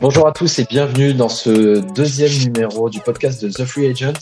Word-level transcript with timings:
Bonjour 0.00 0.28
à 0.28 0.32
tous 0.32 0.60
et 0.60 0.64
bienvenue 0.64 1.12
dans 1.12 1.28
ce 1.28 1.80
deuxième 1.94 2.30
numéro 2.44 2.88
du 2.88 3.00
podcast 3.00 3.44
de 3.44 3.50
The 3.50 3.64
Free 3.64 3.88
Agent. 3.88 4.12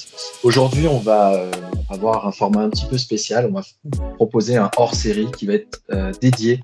Aujourd'hui, 0.43 0.88
on 0.88 0.98
va 0.98 1.34
euh, 1.34 1.50
avoir 1.90 2.27
un 2.27 2.32
format 2.32 2.62
un 2.62 2.70
petit 2.70 2.86
peu 2.86 2.96
spécial. 2.96 3.46
On 3.50 3.52
va 3.52 3.62
proposer 4.14 4.56
un 4.56 4.70
hors-série 4.78 5.30
qui 5.36 5.44
va 5.44 5.52
être 5.52 5.82
euh, 5.90 6.12
dédié 6.18 6.62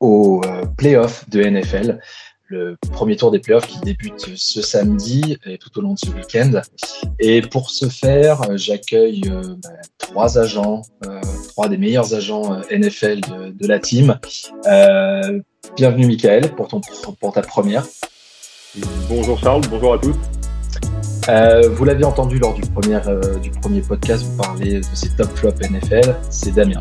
aux 0.00 0.42
euh, 0.44 0.64
playoffs 0.76 1.28
de 1.30 1.40
NFL. 1.44 2.00
Le 2.48 2.76
premier 2.92 3.16
tour 3.16 3.30
des 3.30 3.40
playoffs 3.40 3.66
qui 3.66 3.80
débute 3.80 4.36
ce 4.36 4.62
samedi 4.62 5.36
et 5.46 5.58
tout 5.58 5.76
au 5.78 5.82
long 5.82 5.94
de 5.94 5.98
ce 5.98 6.10
week-end. 6.10 6.60
Et 7.18 7.42
pour 7.42 7.70
ce 7.70 7.88
faire, 7.88 8.56
j'accueille 8.56 9.22
bah, 9.62 9.70
trois 9.98 10.38
agents, 10.38 10.82
trois 11.48 11.68
des 11.68 11.76
meilleurs 11.76 12.14
agents 12.14 12.60
NFL 12.70 13.20
de, 13.20 13.50
de 13.50 13.66
la 13.66 13.80
team. 13.80 14.18
bienvenue 15.76 16.06
Michael 16.06 16.54
pour, 16.54 16.68
ton, 16.68 16.80
pour 17.18 17.32
ta 17.32 17.42
première. 17.42 17.84
Bonjour 19.08 19.38
Charles, 19.38 19.62
bonjour 19.68 19.94
à 19.94 19.98
tous. 19.98 20.14
Euh, 21.28 21.68
vous 21.70 21.84
l'avez 21.84 22.04
entendu 22.04 22.38
lors 22.38 22.54
du 22.54 22.62
premier, 22.62 22.98
euh, 23.06 23.38
du 23.38 23.50
premier 23.50 23.80
podcast, 23.80 24.24
vous 24.24 24.36
parlez 24.36 24.80
de 24.80 24.86
ces 24.94 25.08
top 25.16 25.28
flops 25.36 25.60
NFL, 25.68 26.14
c'est 26.30 26.54
Damien. 26.54 26.80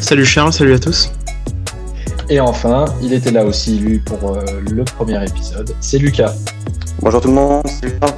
Salut 0.00 0.24
Charles, 0.24 0.52
salut 0.52 0.74
à 0.74 0.78
tous. 0.78 1.10
Et 2.30 2.40
enfin, 2.40 2.84
il 3.02 3.12
était 3.12 3.32
là 3.32 3.44
aussi, 3.44 3.78
lui, 3.78 3.98
pour 3.98 4.30
euh, 4.30 4.40
le 4.70 4.84
premier 4.84 5.22
épisode, 5.22 5.74
c'est 5.80 5.98
Lucas. 5.98 6.32
Bonjour 7.00 7.20
tout 7.20 7.28
le 7.28 7.34
monde, 7.34 7.66
salut 7.66 7.98
Charles. 8.00 8.14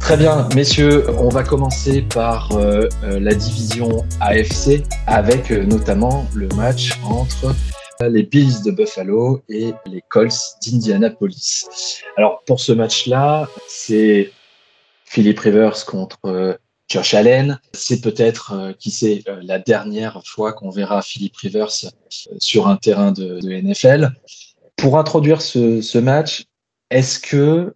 Très 0.00 0.16
bien, 0.16 0.48
messieurs, 0.54 1.06
on 1.18 1.28
va 1.28 1.44
commencer 1.44 2.02
par 2.02 2.50
la 3.02 3.34
division 3.34 4.04
AFC 4.20 4.82
avec 5.06 5.50
notamment 5.50 6.26
le 6.34 6.48
match 6.48 6.98
entre 7.04 7.54
les 8.02 8.22
Bills 8.24 8.62
de 8.64 8.70
Buffalo 8.70 9.42
et 9.48 9.72
les 9.86 10.02
Colts 10.10 10.58
d'Indianapolis. 10.66 12.02
Alors 12.16 12.42
pour 12.46 12.60
ce 12.60 12.72
match-là, 12.72 13.48
c'est 13.66 14.30
Philip 15.04 15.38
Rivers 15.38 15.86
contre 15.86 16.18
euh, 16.24 16.54
Josh 16.88 17.14
Allen. 17.14 17.60
C'est 17.72 18.00
peut-être, 18.00 18.52
euh, 18.52 18.72
qui 18.72 18.90
sait, 18.90 19.22
euh, 19.28 19.40
la 19.42 19.58
dernière 19.58 20.22
fois 20.24 20.52
qu'on 20.52 20.70
verra 20.70 21.02
Philip 21.02 21.36
Rivers 21.36 21.70
sur 22.38 22.68
un 22.68 22.76
terrain 22.76 23.12
de, 23.12 23.40
NFL. 23.40 24.12
Pour 24.76 24.98
introduire 24.98 25.40
ce, 25.40 25.98
match, 25.98 26.44
est-ce 26.90 27.18
que 27.18 27.74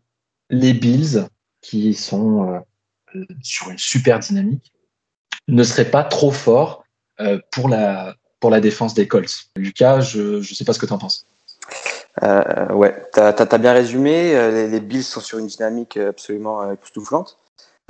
les 0.51 0.73
Bills, 0.73 1.27
qui 1.61 1.95
sont 1.95 2.63
sur 3.43 3.71
une 3.71 3.79
super 3.79 4.19
dynamique, 4.19 4.73
ne 5.47 5.63
seraient 5.63 5.91
pas 5.91 6.05
trop 6.05 6.33
forts 6.33 6.85
pour 7.53 7.69
la 7.69 8.15
pour 8.41 8.51
la 8.51 8.61
défense 8.61 8.95
des 8.95 9.07
Colts? 9.07 9.49
Lucas, 9.57 10.01
je 10.01 10.39
ne 10.39 10.43
sais 10.43 10.65
pas 10.65 10.73
ce 10.73 10.79
que 10.79 10.87
tu 10.87 10.93
en 10.93 10.99
penses. 10.99 11.27
Euh, 12.23 12.73
ouais, 12.73 12.95
tu 13.13 13.21
as, 13.21 13.59
bien 13.59 13.73
résumé. 13.73 14.35
Euh, 14.35 14.69
les, 14.69 14.81
Bills 14.81 15.05
sont 15.05 15.21
sur 15.21 15.39
une 15.39 15.47
dynamique 15.47 15.97
absolument 15.97 16.63
euh, 16.63 16.73
époustouflante. 16.73 17.39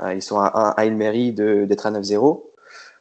Euh, 0.02 0.14
ils 0.14 0.22
sont 0.22 0.38
à, 0.38 0.46
à 0.46 0.84
une 0.84 0.96
mairie 0.96 1.32
d'être 1.32 1.86
à 1.86 1.90
9-0. 1.90 2.42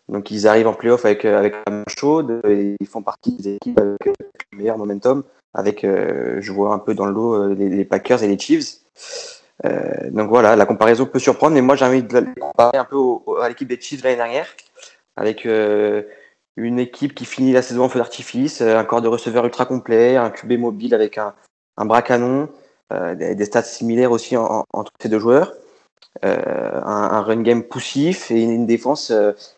Donc 0.10 0.32
ils 0.32 0.48
arrivent 0.48 0.68
en 0.68 0.74
playoff 0.74 1.06
avec, 1.06 1.26
avec 1.26 1.56
la 1.66 1.74
main 1.74 1.84
chaude. 1.88 2.42
Et 2.48 2.76
ils 2.80 2.88
font 2.88 3.02
partie 3.02 3.34
des 3.34 3.56
équipes 3.56 3.80
avec 3.80 4.06
le 4.52 4.58
meilleur 4.58 4.78
momentum. 4.78 5.24
Avec, 5.54 5.82
je 5.84 6.52
vois 6.52 6.74
un 6.74 6.80
peu 6.80 6.94
dans 6.94 7.06
le 7.06 7.14
lot, 7.14 7.54
les, 7.54 7.84
Packers 7.86 8.22
et 8.22 8.28
les 8.28 8.38
Chiefs. 8.38 8.78
donc 10.12 10.30
voilà, 10.30 10.56
la 10.56 10.66
comparaison 10.66 11.06
peut 11.06 11.20
surprendre. 11.20 11.56
Mais 11.56 11.62
moi, 11.62 11.76
j'ai 11.76 11.86
envie 11.86 12.04
de 12.04 12.26
comparer 12.40 12.78
un 12.78 12.86
peu 12.86 12.98
à 13.42 13.50
l'équipe 13.50 13.68
des 13.68 13.80
Chiefs 13.82 14.04
l'année 14.04 14.18
dernière. 14.18 14.48
Avec 15.16 15.48
une 16.58 16.80
équipe 16.80 17.14
qui 17.14 17.26
finit 17.26 17.54
la 17.54 17.62
saison 17.62 17.84
en 17.84 17.90
feu 17.90 18.00
d'artifice, 18.00 18.62
euh, 18.62 18.78
un 18.78 18.84
corps 18.84 19.02
de 19.02 19.08
receveur 19.08 19.46
ultra 19.46 19.66
complet, 19.66 20.18
un 20.18 20.32
QB 20.32 20.54
mobile 20.54 20.94
avec 20.94 21.18
un, 21.18 21.34
un 21.78 21.86
bras 21.86 22.02
canon, 22.02 22.50
euh, 22.92 23.16
des, 23.16 23.46
stats 23.46 23.64
similaires 23.64 24.12
aussi 24.12 24.36
entre 24.36 24.92
ces 25.00 25.08
deux 25.08 25.20
joueurs, 25.20 25.54
euh, 26.26 26.82
un, 26.84 27.22
run 27.22 27.42
game 27.42 27.64
poussif 27.64 28.32
et 28.32 28.42
une, 28.42 28.66
défense 28.66 29.12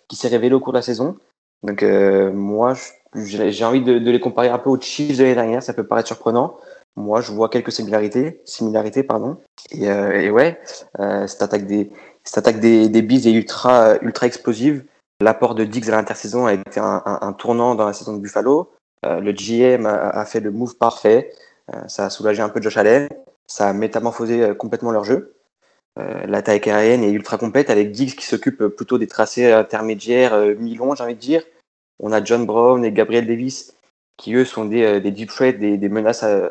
qui 0.08 0.16
s'est 0.16 0.28
révélée 0.28 0.56
au 0.56 0.60
cours 0.60 0.74
de 0.74 0.78
la 0.78 0.84
saison. 0.84 1.18
Donc 1.64 1.84
moi, 1.84 2.74
j'ai 3.16 3.66
envie 3.66 3.82
de, 3.82 3.94
les 3.94 4.20
comparer 4.20 4.50
un 4.50 4.60
peu 4.60 4.70
aux 4.70 4.80
Chiefs 4.80 5.18
de 5.18 5.24
l'année 5.24 5.36
dernière, 5.36 5.64
ça 5.64 5.74
peut 5.74 5.86
paraître 5.86 6.08
surprenant. 6.08 6.58
Moi, 6.96 7.22
je 7.22 7.32
vois 7.32 7.50
quelques 7.50 7.72
similarités, 7.72 8.42
similarités 8.46 9.04
pardon. 9.04 9.38
Et, 9.72 10.30
ouais, 10.30 10.60
cette 11.28 11.42
attaque 11.42 11.66
des 11.66 11.92
cette 12.24 12.40
attaque 12.40 12.60
des, 12.60 12.90
des 12.90 13.02
Bees 13.02 13.28
est 13.28 13.34
ultra 13.34 13.96
ultra 14.02 14.28
explosive. 14.28 14.84
L'apport 15.22 15.54
de 15.54 15.66
Diggs 15.66 15.90
à 15.90 15.92
l'intersaison 15.92 16.46
a 16.46 16.54
été 16.54 16.80
un, 16.80 17.34
tournant 17.38 17.76
dans 17.76 17.86
la 17.86 17.94
saison 17.94 18.14
de 18.14 18.20
Buffalo. 18.20 18.72
Euh, 19.06 19.20
le 19.20 19.34
GM 19.34 19.86
a, 19.86 20.26
fait 20.26 20.40
le 20.40 20.52
move 20.52 20.78
parfait. 20.78 21.34
Euh, 21.74 21.82
ça 21.88 22.06
a 22.06 22.10
soulagé 22.10 22.42
un 22.42 22.48
peu 22.48 22.62
Josh 22.62 22.78
Allen. 22.78 23.10
Ça 23.46 23.68
a 23.68 23.74
métamorphosé 23.74 24.42
euh, 24.42 24.54
complètement 24.54 24.92
leur 24.92 25.04
jeu. 25.04 25.36
L'attaque 26.28 26.68
aérienne 26.68 27.04
est 27.04 27.12
ultra 27.12 27.38
complète 27.38 27.70
avec 27.70 27.92
Diggs 27.92 28.16
qui 28.16 28.26
s'occupe 28.26 28.68
plutôt 28.68 28.98
des 28.98 29.08
tracés 29.08 29.52
intermédiaires 29.52 30.38
mi-longs, 30.58 30.96
j'ai 30.96 31.04
envie 31.04 31.16
de 31.16 31.20
dire. 31.20 31.44
On 32.00 32.12
a 32.12 32.24
John 32.24 32.46
Brown 32.46 32.84
et 32.86 32.92
Gabriel 32.92 33.28
Davis 33.28 33.74
qui, 34.18 34.34
eux, 34.36 34.46
sont 34.46 34.66
des, 34.66 35.02
deep 35.12 35.30
threats, 35.30 35.54
des, 35.54 35.90
menaces 35.90 36.24
à 36.24 36.50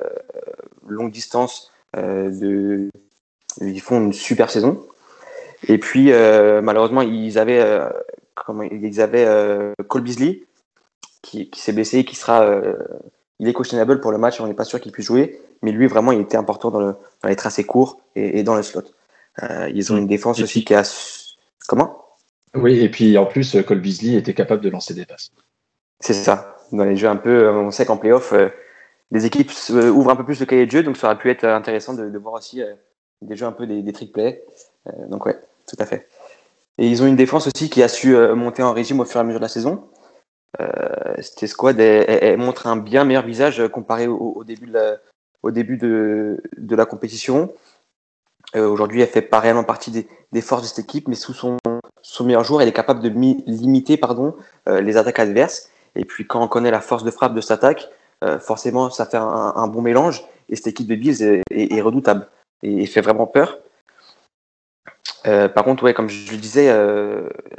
longue 0.87 1.11
distance. 1.11 1.73
Ils 1.97 2.91
font 3.81 3.99
une 3.99 4.13
super 4.13 4.51
saison. 4.51 4.87
Et 5.67 5.79
puis, 5.79 6.11
malheureusement, 6.63 7.03
ils 7.03 7.39
avaient 7.39 7.61
euh, 9.27 9.73
Cole 9.89 10.03
Beasley 10.03 10.43
qui, 11.23 11.51
s'est 11.55 11.73
blessé, 11.73 12.05
qui 12.05 12.17
sera, 12.17 12.43
euh, 12.43 12.75
il 13.39 13.49
est 13.49 13.55
questionable 13.55 14.01
pour 14.01 14.13
le 14.13 14.19
match, 14.19 14.41
on 14.41 14.47
n'est 14.47 14.55
pas 14.55 14.65
sûr 14.65 14.81
qu'il 14.81 14.93
puisse 14.93 15.07
jouer, 15.07 15.41
mais 15.63 15.73
lui 15.73 15.87
vraiment 15.87 16.13
il 16.13 16.21
était 16.21 16.37
important 16.37 16.71
dans 16.71 16.95
les 17.25 17.37
tracés 17.37 17.65
courts 17.65 18.01
et, 18.15 18.43
dans 18.43 18.55
le 18.55 18.63
slot. 18.63 18.83
Euh, 19.43 19.71
ils 19.75 19.93
ont 19.93 19.97
une 19.97 20.07
défense 20.07 20.41
aussi 20.41 20.65
qui 20.65 20.75
a 20.75 20.83
comment? 21.69 22.05
Oui, 22.55 22.81
et 22.81 22.91
puis 22.91 23.17
en 23.19 23.27
plus 23.27 23.57
Cole 23.67 23.81
Beasley 23.81 24.15
était 24.15 24.35
capable 24.35 24.63
de 24.63 24.71
lancer 24.71 24.95
des 24.95 25.05
passes. 25.05 25.31
C'est 26.01 26.15
ça. 26.15 26.57
Dans 26.73 26.85
les 26.85 26.97
jeux 26.97 27.09
un 27.09 27.17
peu, 27.17 27.49
on 27.51 27.71
sait 27.71 27.87
qu'en 27.87 27.97
playoff, 27.97 28.33
les 29.11 29.27
équipes 29.27 29.51
ouvrent 29.71 30.11
un 30.11 30.17
peu 30.17 30.25
plus 30.25 30.41
le 30.41 30.47
cahier 30.47 30.67
de 30.67 30.71
jeu, 30.71 30.83
donc 30.83 30.97
ça 30.97 31.09
aurait 31.09 31.19
pu 31.19 31.31
être 31.31 31.45
intéressant 31.45 31.95
de, 31.95 32.19
voir 32.19 32.35
aussi 32.35 32.63
des 33.23 33.37
jeux 33.37 33.47
un 33.47 33.53
peu 33.53 33.67
des, 33.67 33.83
des 33.83 33.93
trick 33.93 34.13
plays. 34.13 34.45
donc 35.09 35.27
ouais, 35.27 35.39
tout 35.67 35.77
à 35.79 35.87
fait. 35.87 36.09
Et 36.79 36.87
ils 36.87 37.03
ont 37.03 37.07
une 37.07 37.17
défense 37.17 37.49
aussi 37.49 37.69
qui 37.69 37.83
a 37.83 37.89
su 37.89 38.17
euh, 38.17 38.35
monter 38.35 38.63
en 38.63 38.73
régime 38.73 39.01
au 39.01 39.05
fur 39.05 39.19
et 39.19 39.21
à 39.21 39.25
mesure 39.25 39.41
de 39.41 39.45
la 39.45 39.49
saison. 39.49 39.89
Euh, 40.61 41.15
cette 41.21 41.47
squad 41.47 41.79
elle, 41.79 42.39
montre 42.39 42.67
un 42.67 42.77
bien 42.77 43.05
meilleur 43.05 43.27
visage 43.27 43.61
euh, 43.61 43.69
comparé 43.69 44.07
au, 44.07 44.43
début 44.45 44.67
de 44.67 44.73
la, 44.73 44.97
au 45.43 45.51
début 45.51 45.77
de, 45.77 46.41
de 46.57 46.77
la 46.77 46.87
compétition. 46.87 47.53
Euh, 48.57 48.67
Aujourd'hui, 48.69 49.03
elle 49.03 49.09
fait 49.09 49.23
pas 49.23 49.41
réellement 49.41 49.65
partie 49.65 49.91
des, 49.91 50.41
forces 50.41 50.63
de 50.63 50.67
cette 50.69 50.79
équipe, 50.79 51.09
mais 51.09 51.15
sous 51.15 51.35
son, 51.35 51.57
meilleur 52.21 52.45
jour, 52.45 52.63
elle 52.63 52.69
est 52.69 52.73
capable 52.73 53.01
de 53.01 53.09
limiter 53.09 53.97
pardon, 53.97 54.35
euh, 54.69 54.81
les 54.81 54.97
attaques 54.97 55.19
adverses. 55.19 55.71
Et 55.95 56.05
puis, 56.05 56.27
quand 56.27 56.43
on 56.43 56.49
connaît 56.49 56.71
la 56.71 56.81
force 56.81 57.05
de 57.05 57.11
frappe 57.11 57.35
de 57.35 57.41
cette 57.41 57.53
attaque, 57.53 57.89
euh, 58.25 58.39
forcément, 58.39 58.91
ça 58.91 59.07
fait 59.07 59.19
un, 59.19 59.67
bon 59.69 59.83
mélange. 59.83 60.25
Et 60.49 60.57
cette 60.57 60.69
équipe 60.69 60.87
de 60.87 60.95
Bills 60.95 61.43
est, 61.51 61.81
redoutable 61.83 62.27
et, 62.63 62.87
fait 62.87 63.01
vraiment 63.01 63.27
peur. 63.27 63.59
Par 65.25 65.63
contre, 65.63 65.83
ouais, 65.83 65.93
comme 65.93 66.09
je 66.09 66.31
le 66.31 66.39
disais, 66.39 66.75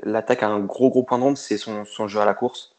l'attaque 0.02 0.42
a 0.42 0.48
un 0.48 0.60
gros 0.60 0.90
gros 0.90 1.04
point 1.04 1.20
d'ombre, 1.20 1.38
c'est 1.38 1.58
son, 1.58 1.86
son, 1.86 2.08
jeu 2.08 2.20
à 2.20 2.26
la 2.26 2.34
course. 2.34 2.76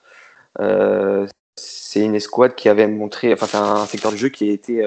C'est 1.57 2.01
une 2.01 2.17
escouade 2.17 2.57
qui 2.57 2.69
avait 2.69 2.89
montré, 2.89 3.33
enfin, 3.33 3.83
un 3.83 3.87
secteur 3.87 4.11
de 4.11 4.17
jeu 4.17 4.31
qui 4.31 4.51
a 4.51 4.53
été 4.53 4.85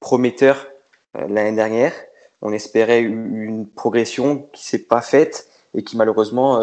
prometteur 0.00 0.66
l'année 1.14 1.56
dernière. 1.56 1.94
On 2.42 2.52
espérait 2.52 3.02
une 3.02 3.68
progression 3.68 4.48
qui 4.52 4.64
s'est 4.64 4.84
pas 4.84 5.00
faite 5.00 5.48
et 5.74 5.84
qui 5.84 5.96
malheureusement 5.96 6.60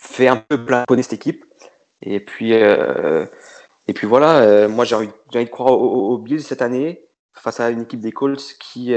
fait 0.00 0.28
un 0.28 0.36
peu 0.36 0.64
plafonner 0.64 1.02
cette 1.02 1.14
équipe. 1.14 1.44
Et 2.02 2.20
puis, 2.20 2.52
puis 3.94 4.06
voilà, 4.06 4.68
moi 4.68 4.84
j'ai 4.84 4.96
envie, 4.96 5.10
de 5.32 5.44
croire 5.44 5.72
au, 5.72 6.18
Bills 6.18 6.42
cette 6.42 6.60
année 6.60 7.06
face 7.32 7.60
à 7.60 7.70
une 7.70 7.82
équipe 7.82 8.00
des 8.00 8.12
Colts 8.12 8.56
qui 8.58 8.92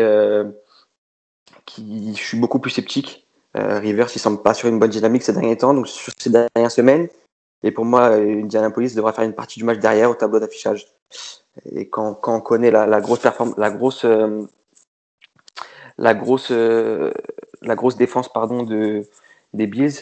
qui, 1.68 2.16
je 2.16 2.24
suis 2.24 2.40
beaucoup 2.40 2.57
plus 2.57 2.72
sceptique. 2.72 3.28
Euh, 3.56 3.80
Rivers, 3.80 4.10
il 4.16 4.19
semble 4.19 4.42
pas 4.42 4.56
sur 4.56 4.69
une 4.69 4.80
bonne 4.80 4.90
dynamique 4.90 5.22
ces 5.22 5.34
derniers 5.34 5.57
temps, 5.57 5.74
donc 5.75 5.88
sur 5.88 6.12
ces 6.18 6.31
dernières 6.31 6.72
semaines. 6.72 7.07
Et 7.63 7.72
pour 7.72 7.86
moi, 7.86 8.13
Indianapolis 8.13 8.96
devra 8.96 9.13
faire 9.13 9.25
une 9.25 9.34
partie 9.34 9.60
du 9.60 9.66
match 9.66 9.80
derrière 9.80 10.10
au 10.10 10.16
tableau 10.16 10.40
d'affichage. 10.40 10.88
Et 11.72 11.90
quand, 11.90 12.19
on 12.28 12.40
connaît 12.40 12.72
la, 12.72 13.02
grosse 13.02 13.19
performance, 13.19 13.57
la 13.57 13.72
grosse, 13.72 14.06
euh, 14.06 14.44
la 15.98 16.14
grosse, 16.14 16.52
euh, 16.52 17.12
la 17.62 17.76
grosse 17.76 17.98
défense 17.98 18.32
pardon 18.32 18.64
de 18.64 19.04
des 19.54 19.68
Bills, 19.68 19.94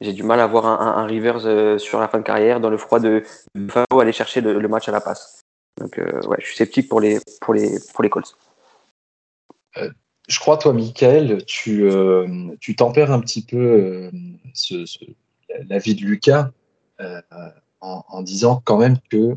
j'ai 0.00 0.12
du 0.12 0.22
mal 0.22 0.40
à 0.40 0.46
voir 0.46 0.66
un, 0.66 1.02
un, 1.02 1.06
Rivers 1.06 1.46
euh, 1.46 1.78
sur 1.78 2.00
la 2.00 2.08
fin 2.08 2.18
de 2.18 2.24
carrière 2.24 2.60
dans 2.60 2.70
le 2.70 2.76
froid 2.76 3.00
de 3.00 3.22
Buffalo 3.54 4.00
aller 4.00 4.12
chercher 4.12 4.40
le, 4.40 4.68
match 4.68 4.88
à 4.88 4.92
la 4.92 5.00
passe. 5.00 5.42
Donc 5.80 5.96
ouais, 5.98 6.36
je 6.40 6.46
suis 6.46 6.56
sceptique 6.56 6.88
pour 6.88 7.00
les 7.00 7.18
pour 7.40 7.54
les 7.54 7.78
pour 7.94 8.02
les 8.02 8.10
Colts. 8.10 8.36
Je 10.28 10.38
crois, 10.38 10.56
toi, 10.56 10.72
Michael, 10.72 11.44
tu, 11.46 11.84
euh, 11.84 12.54
tu 12.60 12.76
tempères 12.76 13.10
un 13.10 13.20
petit 13.20 13.44
peu 13.44 13.58
euh, 13.58 14.10
ce, 14.54 14.84
l'avis 15.68 15.94
de 15.94 16.02
Lucas 16.02 16.50
en, 17.80 18.22
disant 18.22 18.62
quand 18.64 18.78
même 18.78 18.96
que 19.10 19.36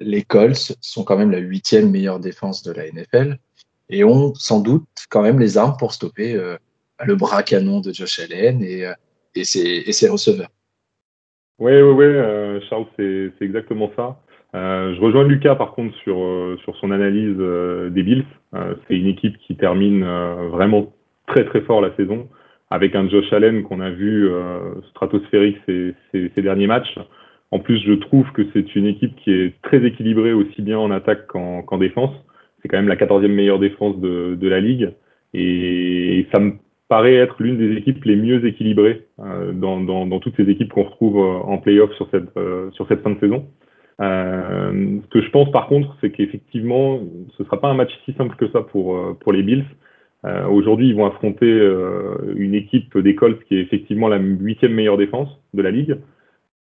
les 0.00 0.22
Colts 0.22 0.76
sont 0.82 1.02
quand 1.02 1.16
même 1.16 1.30
la 1.30 1.38
huitième 1.38 1.90
meilleure 1.90 2.20
défense 2.20 2.62
de 2.62 2.72
la 2.72 2.90
NFL 2.90 3.38
et 3.90 4.04
ont 4.04 4.34
sans 4.34 4.60
doute 4.60 4.86
quand 5.10 5.22
même 5.22 5.38
les 5.38 5.58
armes 5.58 5.76
pour 5.78 5.92
stopper 5.92 6.38
le 7.04 7.14
bras 7.16 7.42
canon 7.42 7.80
de 7.80 7.92
Josh 7.92 8.20
Allen 8.20 8.62
et, 8.62 9.44
ses, 9.44 9.82
et 9.86 9.92
ses 9.92 10.08
receveurs. 10.08 10.50
Oui, 11.58 11.72
oui, 11.72 11.92
oui, 11.92 12.60
Charles, 12.68 12.86
c'est 12.96 13.44
exactement 13.44 13.90
ça. 13.96 14.18
Euh, 14.54 14.94
je 14.94 15.00
rejoins 15.00 15.24
Lucas 15.24 15.54
par 15.54 15.72
contre 15.72 15.94
sur, 15.98 16.18
euh, 16.18 16.58
sur 16.64 16.76
son 16.76 16.90
analyse 16.90 17.36
euh, 17.38 17.88
des 17.88 18.02
Bills. 18.02 18.24
c'est 18.88 18.96
une 18.96 19.06
équipe 19.06 19.38
qui 19.38 19.54
termine 19.54 20.04
vraiment 20.50 20.92
très 21.28 21.44
très 21.44 21.60
fort 21.60 21.80
la 21.80 21.94
saison, 21.96 22.28
avec 22.70 22.96
un 22.96 23.08
Josh 23.08 23.32
Allen 23.32 23.62
qu'on 23.62 23.80
a 23.80 23.90
vu 23.90 24.28
stratosphérique 24.90 25.58
ces, 25.66 26.42
derniers 26.42 26.66
matchs. 26.66 26.98
En 27.52 27.60
plus, 27.60 27.78
je 27.78 27.92
trouve 27.92 28.30
que 28.32 28.42
c'est 28.52 28.74
une 28.74 28.86
équipe 28.86 29.14
qui 29.16 29.32
est 29.32 29.54
très 29.62 29.84
équilibrée 29.84 30.32
aussi 30.32 30.62
bien 30.62 30.78
en 30.78 30.90
attaque 30.90 31.26
qu'en 31.28 31.78
défense. 31.78 32.10
C'est 32.60 32.68
quand 32.68 32.78
même 32.78 32.88
la 32.88 32.96
14e 32.96 33.28
meilleure 33.28 33.58
défense 33.58 33.98
de, 33.98 34.48
la 34.48 34.60
ligue. 34.60 34.92
Et, 35.34 36.26
ça 36.32 36.40
me 36.40 36.52
paraît 36.88 37.14
être 37.14 37.36
l'une 37.40 37.56
des 37.56 37.76
équipes 37.76 38.04
les 38.04 38.16
mieux 38.16 38.44
équilibrées 38.44 39.06
dans, 39.18 39.80
dans, 39.80 40.18
toutes 40.18 40.36
ces 40.36 40.48
équipes 40.50 40.72
qu'on 40.72 40.84
retrouve 40.84 41.18
en 41.18 41.58
playoff 41.58 41.92
sur 41.94 42.08
cette, 42.10 42.30
sur 42.72 42.88
cette 42.88 43.02
fin 43.02 43.10
de 43.10 43.20
saison. 43.20 43.46
Euh, 44.00 44.98
ce 45.02 45.08
que 45.08 45.22
je 45.22 45.30
pense 45.30 45.50
par 45.50 45.66
contre, 45.66 45.96
c'est 46.00 46.10
qu'effectivement, 46.10 47.00
ce 47.36 47.42
ne 47.42 47.46
sera 47.46 47.60
pas 47.60 47.68
un 47.68 47.74
match 47.74 47.90
si 48.04 48.14
simple 48.14 48.34
que 48.36 48.48
ça 48.50 48.62
pour, 48.62 48.96
euh, 48.96 49.32
les 49.32 49.42
Bills. 49.42 49.64
Euh, 50.24 50.46
Aujourd'hui, 50.48 50.88
ils 50.88 50.96
vont 50.96 51.06
affronter 51.06 51.46
euh, 51.46 52.34
une 52.36 52.54
équipe 52.54 52.96
des 52.96 53.14
qui 53.16 53.56
est 53.56 53.60
effectivement 53.60 54.08
la 54.08 54.18
huitième 54.18 54.74
meilleure 54.74 54.96
défense 54.96 55.28
de 55.54 55.62
la 55.62 55.70
ligue, 55.70 55.98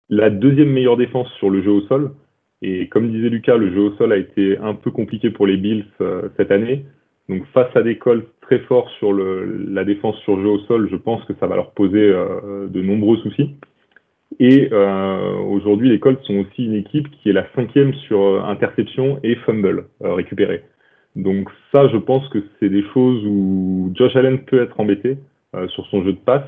la 0.09 0.29
deuxième 0.29 0.69
meilleure 0.69 0.97
défense 0.97 1.31
sur 1.33 1.49
le 1.49 1.61
jeu 1.61 1.71
au 1.71 1.81
sol. 1.81 2.11
Et 2.61 2.87
comme 2.87 3.11
disait 3.11 3.29
Lucas, 3.29 3.57
le 3.57 3.73
jeu 3.73 3.81
au 3.81 3.91
sol 3.93 4.13
a 4.13 4.17
été 4.17 4.57
un 4.57 4.75
peu 4.75 4.91
compliqué 4.91 5.29
pour 5.29 5.47
les 5.47 5.57
Bills 5.57 5.85
euh, 6.01 6.29
cette 6.37 6.51
année. 6.51 6.85
Donc 7.29 7.45
face 7.53 7.75
à 7.75 7.81
des 7.81 7.97
Colts 7.97 8.27
très 8.41 8.59
forts 8.59 8.89
sur 8.99 9.13
le, 9.13 9.65
la 9.69 9.83
défense 9.83 10.17
sur 10.19 10.39
jeu 10.41 10.47
au 10.47 10.59
sol, 10.59 10.89
je 10.91 10.95
pense 10.97 11.23
que 11.25 11.33
ça 11.39 11.47
va 11.47 11.55
leur 11.55 11.71
poser 11.71 12.09
de 12.09 12.81
nombreux 12.81 13.17
soucis. 13.17 13.55
Et 14.39 14.69
euh, 14.71 15.35
aujourd'hui, 15.49 15.89
les 15.89 15.99
Colts 15.99 16.23
sont 16.23 16.37
aussi 16.39 16.65
une 16.65 16.75
équipe 16.75 17.09
qui 17.11 17.29
est 17.29 17.33
la 17.33 17.45
cinquième 17.53 17.93
sur 17.93 18.21
euh, 18.21 18.41
interception 18.41 19.19
et 19.23 19.35
fumble 19.35 19.85
euh, 20.03 20.13
récupéré. 20.13 20.63
Donc 21.15 21.49
ça, 21.71 21.87
je 21.89 21.97
pense 21.97 22.27
que 22.29 22.39
c'est 22.59 22.69
des 22.69 22.83
choses 22.93 23.23
où 23.25 23.91
Josh 23.95 24.15
Allen 24.15 24.39
peut 24.39 24.61
être 24.61 24.79
embêté 24.79 25.17
euh, 25.55 25.67
sur 25.67 25.85
son 25.87 26.03
jeu 26.03 26.13
de 26.13 26.17
passe, 26.17 26.47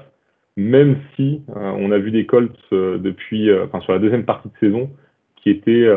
même 0.55 0.97
si 1.15 1.41
on 1.47 1.91
a 1.91 1.97
vu 1.97 2.11
des 2.11 2.27
Colts 2.27 2.55
depuis, 2.71 3.51
enfin 3.51 3.79
sur 3.81 3.91
la 3.91 3.97
deuxième 3.97 4.23
partie 4.23 4.49
de 4.49 4.53
saison, 4.59 4.91
qui 5.43 5.49
étaient 5.49 5.87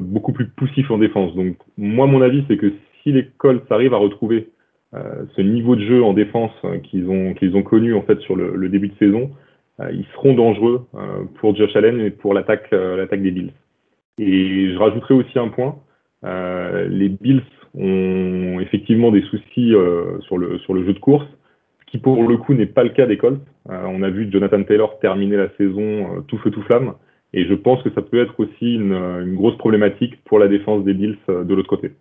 beaucoup 0.00 0.32
plus 0.32 0.46
poussifs 0.46 0.90
en 0.90 0.98
défense. 0.98 1.34
Donc 1.34 1.56
moi, 1.76 2.06
mon 2.06 2.22
avis, 2.22 2.44
c'est 2.46 2.56
que 2.56 2.72
si 3.02 3.10
les 3.10 3.26
Colts 3.38 3.70
arrivent 3.70 3.94
à 3.94 3.98
retrouver 3.98 4.50
ce 4.92 5.40
niveau 5.40 5.74
de 5.74 5.84
jeu 5.84 6.02
en 6.04 6.12
défense 6.12 6.52
qu'ils 6.84 7.10
ont 7.10 7.34
qu'ils 7.34 7.56
ont 7.56 7.64
connu 7.64 7.92
en 7.94 8.02
fait 8.02 8.20
sur 8.20 8.36
le, 8.36 8.68
début 8.68 8.88
de 8.88 8.96
saison, 8.98 9.32
euh, 9.80 9.90
ils 9.92 10.06
seront 10.14 10.34
dangereux 10.34 10.86
euh, 10.94 11.24
pour 11.40 11.54
Josh 11.54 11.74
Allen 11.76 12.00
et 12.00 12.10
pour 12.10 12.34
l'attaque 12.34 12.68
euh, 12.72 13.06
des 13.06 13.30
Bills. 13.30 13.52
Et 14.18 14.72
je 14.72 14.78
rajouterai 14.78 15.14
aussi 15.14 15.38
un 15.38 15.48
point. 15.48 15.76
les 16.24 17.08
Bills 17.08 17.42
ont 17.74 18.58
effectivement 18.60 19.12
des 19.12 19.22
soucis 19.22 19.72
sur, 20.22 20.38
le, 20.38 20.58
sur 20.58 20.74
le 20.74 20.84
jeu 20.84 20.92
de 20.92 20.98
course, 20.98 21.26
qui 21.86 21.98
pour 21.98 22.26
le 22.28 22.36
coup 22.36 22.52
n'est 22.54 22.66
pas 22.66 22.82
le 22.82 22.88
cas 22.90 23.06
des 23.06 23.16
Colts. 23.16 23.40
on 23.68 24.02
a 24.02 24.10
vu 24.10 24.28
Jonathan 24.32 24.64
Taylor 24.64 24.98
terminer 24.98 25.36
la 25.36 25.50
saison 25.56 26.24
tout 26.26 26.38
feu 26.38 26.50
tout 26.50 26.62
flamme, 26.62 26.94
et 27.32 27.46
je 27.46 27.54
pense 27.54 27.82
que 27.82 27.90
ça 27.94 28.02
peut 28.02 28.20
être 28.20 28.38
aussi 28.40 28.74
une, 28.74 28.92
une 28.92 29.34
grosse 29.36 29.58
problématique 29.58 30.22
pour 30.24 30.38
la 30.38 30.48
défense 30.48 30.84
des 30.84 30.94
Bills 30.94 31.18
de 31.28 31.54
l'autre 31.54 31.68
côté. 31.68 31.92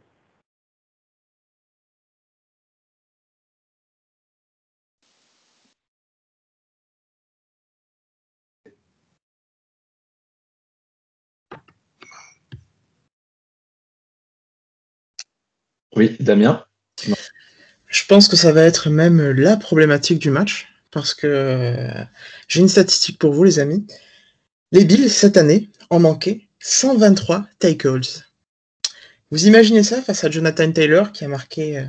Oui, 15.95 16.15
Damien? 16.19 16.63
Je 17.87 18.05
pense 18.05 18.27
que 18.27 18.35
ça 18.35 18.51
va 18.51 18.61
être 18.63 18.89
même 18.89 19.31
la 19.31 19.57
problématique 19.57 20.19
du 20.19 20.29
match, 20.29 20.67
parce 20.91 21.15
que 21.15 21.25
euh, 21.25 22.03
j'ai 22.47 22.59
une 22.59 22.67
statistique 22.67 23.17
pour 23.17 23.33
vous, 23.33 23.43
les 23.43 23.57
amis. 23.59 23.87
Les 24.71 24.83
Bills, 24.83 25.09
cette 25.09 25.37
année, 25.37 25.69
en 25.89 25.99
manquaient 25.99 26.47
123 26.59 27.47
tackles. 27.59 28.01
Vous 29.31 29.47
imaginez 29.47 29.83
ça 29.83 30.01
face 30.01 30.23
à 30.23 30.29
Jonathan 30.29 30.71
Taylor, 30.71 31.11
qui 31.11 31.23
a 31.23 31.27
marqué 31.27 31.85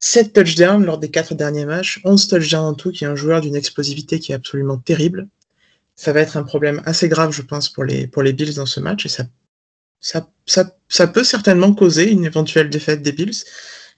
7 0.00 0.26
euh, 0.26 0.42
touchdowns 0.42 0.84
lors 0.84 0.98
des 0.98 1.10
4 1.10 1.34
derniers 1.34 1.64
matchs, 1.64 2.00
11 2.04 2.28
touchdowns 2.28 2.64
en 2.64 2.74
tout, 2.74 2.90
qui 2.90 3.04
est 3.04 3.08
un 3.08 3.16
joueur 3.16 3.40
d'une 3.40 3.54
explosivité 3.54 4.18
qui 4.18 4.32
est 4.32 4.34
absolument 4.34 4.78
terrible. 4.78 5.28
Ça 5.94 6.12
va 6.12 6.20
être 6.20 6.36
un 6.36 6.42
problème 6.42 6.82
assez 6.86 7.08
grave, 7.08 7.32
je 7.32 7.42
pense, 7.42 7.68
pour 7.68 7.84
les, 7.84 8.06
pour 8.06 8.22
les 8.22 8.32
Bills 8.32 8.54
dans 8.54 8.66
ce 8.66 8.80
match, 8.80 9.06
et 9.06 9.08
ça 9.08 9.24
ça, 10.02 10.28
ça, 10.46 10.76
ça, 10.88 11.06
peut 11.06 11.22
certainement 11.22 11.72
causer 11.72 12.10
une 12.10 12.24
éventuelle 12.24 12.68
défaite 12.68 13.02
des 13.02 13.12
Bills 13.12 13.44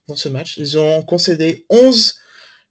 dans 0.07 0.15
ce 0.15 0.29
match. 0.29 0.57
Ils 0.57 0.77
ont 0.77 1.01
concédé 1.01 1.65
11 1.69 2.19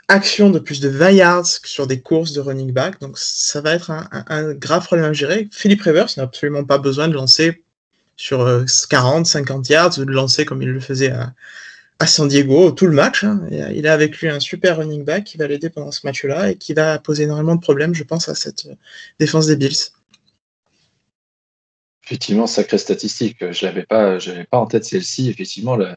actions 0.08 0.50
de 0.50 0.58
plus 0.58 0.80
de 0.80 0.88
20 0.88 1.10
yards 1.10 1.46
sur 1.46 1.86
des 1.86 2.00
courses 2.00 2.32
de 2.32 2.40
running 2.40 2.72
back, 2.72 3.00
donc 3.00 3.18
ça 3.18 3.60
va 3.60 3.74
être 3.74 3.90
un, 3.90 4.54
grave 4.54 4.84
problème 4.84 5.10
à 5.10 5.12
gérer. 5.12 5.48
Philippe 5.50 5.82
Rivers 5.82 6.08
n'a 6.16 6.24
absolument 6.24 6.64
pas 6.64 6.78
besoin 6.78 7.08
de 7.08 7.14
lancer 7.14 7.64
sur 8.16 8.38
40, 8.90 9.22
euh, 9.22 9.24
50 9.24 9.68
yards, 9.68 9.98
ou 9.98 10.04
de 10.04 10.12
lancer 10.12 10.44
comme 10.44 10.62
il 10.62 10.68
le 10.68 10.80
faisait 10.80 11.10
à, 11.10 11.32
San 12.06 12.28
Diego 12.28 12.70
tout 12.70 12.86
le 12.86 12.92
match. 12.92 13.24
Hein. 13.24 13.40
Il 13.50 13.86
a 13.86 13.94
avec 13.94 14.18
lui 14.18 14.28
un 14.28 14.38
super 14.38 14.76
running 14.76 15.04
back 15.04 15.24
qui 15.24 15.38
va 15.38 15.46
l'aider 15.46 15.70
pendant 15.70 15.90
ce 15.90 16.06
match-là 16.06 16.50
et 16.50 16.56
qui 16.56 16.74
va 16.74 16.98
poser 16.98 17.22
énormément 17.22 17.54
de 17.54 17.62
problèmes, 17.62 17.94
je 17.94 18.04
pense, 18.04 18.28
à 18.28 18.34
cette 18.34 18.66
euh, 18.66 18.74
défense 19.18 19.46
des 19.46 19.56
Bills. 19.56 19.90
Effectivement, 22.04 22.46
sacrée 22.46 22.76
statistique. 22.76 23.38
Je 23.40 23.64
l'avais 23.64 23.84
pas, 23.84 24.18
pas 24.50 24.58
en 24.58 24.66
tête 24.66 24.84
celle-ci. 24.84 25.30
Effectivement, 25.30 25.76
le, 25.76 25.94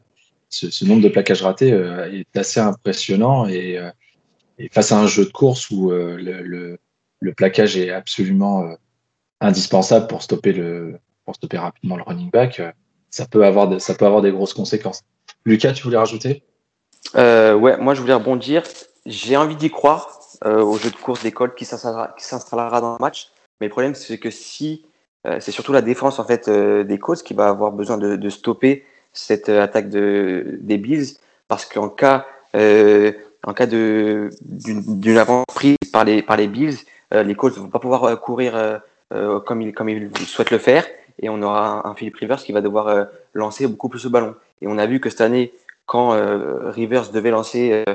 ce, 0.49 0.85
nombre 0.85 1.01
de 1.01 1.09
plaquages 1.09 1.41
ratés 1.41 1.73
euh, 1.73 2.11
est 2.11 2.37
assez 2.37 2.59
impressionnant 2.59 3.47
et, 3.47 3.77
euh, 3.77 3.89
et, 4.57 4.69
face 4.69 4.91
à 4.91 4.99
un 4.99 5.07
jeu 5.07 5.25
de 5.25 5.31
course 5.31 5.69
où 5.69 5.91
euh, 5.91 6.17
le, 6.17 7.33
plaquage 7.33 7.77
est 7.77 7.91
absolument 7.91 8.65
indispensable 9.41 10.07
pour 10.07 10.23
stopper 10.23 10.53
le, 10.53 10.97
pour 11.25 11.35
stopper 11.35 11.57
rapidement 11.57 11.97
le 11.97 12.03
running 12.03 12.31
back, 12.31 12.61
ça 13.09 13.25
peut 13.25 13.45
avoir, 13.45 13.81
ça 13.81 13.95
peut 13.95 14.05
avoir 14.05 14.21
des 14.21 14.31
grosses 14.31 14.53
conséquences. 14.53 15.01
Lucas, 15.45 15.73
tu 15.73 15.83
voulais 15.83 15.97
rajouter? 15.97 16.43
Ouais, 17.13 17.77
moi 17.77 17.93
je 17.95 18.01
voulais 18.01 18.13
rebondir. 18.13 18.63
J'ai 19.05 19.35
envie 19.35 19.57
d'y 19.57 19.69
croire 19.69 20.19
au 20.45 20.77
jeu 20.77 20.89
de 20.89 20.95
course 20.95 21.21
d'école 21.21 21.53
qui 21.53 21.65
s'installera 21.65 22.81
dans 22.81 22.93
le 22.93 22.99
match. 22.99 23.29
Mais 23.59 23.67
le 23.67 23.71
problème, 23.71 23.93
c'est 23.93 24.19
que 24.19 24.29
si 24.29 24.85
c'est 25.39 25.51
surtout 25.51 25.73
la 25.73 25.81
défense 25.81 26.19
en 26.19 26.23
fait 26.23 26.49
des 26.49 26.99
Colts 26.99 27.23
qui 27.23 27.33
va 27.33 27.49
avoir 27.49 27.73
besoin 27.73 27.97
de 27.97 28.29
stopper 28.29 28.85
cette 29.17 29.49
euh, 29.49 29.61
attaque 29.61 29.89
de, 29.89 30.57
des 30.61 30.77
Bills 30.77 31.17
parce 31.47 31.65
qu'en 31.65 31.89
cas 31.89 32.25
en 32.53 33.53
cas 33.53 33.67
de 33.67 34.29
d'une 34.41 35.17
avance 35.17 35.45
prise 35.53 35.77
par 35.93 36.03
les 36.05 36.21
par 36.23 36.37
les 36.37 36.47
Bills, 36.47 36.77
les 37.11 37.35
Colts 37.35 37.55
vont 37.57 37.69
pas 37.69 37.79
pouvoir 37.79 38.19
courir 38.19 38.81
comme 39.45 39.61
ils 39.61 39.73
comme 39.73 39.89
ils 39.89 40.09
souhaitent 40.25 40.49
le 40.49 40.57
faire 40.57 40.85
et 41.19 41.29
on 41.29 41.41
aura 41.43 41.87
un, 41.87 41.93
Philip 41.93 42.15
Rivers 42.15 42.39
qui 42.39 42.51
va 42.51 42.61
devoir 42.61 43.07
lancer 43.35 43.67
beaucoup 43.67 43.89
plus 43.89 44.03
le 44.05 44.09
ballon. 44.09 44.35
Et 44.61 44.67
on 44.67 44.79
a 44.79 44.87
vu 44.87 44.99
que 44.99 45.11
cette 45.11 45.21
année, 45.21 45.53
quand 45.85 46.17
Rivers 46.71 47.11
devait 47.11 47.29
lancer 47.29 47.85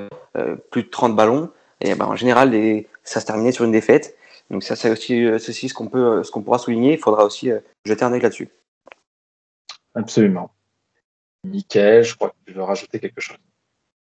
plus 0.71 0.85
de 0.85 0.89
30 0.89 1.17
ballons, 1.17 1.51
et 1.81 1.95
ben 1.97 2.07
en 2.07 2.17
général 2.17 2.55
ça 3.03 3.19
se 3.19 3.27
terminait 3.27 3.53
sur 3.53 3.65
une 3.65 3.73
défaite. 3.73 4.17
Donc 4.53 4.63
ça, 4.63 4.77
c'est 4.77 4.91
aussi, 4.91 5.25
euh, 5.25 5.39
ceci 5.39 5.71
ce 5.71 5.75
qu'on 5.75 5.89
peut, 5.89 6.19
euh, 6.19 6.23
ce 6.23 6.31
qu'on 6.31 6.43
pourra 6.43 6.59
souligner. 6.59 6.93
Il 6.93 6.99
faudra 6.99 7.25
aussi 7.25 7.51
euh, 7.51 7.61
jeter 7.87 8.05
un 8.05 8.13
œil 8.13 8.21
là-dessus. 8.21 8.51
Absolument. 9.95 10.51
Michael, 11.45 12.05
je 12.05 12.15
crois 12.15 12.31
que 12.31 12.35
tu 12.47 12.53
veux 12.53 12.63
rajouter 12.63 12.99
quelque 12.99 13.21
chose. 13.21 13.39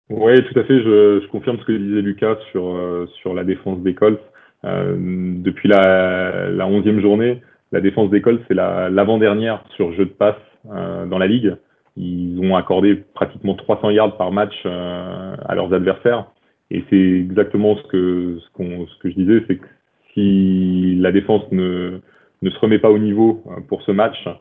Oui, 0.09 0.43
tout 0.43 0.59
à 0.59 0.63
fait. 0.63 0.83
Je, 0.83 1.21
je, 1.21 1.27
confirme 1.29 1.57
ce 1.59 1.65
que 1.65 1.71
disait 1.71 2.01
Lucas 2.01 2.37
sur, 2.51 3.07
sur 3.21 3.33
la 3.33 3.43
défense 3.43 3.79
des 3.79 3.95
Colts. 3.95 4.21
Euh, 4.63 4.95
depuis 4.97 5.67
la, 5.69 6.49
la 6.49 6.65
11e 6.65 6.99
journée, 7.01 7.41
la 7.71 7.81
défense 7.81 8.09
des 8.09 8.21
Colts, 8.21 8.41
c'est 8.47 8.53
l'avant-dernière 8.53 9.63
sur 9.75 9.93
jeu 9.93 10.05
de 10.05 10.11
passe 10.11 10.35
euh, 10.71 11.05
dans 11.05 11.17
la 11.17 11.27
ligue. 11.27 11.55
Ils 11.97 12.39
ont 12.41 12.55
accordé 12.55 12.95
pratiquement 12.95 13.55
300 13.55 13.91
yards 13.91 14.17
par 14.17 14.31
match 14.31 14.53
euh, 14.65 15.35
à 15.47 15.55
leurs 15.55 15.73
adversaires. 15.73 16.27
Et 16.71 16.83
c'est 16.89 16.95
exactement 16.95 17.77
ce 17.77 17.83
que, 17.83 18.39
ce, 18.39 18.63
ce 18.87 18.99
que 18.99 19.09
je 19.09 19.15
disais, 19.15 19.43
c'est 19.47 19.57
que 19.57 19.67
si 20.13 20.95
la 20.95 21.11
défense 21.11 21.43
ne, 21.51 21.99
ne 22.41 22.49
se 22.49 22.59
remet 22.59 22.79
pas 22.79 22.89
au 22.89 22.97
niveau 22.97 23.43
euh, 23.47 23.61
pour 23.67 23.81
ce 23.83 23.91
match, 23.91 24.17
euh, 24.27 24.33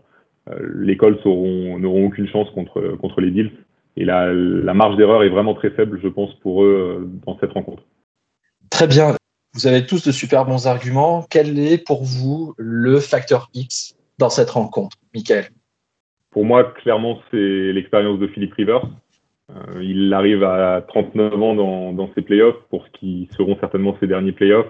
les 0.74 0.96
Colts 0.96 1.24
n'auront 1.24 2.06
aucune 2.06 2.28
chance 2.28 2.50
contre, 2.50 2.96
contre 3.00 3.20
les 3.20 3.30
Bills. 3.30 3.52
Et 3.96 4.04
la, 4.04 4.32
la 4.32 4.74
marge 4.74 4.96
d'erreur 4.96 5.22
est 5.22 5.28
vraiment 5.28 5.54
très 5.54 5.70
faible, 5.70 6.00
je 6.02 6.08
pense, 6.08 6.34
pour 6.40 6.64
eux 6.64 7.00
euh, 7.00 7.04
dans 7.24 7.38
cette 7.38 7.52
rencontre. 7.52 7.84
Très 8.70 8.88
bien. 8.88 9.14
vous 9.54 9.66
avez 9.66 9.86
tous 9.86 10.04
de 10.04 10.10
super 10.10 10.44
bons 10.44 10.66
arguments. 10.66 11.24
Quel 11.30 11.58
est 11.58 11.78
pour 11.78 12.02
vous 12.02 12.54
le 12.58 12.98
facteur 12.98 13.50
X 13.54 13.96
dans 14.18 14.30
cette 14.30 14.50
rencontre, 14.50 14.96
Michael? 15.14 15.46
Pour 16.30 16.44
moi, 16.44 16.64
clairement, 16.64 17.20
c'est 17.30 17.72
l'expérience 17.72 18.18
de 18.18 18.26
Philippe 18.26 18.54
Rivers. 18.54 18.84
Euh, 19.50 19.82
il 19.82 20.12
arrive 20.12 20.42
à 20.42 20.82
39 20.88 21.34
ans 21.34 21.54
dans, 21.54 21.92
dans 21.92 22.10
ses 22.14 22.22
playoffs, 22.22 22.58
pour 22.70 22.84
ce 22.86 22.90
qui 22.98 23.28
seront 23.36 23.56
certainement 23.60 23.96
ses 24.00 24.08
derniers 24.08 24.32
playoffs. 24.32 24.66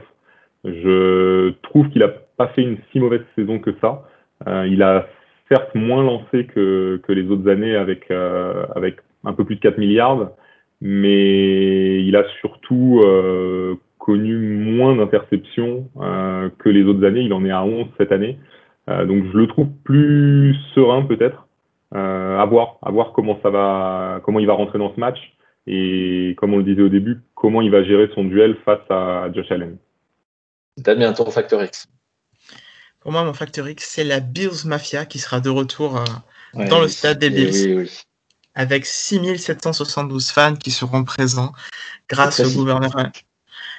Je 0.65 1.51
trouve 1.63 1.89
qu'il 1.89 2.01
n'a 2.01 2.09
pas 2.09 2.49
fait 2.49 2.63
une 2.63 2.79
si 2.93 3.01
mauvaise 3.01 3.23
saison 3.37 3.59
que 3.59 3.75
ça. 3.81 4.07
Euh, 4.47 4.67
il 4.67 4.83
a 4.83 5.07
certes 5.49 5.75
moins 5.75 6.03
lancé 6.03 6.47
que, 6.47 7.01
que 7.03 7.13
les 7.13 7.29
autres 7.31 7.49
années 7.51 7.77
avec, 7.77 8.11
euh, 8.11 8.67
avec 8.75 8.97
un 9.25 9.33
peu 9.33 9.45
plus 9.45 9.57
de 9.57 9.61
4 9.61 9.79
milliards, 9.79 10.31
mais 10.81 12.03
il 12.03 12.17
a 12.17 12.25
surtout 12.41 13.01
euh, 13.05 13.75
connu 13.99 14.37
moins 14.37 14.95
d'interceptions 14.97 15.89
euh, 16.01 16.51
que 16.59 16.69
les 16.69 16.85
autres 16.85 17.05
années. 17.05 17.23
Il 17.23 17.33
en 17.33 17.45
est 17.45 17.51
à 17.51 17.65
11 17.65 17.87
cette 17.99 18.13
année. 18.13 18.39
Euh, 18.91 19.07
donc 19.07 19.25
je 19.33 19.39
le 19.39 19.47
trouve 19.47 19.69
plus 19.83 20.55
serein 20.75 21.03
peut-être. 21.03 21.49
Euh, 21.95 22.39
à 22.39 22.45
voir, 22.45 22.79
à 22.83 22.91
voir 22.91 23.13
comment 23.13 23.39
ça 23.43 23.51
va, 23.51 24.21
comment 24.25 24.41
il 24.41 24.47
va 24.47 24.55
rentrer 24.55 24.79
dans 24.79 24.93
ce 24.93 25.01
match 25.01 25.19
et 25.67 26.35
comme 26.37 26.53
on 26.53 26.59
le 26.59 26.65
disait 26.65 26.83
au 26.83 26.89
début, 26.89 27.21
comment 27.35 27.63
il 27.63 27.71
va 27.71 27.85
gérer 27.85 28.11
son 28.15 28.25
duel 28.25 28.57
face 28.65 28.83
à 28.91 29.33
Josh 29.33 29.51
Allen. 29.51 29.79
Damien, 30.77 31.13
ton 31.13 31.31
facteur 31.31 31.63
X. 31.63 31.89
Pour 33.05 33.13
moi, 33.13 33.23
mon 33.23 33.35
facteur 33.35 33.69
X, 33.69 33.87
c'est 33.87 34.03
la 34.03 34.21
Bills 34.21 34.65
Mafia 34.65 35.05
qui 35.05 35.19
sera 35.19 35.39
de 35.39 35.51
retour 35.51 35.99
euh, 35.99 36.67
dans 36.69 36.81
le 36.81 36.89
stade 36.89 37.19
des 37.19 37.29
Bills. 37.29 37.67
Oui, 37.67 37.75
oui. 37.75 37.91
Avec 38.55 38.87
6772 38.87 40.31
fans 40.31 40.57
qui 40.57 40.71
seront 40.71 41.05
présents 41.05 41.53
grâce 42.09 42.41
au 42.41 42.51
gouverneur. 42.51 42.91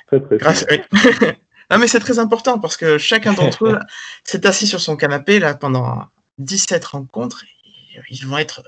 Très, 0.05 0.22
très 0.22 0.38
Grâce, 0.38 0.65
oui. 0.70 0.79
non, 1.72 1.79
mais 1.79 1.88
c'est 1.88 2.00
très 2.00 2.20
important 2.20 2.60
parce 2.60 2.77
que 2.77 3.00
chacun 3.00 3.34
d'entre 3.34 3.65
eux 3.65 3.79
s'est 4.24 4.46
assis 4.46 4.67
sur 4.67 4.79
son 4.79 4.96
canapé 4.96 5.39
là 5.39 5.55
pendant 5.55 6.05
17 6.38 6.86
rencontres. 6.86 7.46
Et 7.46 8.01
ils 8.12 8.27
vont 8.27 8.38
être, 8.38 8.62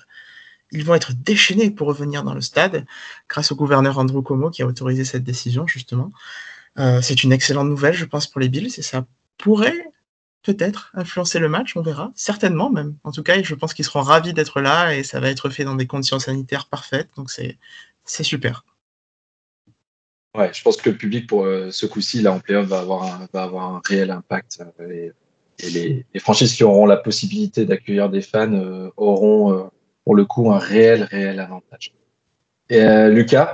ils 0.72 0.84
vont 0.84 0.96
être 0.96 1.14
déchaînés 1.14 1.70
pour 1.70 1.88
revenir 1.88 2.24
dans 2.24 2.34
le 2.34 2.42
stade 2.42 2.84
grâce 3.30 3.52
au 3.52 3.56
gouverneur 3.56 4.00
Andrew 4.00 4.24
Cuomo 4.24 4.50
qui 4.50 4.64
a 4.64 4.66
autorisé 4.66 5.06
cette 5.06 5.24
décision 5.24 5.68
justement. 5.68 6.12
Euh, 6.80 7.00
c'est 7.04 7.22
une 7.22 7.32
excellente 7.32 7.68
nouvelle, 7.68 7.94
je 7.94 8.06
pense, 8.06 8.26
pour 8.26 8.42
les 8.42 8.50
Bills 8.50 8.74
et 8.76 8.82
ça 8.82 9.06
pourrait 9.38 9.92
peut-être 10.48 10.82
influencer 11.04 11.40
le 11.46 11.50
match, 11.56 11.70
on 11.80 11.84
verra, 11.90 12.08
certainement 12.16 12.70
même. 12.78 12.92
En 13.04 13.12
tout 13.16 13.24
cas, 13.28 13.36
je 13.52 13.56
pense 13.60 13.74
qu'ils 13.76 13.86
seront 13.90 14.06
ravis 14.14 14.34
d'être 14.38 14.60
là 14.70 14.78
et 14.96 15.04
ça 15.12 15.20
va 15.22 15.28
être 15.30 15.48
fait 15.56 15.66
dans 15.70 15.76
des 15.82 15.88
conditions 15.94 16.20
sanitaires 16.28 16.68
parfaites, 16.76 17.10
donc 17.18 17.28
c'est 17.36 17.54
c'est 18.14 18.28
super. 18.34 18.56
Ouais, 20.38 20.50
je 20.58 20.62
pense 20.66 20.78
que 20.78 20.90
le 20.94 20.98
public 21.04 21.24
pour 21.32 21.42
euh, 21.46 21.70
ce 21.80 21.86
coup-ci, 21.92 22.18
là, 22.22 22.32
en 22.32 22.40
playoff, 22.40 22.68
va 22.68 22.80
avoir 22.86 23.02
un, 23.12 23.28
va 23.34 23.42
avoir 23.44 23.66
un 23.76 23.82
réel 23.90 24.10
impact. 24.12 24.52
euh, 24.80 24.90
et, 24.98 25.12
et 25.64 25.70
les, 25.76 26.06
les 26.14 26.20
franchises 26.26 26.54
qui 26.56 26.64
auront 26.64 26.86
la 26.86 26.98
possibilité 27.08 27.66
d'accueillir 27.66 28.08
des 28.10 28.22
fans 28.32 28.54
euh, 28.54 28.90
auront, 28.96 29.44
euh, 29.54 29.64
pour 30.04 30.16
le 30.16 30.26
coup, 30.26 30.46
un 30.58 30.60
réel, 30.60 31.04
réel 31.04 31.40
avantage. 31.48 31.94
Et 32.70 32.82
euh, 32.82 33.10
Lucas, 33.10 33.50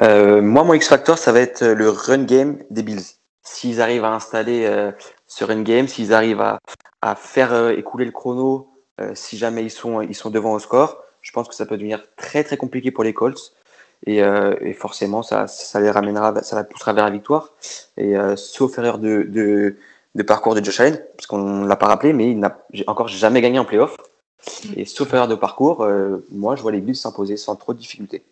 Euh, 0.00 0.40
moi, 0.40 0.62
mon 0.64 0.74
X-Factor, 0.74 1.18
ça 1.18 1.32
va 1.32 1.40
être 1.40 1.64
le 1.82 1.88
run 1.90 2.24
game 2.34 2.52
des 2.70 2.84
Bills. 2.86 3.08
S'ils 3.42 3.80
arrivent 3.80 4.04
à 4.04 4.14
installer 4.14 4.60
ce 5.28 5.44
run 5.44 5.62
game, 5.62 5.86
s'ils 5.86 6.12
arrivent 6.12 6.40
à, 6.40 6.58
à 7.02 7.14
faire 7.14 7.52
euh, 7.52 7.70
écouler 7.70 8.04
le 8.04 8.10
chrono, 8.10 8.68
euh, 9.00 9.12
si 9.14 9.36
jamais 9.38 9.62
ils 9.62 9.70
sont, 9.70 10.00
ils 10.00 10.14
sont 10.14 10.30
devant 10.30 10.54
au 10.54 10.58
score, 10.58 11.04
je 11.20 11.30
pense 11.30 11.46
que 11.46 11.54
ça 11.54 11.66
peut 11.66 11.76
devenir 11.76 12.02
très 12.16 12.42
très 12.42 12.56
compliqué 12.56 12.90
pour 12.90 13.04
les 13.04 13.14
Colts. 13.14 13.54
Et, 14.06 14.22
euh, 14.22 14.54
et 14.60 14.72
forcément, 14.72 15.22
ça, 15.22 15.46
ça 15.46 15.80
les 15.80 15.90
ramènera, 15.90 16.42
ça 16.42 16.56
la 16.56 16.64
poussera 16.64 16.92
vers 16.92 17.04
la 17.04 17.10
victoire. 17.10 17.52
Et 17.96 18.14
sauf 18.36 18.78
erreur 18.78 18.98
de, 18.98 19.26
de, 20.14 20.22
parcours 20.22 20.54
de 20.54 20.64
Josh 20.64 20.78
Allen, 20.80 21.04
parce 21.16 21.26
qu'on 21.26 21.38
ne 21.38 21.66
l'a 21.66 21.74
pas 21.74 21.88
rappelé, 21.88 22.12
mais 22.12 22.30
il 22.30 22.38
n'a 22.38 22.64
encore 22.86 23.08
jamais 23.08 23.40
gagné 23.40 23.58
en 23.58 23.64
playoff. 23.64 23.96
Et 24.76 24.84
sauf 24.84 25.12
erreur 25.12 25.26
de 25.26 25.34
parcours, 25.34 25.84
moi, 26.30 26.54
je 26.54 26.62
vois 26.62 26.70
les 26.70 26.80
Bills 26.80 26.94
s'imposer 26.94 27.36
sans 27.36 27.56
trop 27.56 27.74
de 27.74 27.78
difficultés. 27.78 28.22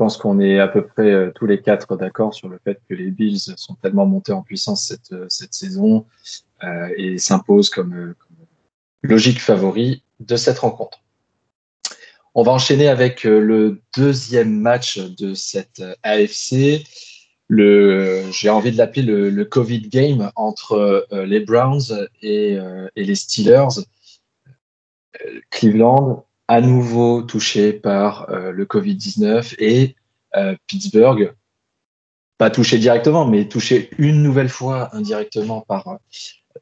Je 0.00 0.04
pense 0.04 0.16
qu'on 0.16 0.40
est 0.40 0.58
à 0.58 0.66
peu 0.66 0.86
près 0.86 1.10
euh, 1.10 1.30
tous 1.34 1.44
les 1.44 1.60
quatre 1.60 1.94
d'accord 1.94 2.32
sur 2.32 2.48
le 2.48 2.58
fait 2.64 2.80
que 2.88 2.94
les 2.94 3.10
Bills 3.10 3.52
sont 3.58 3.74
tellement 3.74 4.06
montés 4.06 4.32
en 4.32 4.40
puissance 4.40 4.86
cette, 4.86 5.12
euh, 5.12 5.26
saison 5.28 6.06
euh, 6.64 6.88
et 6.96 7.18
s'imposent 7.18 7.68
comme, 7.68 8.14
logique 9.02 9.40
favori 9.40 10.02
de 10.18 10.36
cette 10.36 10.58
rencontre. 10.58 11.02
On 12.34 12.42
va 12.42 12.52
enchaîner 12.52 12.88
avec 12.88 13.24
le 13.24 13.82
deuxième 13.94 14.58
match 14.58 14.98
de 14.98 15.34
cette 15.34 15.82
AFC. 16.02 16.82
J'ai 17.50 18.48
envie 18.48 18.72
de 18.72 18.78
l'appeler 18.78 19.02
le, 19.02 19.44
Covid 19.44 19.82
game 19.82 20.30
entre 20.34 21.06
les 21.10 21.40
Browns 21.40 22.08
et, 22.22 22.58
les 22.96 23.14
Steelers. 23.14 23.84
Cleveland, 25.50 26.24
à 26.50 26.60
nouveau 26.60 27.22
touché 27.22 27.72
par 27.72 28.28
euh, 28.28 28.50
le 28.50 28.64
Covid-19 28.64 29.54
et 29.60 29.94
euh, 30.34 30.56
Pittsburgh, 30.66 31.32
pas 32.38 32.50
touché 32.50 32.78
directement, 32.78 33.24
mais 33.24 33.46
touché 33.46 33.88
une 33.98 34.20
nouvelle 34.20 34.48
fois 34.48 34.92
indirectement 34.96 35.60
par, 35.60 36.00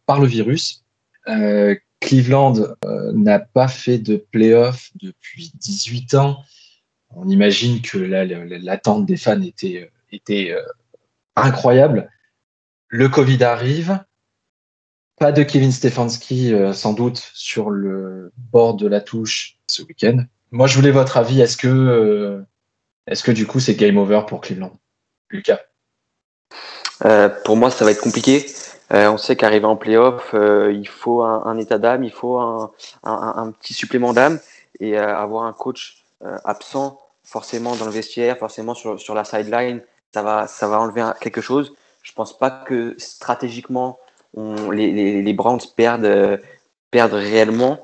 par 0.05 0.21
le 0.21 0.27
virus. 0.27 0.85
Euh, 1.29 1.75
Cleveland 2.01 2.53
n'a 3.15 3.39
pas 3.39 3.67
fait 3.67 3.97
de 3.97 4.19
playoff 4.31 4.91
depuis 5.01 5.53
18 5.55 6.17
ans. 6.17 6.45
On 7.17 7.27
imagine 7.31 7.81
que 7.81 7.97
l'attente 7.97 9.07
des 9.07 9.17
fans 9.17 9.41
était, 9.41 9.91
était 10.13 10.55
incroyable. 11.35 12.11
Le 12.89 13.09
Covid 13.09 13.43
arrive. 13.43 13.99
Pas 15.19 15.33
de 15.33 15.43
Kevin 15.43 15.73
Stefanski, 15.73 16.55
euh, 16.55 16.73
sans 16.73 16.93
doute, 16.93 17.31
sur 17.35 17.71
le 17.71 18.33
bord 18.37 18.75
de 18.75 18.87
la 18.87 19.01
touche 19.01 19.59
ce 19.67 19.83
week-end. 19.83 20.25
Moi, 20.51 20.67
je 20.67 20.77
voulais 20.77 20.91
votre 20.91 21.17
avis. 21.17 21.41
Est-ce 21.41 21.57
que, 21.57 21.69
euh, 21.69 22.41
est-ce 23.07 23.23
que 23.23 23.33
du 23.33 23.47
coup, 23.47 23.61
c'est 23.61 23.75
game 23.75 23.99
over 23.99 24.23
pour 24.27 24.41
Cleveland? 24.41 24.73
Lucas 25.31 25.59
Euh, 27.05 27.29
pour 27.45 27.57
moi, 27.57 27.71
ça 27.71 27.85
va 27.85 27.91
être 27.91 28.01
compliqué. 28.01 28.47
On 28.91 29.19
sait 29.19 29.37
qu'arriver 29.37 29.67
en 29.67 29.77
playoff, 29.77 30.31
euh, 30.33 30.73
il 30.73 30.89
faut 30.89 31.23
un, 31.23 31.59
état 31.59 31.79
d'âme, 31.79 32.05
il 32.05 32.11
faut 32.11 32.39
un, 32.39 33.53
petit 33.61 33.75
supplément 33.75 34.15
d'âme 34.15 34.41
et 34.81 34.97
avoir 34.97 35.45
un 35.45 35.53
coach 35.53 36.05
absent, 36.45 36.99
forcément 37.23 37.77
dans 37.77 37.85
le 37.85 37.91
vestiaire, 37.91 38.39
forcément 38.39 38.75
sur, 38.75 38.99
sur 38.99 39.15
la 39.15 39.25
sideline, 39.25 39.83
ça 40.15 40.23
va, 40.23 40.47
ça 40.47 40.69
va 40.69 40.81
enlever 40.81 41.05
quelque 41.21 41.43
chose. 41.43 41.75
Je 42.03 42.13
pense 42.13 42.37
pas 42.39 42.51
que 42.51 42.95
stratégiquement, 42.97 43.99
les, 44.37 44.93
les, 44.93 45.23
les 45.23 45.33
Browns 45.33 45.61
perdent, 45.77 46.05
euh, 46.05 46.37
perdent 46.91 47.15
réellement 47.15 47.81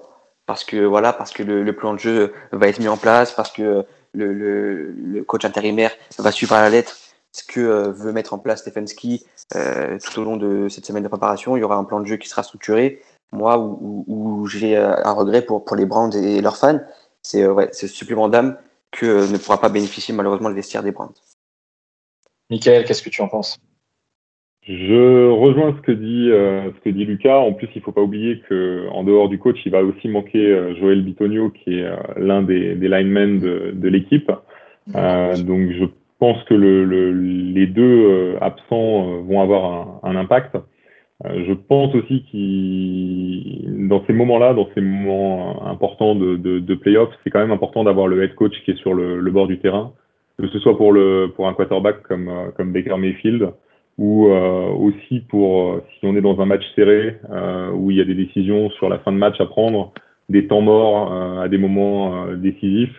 parce 0.46 0.64
que 0.64 0.84
voilà, 0.84 1.12
parce 1.12 1.32
que 1.32 1.42
le, 1.42 1.76
plan 1.76 1.94
de 1.94 1.98
jeu 1.98 2.34
va 2.52 2.68
être 2.68 2.78
mis 2.78 2.88
en 2.88 2.98
place, 2.98 3.32
parce 3.32 3.50
que 3.50 3.84
le, 4.12 5.22
coach 5.26 5.44
intérimaire 5.44 5.92
va 6.18 6.30
suivre 6.30 6.54
à 6.54 6.60
la 6.60 6.70
lettre 6.70 6.96
ce 7.32 7.42
que 7.44 7.60
euh, 7.60 7.90
veut 7.90 8.12
mettre 8.12 8.34
en 8.34 8.38
place 8.38 8.60
Stefanski 8.60 9.24
euh, 9.56 9.98
tout 9.98 10.20
au 10.20 10.24
long 10.24 10.36
de 10.36 10.68
cette 10.68 10.86
semaine 10.86 11.02
de 11.02 11.08
préparation. 11.08 11.56
Il 11.56 11.60
y 11.60 11.64
aura 11.64 11.76
un 11.76 11.84
plan 11.84 12.00
de 12.00 12.06
jeu 12.06 12.16
qui 12.16 12.28
sera 12.28 12.42
structuré. 12.42 13.02
Moi, 13.32 13.58
où, 13.58 14.46
j'ai 14.46 14.76
un 14.76 15.12
regret 15.12 15.42
pour, 15.42 15.64
pour 15.64 15.74
les 15.74 15.86
Browns 15.86 16.14
et 16.14 16.40
leurs 16.40 16.56
fans, 16.56 16.78
c'est 17.22 17.44
ouais, 17.44 17.68
ce 17.72 17.88
supplément 17.88 18.28
d'âme 18.28 18.56
que 18.92 19.28
ne 19.28 19.38
pourra 19.38 19.60
pas 19.60 19.70
bénéficier 19.70 20.14
malheureusement 20.14 20.48
le 20.48 20.54
vestiaire 20.54 20.84
des 20.84 20.92
Browns. 20.92 21.14
Michael, 22.50 22.84
qu'est-ce 22.84 23.02
que 23.02 23.10
tu 23.10 23.22
en 23.22 23.28
penses? 23.28 23.58
Je 24.66 25.28
rejoins 25.28 25.74
ce 25.76 25.82
que 25.82 25.92
dit 25.92 26.30
euh, 26.30 26.70
ce 26.72 26.80
que 26.80 26.88
dit 26.88 27.04
Lucas. 27.04 27.36
En 27.38 27.52
plus, 27.52 27.68
il 27.76 27.82
faut 27.82 27.92
pas 27.92 28.00
oublier 28.00 28.40
que 28.48 28.88
en 28.90 29.04
dehors 29.04 29.28
du 29.28 29.38
coach, 29.38 29.58
il 29.66 29.72
va 29.72 29.82
aussi 29.82 30.08
manquer 30.08 30.46
euh, 30.50 30.74
Joël 30.76 31.02
Bitonio, 31.02 31.50
qui 31.50 31.78
est 31.78 31.84
euh, 31.84 31.96
l'un 32.16 32.42
des, 32.42 32.74
des 32.74 32.88
linemen 32.88 33.40
de, 33.40 33.72
de 33.74 33.88
l'équipe. 33.88 34.32
Euh, 34.94 35.36
donc, 35.36 35.70
je 35.72 35.84
pense 36.18 36.42
que 36.44 36.54
le, 36.54 36.84
le- 36.84 37.12
les 37.12 37.66
deux 37.66 37.82
euh, 38.06 38.38
absents 38.40 39.16
euh, 39.16 39.20
vont 39.20 39.42
avoir 39.42 40.00
un, 40.02 40.10
un 40.10 40.16
impact. 40.16 40.56
Euh, 41.26 41.44
je 41.46 41.52
pense 41.52 41.94
aussi 41.94 42.24
qu'il, 42.30 43.86
dans 43.88 44.02
ces 44.06 44.14
moments-là, 44.14 44.54
dans 44.54 44.68
ces 44.74 44.80
moments 44.80 45.66
importants 45.66 46.14
de, 46.14 46.36
de, 46.36 46.58
de 46.58 46.74
playoff, 46.74 47.10
c'est 47.22 47.30
quand 47.30 47.40
même 47.40 47.52
important 47.52 47.84
d'avoir 47.84 48.06
le 48.08 48.22
head 48.22 48.34
coach 48.34 48.54
qui 48.64 48.70
est 48.70 48.76
sur 48.78 48.94
le, 48.94 49.20
le 49.20 49.30
bord 49.30 49.46
du 49.46 49.58
terrain, 49.58 49.92
que 50.38 50.48
ce 50.48 50.58
soit 50.58 50.76
pour 50.76 50.92
le 50.92 51.30
pour 51.36 51.46
un 51.48 51.52
quarterback 51.54 52.02
comme 52.02 52.30
comme 52.56 52.72
Baker 52.72 52.96
Mayfield 52.96 53.50
ou 53.98 54.26
euh, 54.28 54.68
aussi 54.70 55.20
pour 55.20 55.62
euh, 55.62 55.84
si 55.98 56.06
on 56.06 56.16
est 56.16 56.20
dans 56.20 56.40
un 56.40 56.46
match 56.46 56.64
serré 56.74 57.20
euh, 57.30 57.70
où 57.70 57.90
il 57.90 57.96
y 57.96 58.00
a 58.00 58.04
des 58.04 58.14
décisions 58.14 58.70
sur 58.70 58.88
la 58.88 58.98
fin 58.98 59.12
de 59.12 59.18
match 59.18 59.40
à 59.40 59.46
prendre, 59.46 59.92
des 60.28 60.46
temps 60.48 60.62
morts 60.62 61.12
euh, 61.12 61.42
à 61.42 61.48
des 61.48 61.58
moments 61.58 62.26
décisifs. 62.34 62.94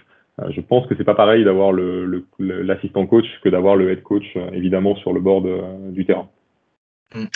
Je 0.50 0.60
pense 0.60 0.86
que 0.88 0.96
c'est 0.98 1.06
pas 1.06 1.16
pareil 1.16 1.46
d'avoir 1.46 1.72
le, 1.72 2.06
le- 2.06 2.26
le- 2.40 2.62
l'assistant 2.62 3.08
coach 3.08 3.26
que 3.42 3.48
d'avoir 3.50 3.78
le 3.78 3.90
head 3.92 4.04
coach 4.04 4.26
évidemment 4.52 4.96
sur 4.98 5.14
le 5.14 5.22
bord 5.22 5.42
de- 5.42 5.92
du 5.92 6.06
terrain. 6.06 6.28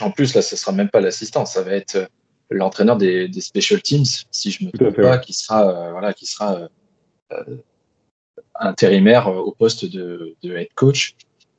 En 0.01 0.11
plus, 0.11 0.35
là, 0.35 0.41
ce 0.41 0.57
sera 0.57 0.73
même 0.73 0.89
pas 0.89 0.99
l'assistant, 0.99 1.45
ça 1.45 1.61
va 1.63 1.71
être 1.71 2.09
l'entraîneur 2.49 2.97
des, 2.97 3.29
des 3.29 3.39
special 3.39 3.81
teams, 3.81 4.03
si 4.31 4.51
je 4.51 4.65
me 4.65 4.71
trompe 4.71 4.95
pas, 4.95 5.11
ouais. 5.15 5.21
qui 5.21 5.31
sera, 5.31 5.91
voilà, 5.91 6.11
qui 6.13 6.25
sera 6.25 6.67
intérimaire 8.59 9.27
au 9.27 9.51
poste 9.51 9.85
de, 9.85 10.35
de 10.43 10.57
head 10.57 10.73
coach. 10.75 11.15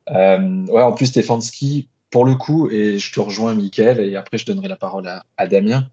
ouais, 0.08 0.82
en 0.82 0.92
plus, 0.92 1.06
Stefanski, 1.06 1.88
pour 2.10 2.24
le 2.24 2.34
coup, 2.34 2.70
et 2.70 2.98
je 2.98 3.12
te 3.12 3.20
rejoins, 3.20 3.54
Mickaël, 3.54 4.00
et 4.00 4.16
après 4.16 4.38
je 4.38 4.46
donnerai 4.46 4.68
la 4.68 4.76
parole 4.76 5.08
à, 5.08 5.46
Damien. 5.46 5.88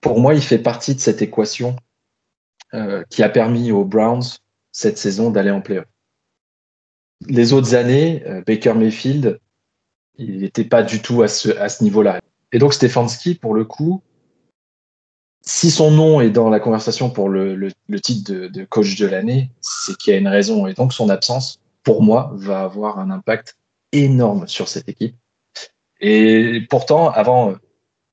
pour 0.00 0.20
moi, 0.20 0.34
il 0.34 0.42
fait 0.42 0.58
partie 0.58 0.94
de 0.94 1.00
cette 1.00 1.22
équation 1.22 1.76
qui 3.10 3.22
a 3.22 3.28
permis 3.28 3.70
aux 3.72 3.84
Browns 3.84 4.38
cette 4.70 4.96
saison 4.96 5.30
d'aller 5.30 5.50
en 5.50 5.60
playoff. 5.60 5.84
Les 7.28 7.52
autres 7.52 7.74
années, 7.74 8.24
Baker 8.46 8.72
Mayfield, 8.72 9.38
il 10.18 10.38
n'était 10.40 10.64
pas 10.64 10.82
du 10.82 11.00
tout 11.00 11.22
à 11.22 11.28
ce, 11.28 11.82
niveau-là. 11.82 12.20
Et 12.52 12.58
donc 12.58 12.74
Stefanski, 12.74 13.34
pour 13.34 13.54
le 13.54 13.64
coup, 13.64 14.02
si 15.40 15.70
son 15.70 15.90
nom 15.90 16.20
est 16.20 16.30
dans 16.30 16.50
la 16.50 16.60
conversation 16.60 17.10
pour 17.10 17.28
le, 17.28 17.70
titre 18.02 18.32
de, 18.32 18.64
coach 18.64 18.96
de 18.96 19.06
l'année, 19.06 19.50
c'est 19.60 19.96
qu'il 19.96 20.12
y 20.12 20.16
a 20.16 20.18
une 20.18 20.28
raison. 20.28 20.66
Et 20.66 20.74
donc 20.74 20.92
son 20.92 21.08
absence, 21.08 21.60
pour 21.82 22.02
moi, 22.02 22.32
va 22.34 22.62
avoir 22.62 22.98
un 22.98 23.10
impact 23.10 23.56
énorme 23.92 24.48
sur 24.48 24.68
cette 24.68 24.88
équipe. 24.88 25.16
Et 26.00 26.66
pourtant, 26.68 27.10
avant, 27.10 27.54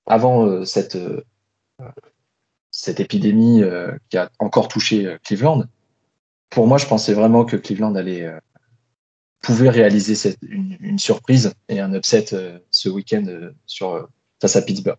avant 0.06 0.46
euh, 0.46 0.64
cette, 0.64 0.96
euh, 0.96 1.24
cette 2.70 3.00
épidémie 3.00 3.64
euh, 3.64 3.92
qui 4.10 4.18
a 4.18 4.30
encore 4.40 4.68
touché 4.68 5.18
Cleveland, 5.24 5.66
pour 6.50 6.68
moi, 6.68 6.78
je 6.78 6.86
pensais 6.86 7.14
vraiment 7.14 7.46
que 7.46 7.56
Cleveland 7.58 7.96
allait 7.96 8.32
pouvait 9.42 9.70
réaliser 9.70 10.16
cette, 10.16 10.40
une, 10.42 11.00
surprise 11.00 11.54
et 11.70 11.80
un 11.80 11.94
upset 11.94 12.26
ce 12.72 12.90
week-end 12.90 13.26
sur 13.66 14.10
face 14.42 14.56
à 14.56 14.62
Pittsburgh. 14.62 14.98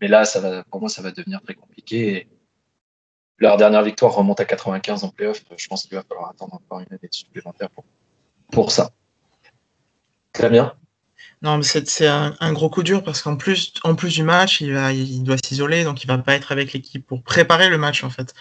Mais 0.00 0.08
là, 0.08 0.24
ça 0.24 0.40
va, 0.40 0.62
pour 0.64 0.80
moi, 0.80 0.88
ça 0.88 1.02
va 1.02 1.10
devenir 1.10 1.40
très 1.40 1.54
compliqué. 1.54 2.28
leur 3.38 3.56
dernière 3.56 3.82
victoire 3.82 4.14
remonte 4.14 4.40
à 4.40 4.44
95 4.44 5.04
en 5.04 5.08
playoff. 5.08 5.42
Je 5.56 5.68
pense 5.68 5.86
qu'il 5.86 5.96
va 5.96 6.04
falloir 6.04 6.30
attendre 6.30 6.54
encore 6.54 6.80
une 6.80 6.92
année 6.92 7.08
supplémentaire 7.10 7.70
pour, 7.70 7.84
pour 8.52 8.70
ça. 8.70 8.90
Très 10.32 10.48
bien. 10.48 10.74
Non, 11.42 11.56
mais 11.56 11.64
c'est 11.64 12.06
un, 12.06 12.52
gros 12.52 12.68
coup 12.68 12.82
dur 12.82 13.02
parce 13.02 13.22
qu'en 13.22 13.36
plus, 13.36 13.72
en 13.82 13.94
plus 13.94 14.14
du 14.14 14.22
match, 14.22 14.60
il, 14.60 15.22
doit 15.22 15.36
s'isoler, 15.42 15.84
donc 15.84 16.04
il 16.04 16.06
va 16.06 16.18
pas 16.18 16.34
être 16.34 16.52
avec 16.52 16.72
l'équipe 16.72 17.06
pour 17.06 17.22
préparer 17.22 17.70
le 17.70 17.78
match 17.78 18.04
en 18.04 18.10
fait, 18.10 18.34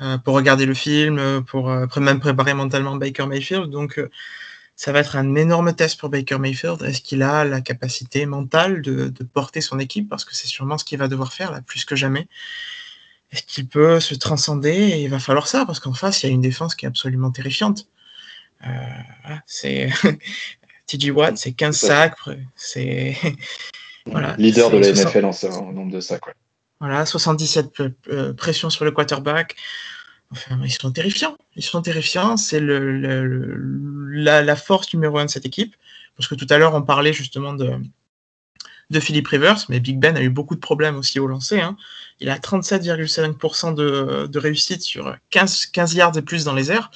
euh, 0.00 0.16
pour 0.18 0.34
regarder 0.34 0.64
le 0.64 0.72
film, 0.74 1.44
pour 1.44 1.70
euh, 1.70 1.86
même 1.98 2.20
préparer 2.20 2.54
mentalement 2.54 2.96
Baker 2.96 3.26
Mayfield. 3.26 3.70
Donc 3.70 3.98
euh, 3.98 4.10
ça 4.78 4.92
va 4.92 5.00
être 5.00 5.16
un 5.16 5.34
énorme 5.34 5.74
test 5.74 6.00
pour 6.00 6.08
Baker 6.08 6.38
Mayfield. 6.38 6.82
Est-ce 6.82 7.02
qu'il 7.02 7.22
a 7.22 7.44
la 7.44 7.60
capacité 7.60 8.24
mentale 8.26 8.80
de, 8.80 9.12
porter 9.24 9.60
son 9.60 9.78
équipe? 9.78 10.08
Parce 10.08 10.24
que 10.24 10.34
c'est 10.34 10.46
sûrement 10.46 10.78
ce 10.78 10.84
qu'il 10.84 10.98
va 10.98 11.08
devoir 11.08 11.32
faire, 11.32 11.52
là, 11.52 11.60
plus 11.62 11.84
que 11.84 11.96
jamais. 11.96 12.28
Est-ce 13.32 13.42
qu'il 13.42 13.68
peut 13.68 14.00
se 14.00 14.14
transcender? 14.14 15.00
Il 15.02 15.10
va 15.10 15.18
falloir 15.18 15.48
ça, 15.48 15.66
parce 15.66 15.80
qu'en 15.80 15.94
face, 15.94 16.22
il 16.22 16.26
y 16.26 16.28
a 16.30 16.32
une 16.32 16.40
défense 16.40 16.74
qui 16.76 16.86
est 16.86 16.88
absolument 16.88 17.30
terrifiante. 17.32 17.88
Euh, 18.66 18.70
c'est 19.46 19.90
TJ 20.88 21.10
Watt, 21.10 21.38
c'est 21.38 21.52
15 21.52 21.76
sacs, 21.76 22.16
c'est 22.56 23.16
voilà, 24.06 24.34
leader 24.38 24.70
de 24.70 24.78
la 24.78 24.92
NFL 24.92 25.24
en, 25.24 25.72
nombre 25.72 25.92
de 25.92 26.00
sacs. 26.00 26.22
Voilà, 26.80 27.06
77 27.06 27.80
euh, 28.10 28.32
pressions 28.34 28.70
sur 28.70 28.84
le 28.84 28.90
quarterback. 28.90 29.56
Enfin, 30.30 30.58
ils 30.64 30.70
sont 30.70 30.90
terrifiants. 30.90 31.36
Ils 31.56 31.62
sont 31.62 31.82
terrifiants. 31.82 32.36
C'est 32.36 32.60
le, 32.60 32.98
la, 34.10 34.42
la, 34.42 34.56
force 34.56 34.92
numéro 34.92 35.18
un 35.18 35.24
de 35.24 35.30
cette 35.30 35.46
équipe. 35.46 35.74
Parce 36.16 36.28
que 36.28 36.34
tout 36.34 36.46
à 36.50 36.58
l'heure, 36.58 36.74
on 36.74 36.82
parlait 36.82 37.12
justement 37.12 37.52
de, 37.52 37.80
de 38.90 39.00
Philip 39.00 39.26
Rivers, 39.26 39.64
mais 39.68 39.80
Big 39.80 39.98
Ben 39.98 40.16
a 40.16 40.22
eu 40.22 40.30
beaucoup 40.30 40.54
de 40.54 40.60
problèmes 40.60 40.96
aussi 40.96 41.20
au 41.20 41.26
lancer. 41.26 41.60
Hein. 41.60 41.76
Il 42.20 42.30
a 42.30 42.38
37,5% 42.38 43.74
de, 43.74 44.26
de 44.26 44.38
réussite 44.38 44.82
sur 44.82 45.16
15, 45.30 45.66
15 45.66 45.94
yards 45.94 46.16
et 46.16 46.22
plus 46.22 46.44
dans 46.44 46.54
les 46.54 46.72
airs. 46.72 46.90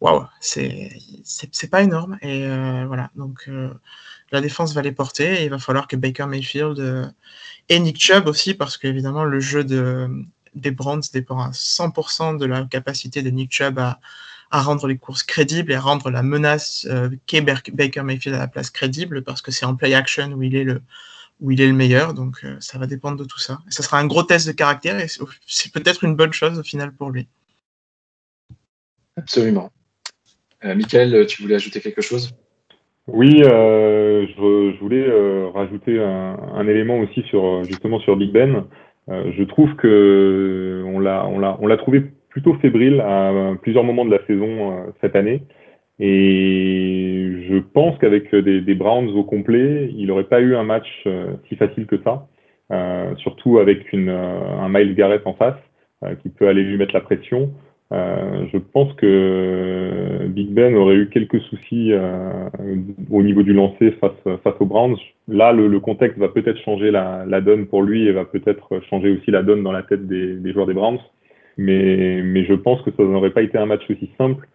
Waouh, 0.00 0.26
c'est 0.40 1.70
pas 1.70 1.82
énorme. 1.82 2.18
Et 2.22 2.46
euh, 2.46 2.84
voilà, 2.86 3.10
donc 3.16 3.44
euh, 3.48 3.70
la 4.30 4.40
défense 4.40 4.72
va 4.72 4.82
les 4.82 4.92
porter. 4.92 5.42
Et 5.42 5.44
il 5.44 5.50
va 5.50 5.58
falloir 5.58 5.88
que 5.88 5.96
Baker 5.96 6.26
Mayfield 6.26 6.78
euh, 6.78 7.06
et 7.68 7.80
Nick 7.80 8.00
Chubb 8.00 8.28
aussi, 8.28 8.54
parce 8.54 8.78
qu'évidemment, 8.78 9.24
le 9.24 9.40
jeu 9.40 9.64
de, 9.64 10.08
des 10.54 10.70
Browns 10.70 11.02
dépend 11.12 11.40
à 11.40 11.50
100% 11.50 12.38
de 12.38 12.46
la 12.46 12.64
capacité 12.64 13.22
de 13.22 13.30
Nick 13.30 13.52
Chubb 13.52 13.78
à, 13.78 13.98
rendre 14.50 14.86
les 14.86 14.96
courses 14.98 15.24
crédibles 15.24 15.72
et 15.72 15.74
à 15.74 15.80
rendre 15.80 16.10
la 16.10 16.22
menace 16.22 16.88
qu'est 17.26 17.42
Baker 17.42 18.02
Mayfield 18.02 18.36
à 18.36 18.40
la 18.40 18.48
place 18.48 18.70
crédible 18.70 19.22
parce 19.22 19.42
que 19.42 19.50
c'est 19.50 19.66
en 19.66 19.74
play 19.74 19.92
action 19.94 20.32
où 20.32 20.42
il 20.42 20.56
est 20.56 20.64
le, 20.64 20.80
où 21.40 21.50
il 21.50 21.60
est 21.60 21.66
le 21.66 21.74
meilleur. 21.74 22.14
Donc 22.14 22.46
ça 22.60 22.78
va 22.78 22.86
dépendre 22.86 23.18
de 23.18 23.24
tout 23.24 23.40
ça. 23.40 23.58
Ça 23.68 23.82
sera 23.82 23.98
un 23.98 24.06
gros 24.06 24.22
test 24.22 24.46
de 24.46 24.52
caractère 24.52 24.98
et 25.00 25.08
c'est 25.46 25.72
peut-être 25.72 26.04
une 26.04 26.16
bonne 26.16 26.32
chose 26.32 26.58
au 26.58 26.62
final 26.62 26.94
pour 26.94 27.10
lui. 27.10 27.28
Absolument. 29.16 29.70
Euh, 30.64 30.74
Michael, 30.74 31.26
tu 31.26 31.42
voulais 31.42 31.54
ajouter 31.54 31.80
quelque 31.80 32.02
chose? 32.02 32.34
Oui, 33.06 33.40
je, 33.42 34.78
voulais 34.80 35.06
rajouter 35.54 35.98
un, 35.98 36.36
un, 36.54 36.68
élément 36.68 36.98
aussi 36.98 37.22
sur 37.22 37.64
justement 37.64 38.00
sur 38.00 38.16
Big 38.16 38.32
Ben. 38.32 38.66
Euh, 39.10 39.32
je 39.36 39.42
trouve 39.44 39.74
que 39.76 40.82
on 40.86 40.98
l'a, 40.98 41.26
on 41.26 41.38
l'a, 41.38 41.56
on 41.60 41.66
l'a 41.66 41.76
trouvé 41.76 42.02
plutôt 42.28 42.54
fébrile 42.54 43.00
à 43.00 43.54
plusieurs 43.62 43.84
moments 43.84 44.04
de 44.04 44.10
la 44.10 44.24
saison 44.26 44.72
euh, 44.72 44.90
cette 45.00 45.16
année. 45.16 45.42
Et 45.98 47.32
je 47.48 47.58
pense 47.58 47.98
qu'avec 47.98 48.32
des, 48.34 48.60
des, 48.60 48.74
Browns 48.74 49.08
au 49.16 49.24
complet, 49.24 49.90
il 49.96 50.06
n'aurait 50.06 50.28
pas 50.28 50.40
eu 50.40 50.54
un 50.54 50.62
match 50.62 50.86
euh, 51.06 51.32
si 51.48 51.56
facile 51.56 51.86
que 51.86 52.00
ça, 52.04 52.28
euh, 52.70 53.16
surtout 53.16 53.58
avec 53.58 53.92
une, 53.92 54.10
un 54.10 54.68
Miles 54.68 54.94
Garrett 54.94 55.22
en 55.26 55.34
face 55.34 55.56
qui 56.22 56.28
peut 56.28 56.46
aller 56.46 56.62
lui 56.62 56.76
mettre 56.76 56.94
la 56.94 57.00
pression. 57.00 57.52
Euh, 57.90 58.44
je 58.52 58.58
pense 58.58 58.92
que 58.94 60.26
Big 60.28 60.50
Ben 60.50 60.76
aurait 60.76 60.96
eu 60.96 61.08
quelques 61.08 61.40
soucis 61.40 61.92
euh, 61.92 62.48
au 63.10 63.22
niveau 63.22 63.42
du 63.42 63.54
lancer 63.54 63.92
face, 63.92 64.40
face 64.44 64.54
aux 64.60 64.66
Browns. 64.66 64.96
Là, 65.26 65.52
le, 65.52 65.68
le 65.68 65.80
contexte 65.80 66.18
va 66.18 66.28
peut-être 66.28 66.60
changer 66.62 66.90
la, 66.90 67.24
la, 67.26 67.40
donne 67.40 67.66
pour 67.66 67.82
lui 67.82 68.06
et 68.06 68.12
va 68.12 68.26
peut-être 68.26 68.80
changer 68.90 69.10
aussi 69.10 69.30
la 69.30 69.42
donne 69.42 69.62
dans 69.62 69.72
la 69.72 69.82
tête 69.82 70.06
des, 70.06 70.34
des, 70.34 70.52
joueurs 70.52 70.66
des 70.66 70.74
Browns. 70.74 70.98
Mais, 71.56 72.20
mais 72.22 72.44
je 72.44 72.54
pense 72.54 72.82
que 72.82 72.90
ça 72.90 73.02
n'aurait 73.02 73.30
pas 73.30 73.42
été 73.42 73.56
un 73.56 73.66
match 73.66 73.82
aussi 73.90 74.10
simple. 74.18 74.46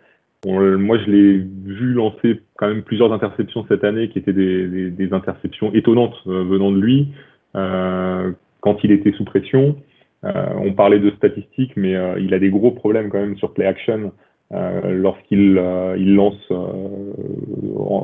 moi, 0.46 1.00
je 1.00 1.12
l'ai 1.12 1.38
vu 1.65 1.93
lancer 1.93 2.39
quand 2.56 2.67
même 2.67 2.84
plusieurs 2.84 3.12
interceptions 3.12 3.65
cette 3.67 3.84
année 3.84 4.10
qui 4.10 4.19
étaient 4.19 4.32
des, 4.32 4.67
des, 4.67 4.91
des 4.91 5.12
interceptions 5.12 5.74
étonnantes 5.74 6.15
euh, 6.28 6.43
venant 6.43 6.72
de 6.72 6.80
lui 6.80 7.08
quand 7.56 8.84
il 8.84 8.91
était 8.91 9.12
sous 9.12 9.26
pression. 9.26 9.76
Euh, 10.25 10.45
on 10.57 10.73
parlait 10.73 10.99
de 10.99 11.12
statistiques, 11.12 11.73
mais 11.75 11.95
euh, 11.95 12.19
il 12.19 12.33
a 12.33 12.39
des 12.39 12.49
gros 12.49 12.71
problèmes 12.71 13.09
quand 13.09 13.19
même 13.19 13.38
sur 13.38 13.53
play 13.53 13.65
action 13.65 14.13
euh, 14.53 14.91
lorsqu'il 14.91 15.62
il 15.97 16.15
lance 16.15 16.51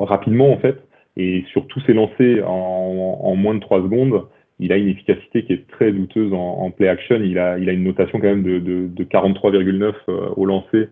rapidement 0.06 0.52
en 0.52 0.58
fait. 0.58 0.76
Et 1.16 1.44
sur 1.50 1.66
tous 1.66 1.80
ses 1.80 1.92
lancers 1.92 2.48
en, 2.48 3.34
moins 3.34 3.54
de 3.54 3.60
3 3.60 3.82
secondes, 3.82 4.26
il 4.58 4.72
a 4.72 4.76
une 4.76 4.88
efficacité 4.88 5.44
qui 5.44 5.54
est 5.54 5.66
très 5.68 5.92
douteuse 5.92 6.32
en, 6.32 6.70
play 6.70 6.88
action. 6.88 7.16
Il 7.22 7.38
a, 7.38 7.58
il 7.58 7.68
a 7.68 7.72
une 7.72 7.84
notation 7.84 8.20
quand 8.20 8.28
même 8.28 8.42
de, 8.42 8.58
de, 8.58 9.04
43,9 9.04 9.92
au 10.36 10.44
lancer 10.46 10.88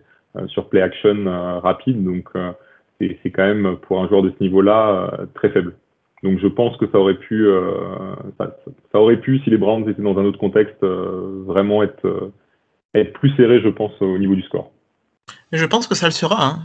sur 0.48 0.68
play 0.68 0.82
action 0.82 1.24
rapide. 1.60 2.02
Donc 2.02 2.28
c'est 2.98 3.30
quand 3.30 3.46
même 3.46 3.76
pour 3.82 4.00
un 4.00 4.08
joueur 4.08 4.22
de 4.22 4.32
ce 4.36 4.42
niveau-là 4.42 5.12
très 5.34 5.50
faible. 5.50 5.74
Donc 6.22 6.38
je 6.40 6.48
pense 6.48 6.76
que 6.76 6.86
ça 6.90 6.98
aurait 6.98 7.18
pu, 7.18 7.46
euh, 7.46 8.14
ça, 8.38 9.00
aurait 9.00 9.20
pu, 9.20 9.38
si 9.40 9.50
les 9.50 9.56
Browns 9.56 9.88
étaient 9.88 10.02
dans 10.02 10.18
un 10.18 10.24
autre 10.24 10.38
contexte, 10.38 10.82
euh, 10.82 11.44
vraiment 11.46 11.82
être, 11.82 12.04
euh, 12.06 12.32
être 12.94 13.12
plus 13.12 13.34
serré, 13.36 13.60
je 13.60 13.68
pense, 13.68 13.92
au 14.00 14.18
niveau 14.18 14.34
du 14.34 14.42
score. 14.42 14.72
Je 15.52 15.64
pense 15.64 15.86
que 15.86 15.94
ça 15.94 16.06
le 16.06 16.12
sera. 16.12 16.44
Hein. 16.44 16.64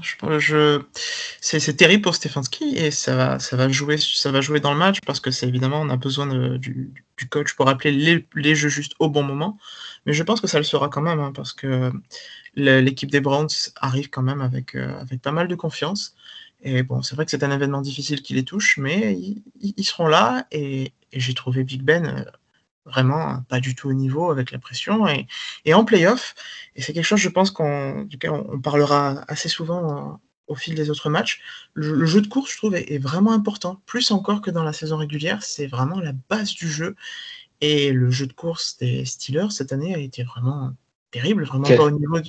C'est 1.42 1.78
terrible 1.78 2.02
pour 2.02 2.16
Stefanski 2.16 2.78
et 2.78 2.92
ça 2.92 3.16
va, 3.16 3.40
ça, 3.40 3.56
va 3.58 3.70
jouer, 3.70 3.98
ça 3.98 4.32
va 4.32 4.42
jouer 4.42 4.60
dans 4.60 4.74
le 4.74 4.80
match 4.80 5.00
parce 5.06 5.20
que 5.20 5.30
évidemment, 5.46 5.82
on 5.82 5.90
a 5.90 5.98
besoin 5.98 6.28
du, 6.58 6.94
coach 7.30 7.56
pour 7.56 7.70
appeler 7.70 7.92
les, 7.92 8.26
les, 8.36 8.56
jeux 8.56 8.70
juste 8.70 8.96
au 9.00 9.10
bon 9.10 9.24
moment. 9.24 9.58
Mais 10.06 10.14
je 10.14 10.24
pense 10.24 10.42
que 10.42 10.48
ça 10.48 10.58
le 10.58 10.64
sera 10.64 10.90
quand 10.90 11.02
même 11.02 11.20
hein, 11.20 11.32
parce 11.34 11.54
que 11.54 11.92
l'équipe 12.56 13.12
des 13.12 13.22
Browns 13.22 13.48
arrive 13.80 14.10
quand 14.10 14.24
même 14.24 14.42
avec, 14.42 14.76
avec 14.76 15.22
pas 15.22 15.32
mal 15.32 15.48
de 15.48 15.56
confiance. 15.56 16.16
Et 16.64 16.82
bon, 16.82 17.02
c'est 17.02 17.16
vrai 17.16 17.26
que 17.26 17.32
c'est 17.32 17.44
un 17.44 17.52
événement 17.52 17.82
difficile 17.82 18.22
qui 18.22 18.34
les 18.34 18.46
touche, 18.46 18.78
mais 18.78 19.18
ils, 19.60 19.84
seront 19.84 20.08
là. 20.08 20.48
Et, 20.52 20.94
j'ai 21.12 21.34
trouvé 21.34 21.64
Big 21.64 21.84
Ben 21.84 22.06
euh, 22.06 22.32
vraiment 22.86 23.44
pas 23.50 23.60
du 23.60 23.76
tout 23.76 23.90
au 23.90 23.94
niveau 23.94 24.32
avec 24.32 24.52
la 24.52 24.60
pression. 24.60 25.08
Et, 25.08 25.28
et 25.66 25.74
en 25.74 25.84
playoff, 25.84 26.34
et 26.76 26.82
c'est 26.82 26.94
quelque 26.94 27.06
chose, 27.06 27.20
je 27.20 27.30
pense, 27.30 27.52
qu'on, 27.52 28.04
duquel 28.04 28.32
on, 28.32 28.60
parlera 28.60 29.24
assez 29.28 29.50
souvent 29.50 30.22
au 30.48 30.56
fil 30.56 30.76
des 30.76 30.90
autres 30.90 31.10
matchs, 31.10 31.42
le, 31.74 32.06
jeu 32.06 32.22
de 32.22 32.28
course, 32.28 32.52
je 32.52 32.58
trouve, 32.58 32.76
est, 32.76 32.98
vraiment 32.98 33.34
important. 33.34 33.82
Plus 33.86 34.12
encore 34.12 34.42
que 34.42 34.52
dans 34.52 34.64
la 34.64 34.74
saison 34.74 34.98
régulière, 34.98 35.44
c'est 35.44 35.68
vraiment 35.68 36.00
la 36.00 36.14
base 36.30 36.54
du 36.54 36.70
jeu. 36.70 36.96
Et 37.62 37.92
le 37.92 38.10
jeu 38.10 38.28
de 38.28 38.34
course 38.34 38.78
des 38.78 39.06
Steelers 39.06 39.52
cette 39.52 39.72
année 39.72 39.96
a 39.96 39.98
été 39.98 40.24
vraiment 40.24 40.74
terrible, 41.12 41.44
vraiment 41.44 41.68
pas 41.68 41.84
au 41.84 41.92
niveau 41.92 42.20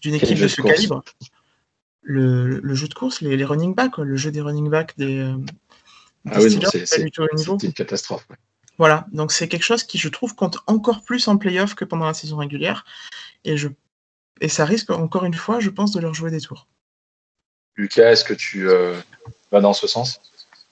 d'une 0.00 0.14
équipe 0.14 0.38
de 0.38 0.48
ce 0.48 0.62
calibre 0.62 1.02
le, 2.06 2.74
jeu 2.74 2.88
de 2.88 2.94
course, 2.94 3.20
les, 3.20 3.44
running 3.44 3.74
backs, 3.74 3.98
le 3.98 4.16
jeu 4.16 4.30
des 4.30 4.40
running 4.40 4.70
backs 4.70 4.96
des, 4.96 5.18
euh, 5.18 5.36
ah 6.30 6.38
oui, 6.40 6.58
c'est 6.84 7.00
une 7.00 7.72
catastrophe. 7.72 8.26
Voilà, 8.78 9.06
donc 9.12 9.32
c'est 9.32 9.48
quelque 9.48 9.64
chose 9.64 9.84
qui, 9.84 9.98
je 9.98 10.08
trouve, 10.08 10.34
compte 10.34 10.58
encore 10.66 11.02
plus 11.02 11.28
en 11.28 11.36
playoff 11.36 11.74
que 11.74 11.84
pendant 11.84 12.06
la 12.06 12.14
saison 12.14 12.36
régulière. 12.36 12.84
Et, 13.44 13.56
je, 13.56 13.68
et 14.40 14.48
ça 14.48 14.64
risque, 14.64 14.90
encore 14.90 15.24
une 15.24 15.34
fois, 15.34 15.60
je 15.60 15.70
pense, 15.70 15.92
de 15.92 16.00
leur 16.00 16.14
jouer 16.14 16.30
des 16.30 16.40
tours. 16.40 16.68
Lucas, 17.76 18.10
est-ce 18.10 18.24
que 18.24 18.34
tu 18.34 18.68
vas 19.50 19.60
dans 19.60 19.72
ce 19.72 19.86
sens? 19.86 20.20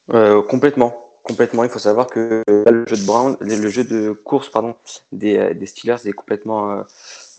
Complètement. 0.09 1.04
Complètement. 1.25 1.65
Il 1.65 1.71
faut 1.71 1.79
savoir 1.79 2.07
que 2.07 2.43
le 2.47 2.87
jeu 2.87 2.97
de 2.97 3.07
Brown, 3.07 3.37
le 3.41 3.69
jeu 3.69 3.83
de 3.83 4.13
course 4.13 4.51
pardon, 4.51 4.77
des, 5.11 5.55
des 5.55 5.67
Steelers 5.67 6.07
est 6.07 6.13
complètement, 6.13 6.85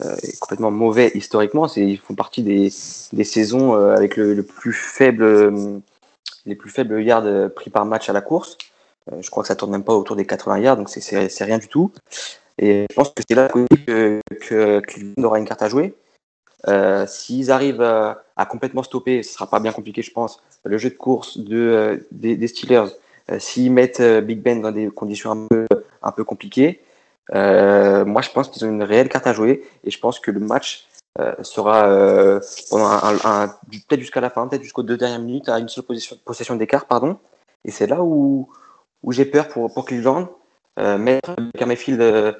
est 0.01 0.39
complètement 0.39 0.71
mauvais 0.71 1.11
historiquement. 1.13 1.67
Ils 1.75 1.99
font 1.99 2.15
partie 2.15 2.41
des, 2.41 2.71
des 3.13 3.23
saisons 3.23 3.75
avec 3.75 4.17
le, 4.17 4.33
le, 4.33 4.43
plus 4.43 4.73
faible, 4.73 5.53
les 6.47 6.55
plus 6.55 6.71
faibles 6.71 7.01
yards 7.03 7.51
pris 7.55 7.69
par 7.69 7.85
match 7.85 8.09
à 8.09 8.13
la 8.13 8.21
course. 8.21 8.57
je 9.19 9.29
crois 9.29 9.43
que 9.43 9.47
ça 9.47 9.55
tourne 9.55 9.71
même 9.71 9.83
pas 9.83 9.93
autour 9.93 10.15
des 10.15 10.25
80 10.25 10.59
yards, 10.59 10.77
donc 10.77 10.89
c'est 10.89 11.43
rien 11.43 11.59
du 11.59 11.67
tout. 11.67 11.91
Et 12.57 12.85
je 12.89 12.95
pense 12.95 13.09
que 13.09 13.21
c'est 13.27 13.35
là 13.35 13.49
que, 13.49 14.19
que 14.41 14.79
Cleveland 14.79 15.23
aura 15.23 15.39
une 15.39 15.45
carte 15.45 15.61
à 15.61 15.69
jouer. 15.69 15.95
Euh, 16.67 17.05
S'ils 17.07 17.51
arrivent 17.51 17.81
à, 17.81 18.45
complètement 18.49 18.83
stopper, 18.83 19.23
ce 19.23 19.33
sera 19.33 19.49
pas 19.49 19.59
bien 19.59 19.71
compliqué, 19.71 20.01
je 20.01 20.11
pense, 20.11 20.41
le 20.63 20.77
jeu 20.77 20.89
de 20.89 20.95
course 20.95 21.37
de, 21.37 21.57
euh, 21.57 21.97
des, 22.11 22.47
Steelers. 22.47 22.87
Euh, 23.31 23.39
S'ils 23.39 23.71
mettent 23.71 23.99
euh, 23.99 24.21
Big 24.21 24.41
Ben 24.41 24.61
dans 24.61 24.71
des 24.71 24.87
conditions 24.87 25.47
un 26.01 26.11
peu, 26.11 26.23
compliquées, 26.23 26.81
moi 27.31 28.21
je 28.21 28.29
pense 28.29 28.49
qu'ils 28.49 28.65
ont 28.65 28.69
une 28.69 28.83
réelle 28.83 29.09
carte 29.09 29.27
à 29.27 29.33
jouer 29.33 29.63
et 29.83 29.89
je 29.89 29.99
pense 29.99 30.19
que 30.19 30.31
le 30.31 30.39
match 30.39 30.87
sera 31.41 31.89
peut-être 32.69 33.99
jusqu'à 33.99 34.21
la 34.21 34.29
fin, 34.29 34.47
peut-être 34.47 34.63
jusqu'aux 34.63 34.83
deux 34.83 34.97
dernières 34.97 35.19
minutes, 35.19 35.49
à 35.49 35.57
une 35.59 35.69
seule 35.69 35.85
possession 36.23 36.55
d'écart, 36.55 36.85
pardon. 36.85 37.17
Et 37.63 37.71
c'est 37.71 37.87
là 37.87 38.03
où, 38.03 38.47
j'ai 39.09 39.25
peur 39.25 39.47
pour, 39.47 39.73
pour 39.73 39.85
Cleveland 39.85 40.29
euh, 40.77 40.97
mettre 40.97 41.35
Baker 41.37 41.65
Mayfield 41.65 42.01
euh, 42.01 42.33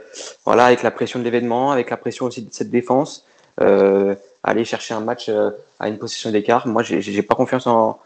voilà, 0.45 0.65
avec 0.65 0.83
la 0.83 0.91
pression 0.91 1.19
de 1.19 1.23
l'événement, 1.23 1.71
avec 1.71 1.89
la 1.89 1.97
pression 1.97 2.25
aussi 2.25 2.41
de 2.41 2.53
cette 2.53 2.69
défense, 2.69 3.25
euh, 3.61 4.15
aller 4.43 4.65
chercher 4.65 4.93
un 4.93 4.99
match 4.99 5.29
euh, 5.29 5.51
à 5.79 5.87
une 5.87 5.97
position 5.97 6.31
d'écart. 6.31 6.67
Moi, 6.67 6.83
j'ai 6.83 7.21
pas 7.21 7.35
confiance 7.35 7.65
en 7.67 7.97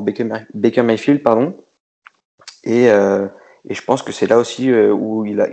Baker, 0.00 0.28
Baker, 0.54 0.82
Mayfield, 0.82 1.22
pardon. 1.22 1.56
Et, 2.64 2.90
euh, 2.90 3.28
et 3.68 3.74
je 3.74 3.82
pense 3.82 4.02
que 4.02 4.12
c'est 4.12 4.26
là 4.26 4.38
aussi 4.38 4.72
où 4.72 5.24
il 5.24 5.40
a, 5.40 5.48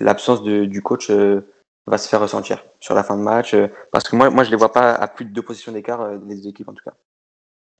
l'absence 0.00 0.42
du 0.42 0.82
coach 0.82 1.10
va 1.10 1.98
se 1.98 2.08
faire 2.08 2.20
ressentir 2.20 2.64
sur 2.80 2.94
la 2.94 3.04
fin 3.04 3.16
de 3.16 3.22
match. 3.22 3.54
parce 3.92 4.08
que 4.08 4.16
moi, 4.16 4.30
moi 4.30 4.44
je 4.44 4.50
les 4.50 4.56
vois 4.56 4.72
pas 4.72 4.92
à 4.92 5.08
plus 5.08 5.24
de 5.24 5.30
deux 5.30 5.42
positions 5.42 5.72
d'écart, 5.72 6.10
les 6.10 6.36
deux 6.36 6.48
équipes 6.48 6.68
en 6.68 6.74
tout 6.74 6.84
cas. 6.84 6.94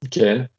Nickel. 0.03 0.49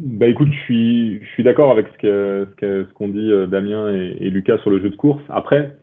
Bah 0.00 0.26
écoute, 0.26 0.48
je 0.50 1.20
suis, 1.34 1.44
d'accord 1.44 1.70
avec 1.70 1.86
ce 2.00 2.44
qu'ont 2.44 2.46
ce 2.60 2.86
ce 2.98 3.12
dit 3.12 3.30
euh, 3.30 3.46
Damien 3.46 3.92
et, 3.92 4.30
Lucas 4.30 4.58
sur 4.58 4.70
le 4.70 4.80
jeu 4.80 4.88
de 4.88 4.96
course. 4.96 5.22
Après, 5.28 5.76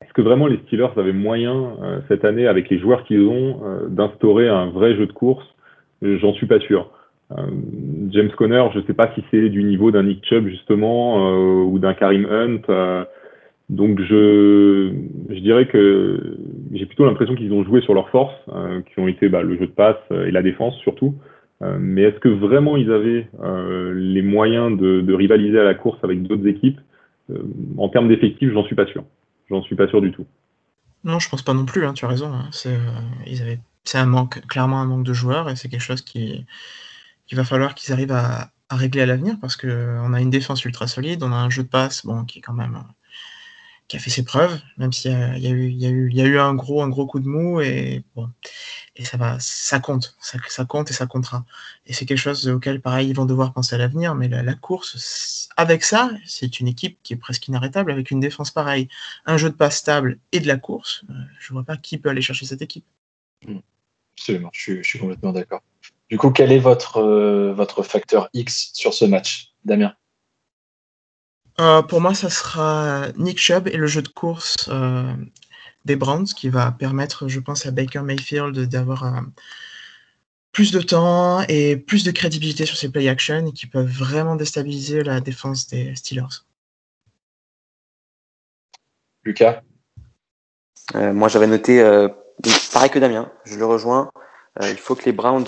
est-ce 0.00 0.12
que 0.12 0.22
vraiment 0.22 0.46
les 0.46 0.58
Steelers 0.66 0.96
avaient 0.96 1.12
moyen 1.12 1.76
euh, 1.82 2.00
cette 2.06 2.24
année, 2.24 2.46
avec 2.46 2.70
les 2.70 2.78
joueurs 2.78 3.04
qu'ils 3.04 3.26
ont, 3.26 3.60
euh, 3.64 3.88
d'instaurer 3.88 4.48
un 4.48 4.70
vrai 4.70 4.94
jeu 4.94 5.06
de 5.06 5.12
course? 5.12 5.44
J'en 6.00 6.32
suis 6.34 6.46
pas 6.46 6.60
sûr. 6.60 6.90
James 7.30 8.30
Conner, 8.36 8.64
je 8.72 8.80
sais 8.86 8.94
pas 8.94 9.10
si 9.14 9.24
c'est 9.30 9.48
du 9.48 9.64
niveau 9.64 9.90
d'un 9.90 10.04
Nick 10.04 10.24
Chubb 10.24 10.46
justement 10.46 11.32
ou 11.64 11.78
d'un 11.80 11.92
Karim 11.92 12.24
Hunt. 12.30 13.06
donc 13.68 14.00
je, 14.00 14.92
dirais 15.40 15.66
que 15.66 16.38
j'ai 16.72 16.86
plutôt 16.86 17.04
l'impression 17.04 17.34
qu'ils 17.34 17.52
ont 17.52 17.64
joué 17.64 17.80
sur 17.80 17.94
leurs 17.94 18.10
forces, 18.10 18.36
qui 18.86 19.00
ont 19.00 19.08
été 19.08 19.28
bah, 19.28 19.42
le 19.42 19.58
jeu 19.58 19.66
de 19.66 19.72
passe 19.72 19.96
et 20.10 20.30
la 20.30 20.42
défense 20.42 20.76
surtout. 20.76 21.16
Euh, 21.62 21.78
mais 21.80 22.02
est-ce 22.02 22.18
que 22.18 22.28
vraiment 22.28 22.76
ils 22.76 22.92
avaient 22.92 23.28
euh, 23.40 23.94
les 23.94 24.22
moyens 24.22 24.76
de, 24.76 25.12
rivaliser 25.12 25.58
à 25.58 25.64
la 25.64 25.74
course 25.74 25.98
avec 26.02 26.22
d'autres 26.22 26.46
équipes? 26.46 26.80
Euh, 27.30 27.42
En 27.78 27.88
termes 27.88 28.08
d'effectifs, 28.08 28.52
j'en 28.52 28.64
suis 28.64 28.76
pas 28.76 28.86
sûr. 28.86 29.04
J'en 29.48 29.62
suis 29.62 29.76
pas 29.76 29.88
sûr 29.88 30.00
du 30.00 30.12
tout. 30.12 30.26
Non, 31.04 31.18
je 31.18 31.28
pense 31.28 31.42
pas 31.42 31.54
non 31.54 31.64
plus. 31.64 31.84
Hein, 31.84 31.94
tu 31.94 32.04
as 32.04 32.08
raison. 32.08 32.32
Hein. 32.32 32.48
C'est 32.52 33.98
un 33.98 34.06
manque, 34.06 34.46
clairement 34.48 34.80
un 34.80 34.86
manque 34.86 35.04
de 35.04 35.12
joueurs, 35.12 35.48
et 35.48 35.56
c'est 35.56 35.68
quelque 35.68 35.80
chose 35.80 36.02
qui, 36.02 36.44
qu'il 37.26 37.36
va 37.36 37.44
falloir 37.44 37.74
qu'ils 37.74 37.92
arrivent 37.92 38.12
à, 38.12 38.52
régler 38.70 39.02
à 39.02 39.06
l'avenir 39.06 39.38
parce 39.40 39.56
que 39.56 39.96
on 40.02 40.12
a 40.12 40.20
une 40.20 40.30
défense 40.30 40.64
ultra 40.64 40.88
solide, 40.88 41.22
on 41.22 41.30
a 41.30 41.36
un 41.36 41.50
jeu 41.50 41.62
de 41.62 41.68
passe 41.68 42.04
bon 42.04 42.24
qui 42.24 42.40
est 42.40 42.42
quand 42.42 42.52
même 42.52 42.82
qui 43.88 43.96
a 43.96 44.00
fait 44.00 44.10
ses 44.10 44.24
preuves, 44.24 44.60
même 44.78 44.92
s'il 44.92 45.12
y, 45.12 45.14
y, 45.42 45.46
a 45.46 45.50
eu, 45.50 45.70
il 45.70 46.16
y 46.16 46.20
a 46.20 46.24
eu 46.24 46.38
un 46.38 46.54
gros, 46.54 46.82
un 46.82 46.88
gros 46.88 47.06
coup 47.06 47.20
de 47.20 47.28
mou 47.28 47.60
et 47.60 48.04
bon, 48.16 48.28
et 48.96 49.04
ça 49.04 49.16
va, 49.16 49.38
ça 49.38 49.78
compte, 49.78 50.16
ça, 50.20 50.64
compte 50.64 50.90
et 50.90 50.94
ça 50.94 51.06
comptera. 51.06 51.44
Et 51.86 51.92
c'est 51.92 52.06
quelque 52.06 52.18
chose 52.18 52.48
auquel, 52.48 52.80
pareil, 52.80 53.08
ils 53.08 53.14
vont 53.14 53.26
devoir 53.26 53.52
penser 53.52 53.74
à 53.74 53.78
l'avenir, 53.78 54.14
mais 54.14 54.28
la, 54.28 54.54
course, 54.54 55.48
avec 55.56 55.84
ça, 55.84 56.10
c'est 56.24 56.60
une 56.60 56.66
équipe 56.66 56.98
qui 57.02 57.12
est 57.12 57.16
presque 57.16 57.46
inarrêtable, 57.46 57.92
avec 57.92 58.10
une 58.10 58.20
défense 58.20 58.50
pareille, 58.50 58.88
un 59.24 59.36
jeu 59.36 59.50
de 59.50 59.54
passe 59.54 59.76
stable 59.76 60.18
et 60.32 60.40
de 60.40 60.46
la 60.46 60.56
course. 60.56 61.04
Euh, 61.10 61.14
je 61.38 61.52
vois 61.52 61.64
pas 61.64 61.76
qui 61.76 61.98
peut 61.98 62.08
aller 62.08 62.22
chercher 62.22 62.46
cette 62.46 62.62
équipe. 62.62 62.86
Absolument, 64.18 64.50
je 64.52 64.82
suis 64.82 64.98
complètement 64.98 65.32
d'accord. 65.32 65.62
Du 66.08 66.18
coup, 66.18 66.30
quel 66.30 66.52
est 66.52 66.58
votre, 66.58 66.98
euh, 66.98 67.52
votre 67.52 67.82
facteur 67.82 68.28
X 68.32 68.70
sur 68.74 68.94
ce 68.94 69.04
match, 69.04 69.52
Damien? 69.64 69.94
Euh, 71.58 71.82
pour 71.82 72.00
moi, 72.00 72.14
ça 72.14 72.30
sera 72.30 73.06
Nick 73.16 73.38
Chubb 73.38 73.66
et 73.66 73.76
le 73.76 73.86
jeu 73.86 74.02
de 74.02 74.08
course 74.08 74.68
euh, 74.68 75.12
des 75.84 75.96
Browns 75.96 76.26
qui 76.26 76.48
va 76.48 76.70
permettre, 76.70 77.28
je 77.28 77.40
pense, 77.40 77.66
à 77.66 77.70
Baker 77.72 78.02
Mayfield 78.02 78.56
d'avoir 78.68 79.22
plus 80.52 80.70
de 80.70 80.80
temps 80.80 81.42
et 81.48 81.76
plus 81.76 82.04
de 82.04 82.10
crédibilité 82.12 82.66
sur 82.66 82.76
ses 82.76 82.90
play 82.90 83.08
action 83.08 83.46
et 83.46 83.52
qui 83.52 83.66
peuvent 83.66 83.86
vraiment 83.86 84.36
déstabiliser 84.36 85.02
la 85.02 85.20
défense 85.20 85.66
des 85.66 85.94
Steelers. 85.96 86.44
Lucas? 89.24 89.62
Euh, 90.94 91.12
Moi, 91.12 91.28
j'avais 91.28 91.48
noté, 91.48 91.82
pareil 92.72 92.90
que 92.90 92.98
Damien, 92.98 93.32
je 93.44 93.56
le 93.56 93.66
rejoins. 93.66 94.10
Il 94.62 94.78
faut 94.78 94.94
que 94.94 95.04
les 95.04 95.12
Browns 95.12 95.46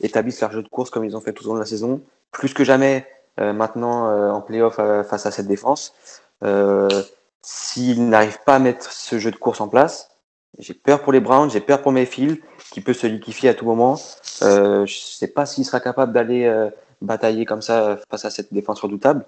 établissent 0.00 0.40
leur 0.40 0.52
jeu 0.52 0.62
de 0.62 0.68
course 0.68 0.90
comme 0.90 1.04
ils 1.04 1.16
ont 1.16 1.20
fait 1.20 1.32
tout 1.32 1.44
au 1.44 1.48
long 1.48 1.54
de 1.54 1.60
la 1.60 1.66
saison. 1.66 2.00
Plus 2.30 2.54
que 2.54 2.64
jamais, 2.64 3.06
euh, 3.40 3.54
maintenant 3.54 4.08
euh, 4.08 4.30
en 4.30 4.42
playoff 4.42 4.76
euh, 4.78 5.02
face 5.04 5.24
à 5.24 5.30
cette 5.30 5.46
défense. 5.46 5.94
S'ils 7.44 8.08
n'arrivent 8.08 8.42
pas 8.44 8.56
à 8.56 8.58
mettre 8.58 8.92
ce 8.92 9.18
jeu 9.18 9.30
de 9.30 9.36
course 9.36 9.60
en 9.60 9.68
place, 9.68 10.10
j'ai 10.58 10.74
peur 10.74 11.02
pour 11.02 11.12
les 11.12 11.20
Browns, 11.20 11.50
j'ai 11.50 11.60
peur 11.60 11.82
pour 11.82 11.92
Mayfield 11.92 12.38
qui 12.70 12.80
peut 12.80 12.92
se 12.92 13.06
liquifier 13.06 13.48
à 13.48 13.54
tout 13.54 13.64
moment. 13.64 13.98
Euh, 14.42 14.86
je 14.86 14.96
sais 14.96 15.26
pas 15.26 15.46
s'il 15.46 15.64
sera 15.64 15.80
capable 15.80 16.12
d'aller 16.12 16.44
euh, 16.44 16.70
batailler 17.00 17.44
comme 17.44 17.62
ça 17.62 17.98
face 18.10 18.24
à 18.24 18.30
cette 18.30 18.52
défense 18.52 18.80
redoutable. 18.80 19.24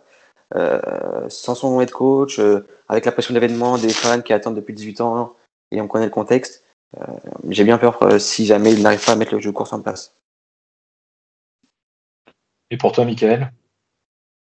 Euh, 0.55 1.25
sans 1.29 1.55
son 1.55 1.81
head 1.81 1.91
coach, 1.91 2.41
avec 2.89 3.07
la 3.07 3.13
pression 3.13 3.35
d'événement 3.35 3.79
des 3.79 3.89
fans 3.89 4.21
qui 4.21 4.33
attendent 4.33 4.55
depuis 4.55 4.75
18 4.75 5.01
ans 5.01 5.35
et 5.71 5.81
on 5.81 5.89
connaît 5.89 6.05
le 6.05 6.11
contexte, 6.11 6.64
j'ai 7.49 7.65
bien 7.65 7.79
peur 7.79 7.99
si 8.21 8.47
jamais 8.47 8.73
il 8.73 8.83
n'arrive 8.83 9.05
pas 9.05 9.13
à 9.13 9.17
mettre 9.17 9.35
le 9.35 9.41
jeu 9.41 9.51
de 9.51 9.55
course 9.55 9.73
en 9.73 9.83
place. 9.83 10.17
Et 12.71 12.77
pour 12.77 12.93
toi, 12.93 13.05
Michael? 13.05 13.51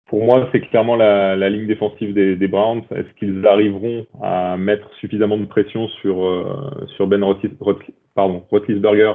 Pour 0.07 0.23
moi, 0.23 0.47
c'est 0.51 0.61
clairement 0.61 0.95
la, 0.95 1.35
la, 1.35 1.49
ligne 1.49 1.67
défensive 1.67 2.13
des, 2.13 2.35
des 2.35 2.47
Browns. 2.47 2.83
Est-ce 2.91 3.11
qu'ils 3.17 3.45
arriveront 3.47 4.05
à 4.21 4.55
mettre 4.55 4.87
suffisamment 4.99 5.37
de 5.37 5.45
pression 5.45 5.87
sur, 6.01 6.23
euh, 6.23 6.85
sur 6.95 7.07
Ben 7.07 7.23
Roethlisberger 7.23 9.13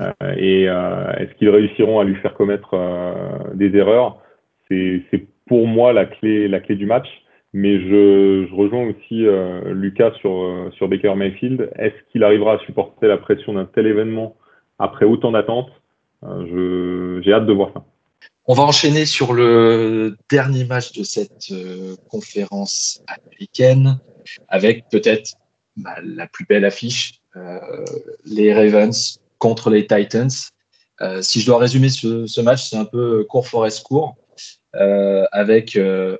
euh, 0.00 0.34
et 0.36 0.68
euh, 0.68 1.12
est-ce 1.18 1.34
qu'ils 1.34 1.50
réussiront 1.50 2.00
à 2.00 2.04
lui 2.04 2.14
faire 2.16 2.34
commettre 2.34 2.74
euh, 2.74 3.38
des 3.54 3.76
erreurs? 3.76 4.18
C'est 4.68 5.26
pour 5.46 5.66
moi 5.66 5.92
la 5.92 6.06
clé, 6.06 6.48
la 6.48 6.60
clé 6.60 6.76
du 6.76 6.86
match. 6.86 7.06
Mais 7.54 7.80
je, 7.80 8.52
rejoins 8.54 8.86
aussi 8.86 9.26
euh, 9.26 9.74
Lucas 9.74 10.12
sur, 10.20 10.70
sur 10.76 10.88
Baker 10.88 11.14
Mayfield. 11.14 11.70
Est-ce 11.76 11.94
qu'il 12.10 12.24
arrivera 12.24 12.54
à 12.54 12.58
supporter 12.60 13.06
la 13.06 13.18
pression 13.18 13.52
d'un 13.54 13.66
tel 13.66 13.86
événement 13.86 14.36
après 14.78 15.04
autant 15.04 15.32
d'attentes? 15.32 15.70
J'ai 16.22 17.32
hâte 17.32 17.46
de 17.46 17.52
voir 17.52 17.72
ça. 17.74 17.84
On 18.46 18.54
va 18.54 18.64
enchaîner 18.64 19.06
sur 19.06 19.34
le 19.34 20.16
dernier 20.28 20.64
match 20.64 20.92
de 20.92 21.04
cette 21.04 21.46
euh, 21.52 21.94
conférence 22.10 23.00
américaine 23.06 24.00
avec 24.48 24.88
peut-être 24.90 25.36
bah, 25.76 25.94
la 26.02 26.26
plus 26.26 26.44
belle 26.46 26.64
affiche, 26.64 27.20
euh, 27.36 27.58
les 28.24 28.52
Ravens 28.52 29.20
contre 29.38 29.70
les 29.70 29.86
Titans. 29.86 30.30
Euh, 31.00 31.22
si 31.22 31.40
je 31.40 31.46
dois 31.46 31.58
résumer 31.58 31.88
ce, 31.88 32.26
ce 32.26 32.40
match, 32.40 32.68
c'est 32.68 32.76
un 32.76 32.84
peu 32.84 33.24
court 33.28 33.46
forest 33.46 33.84
court, 33.84 34.16
euh, 34.74 35.24
avec 35.30 35.76
euh, 35.76 36.18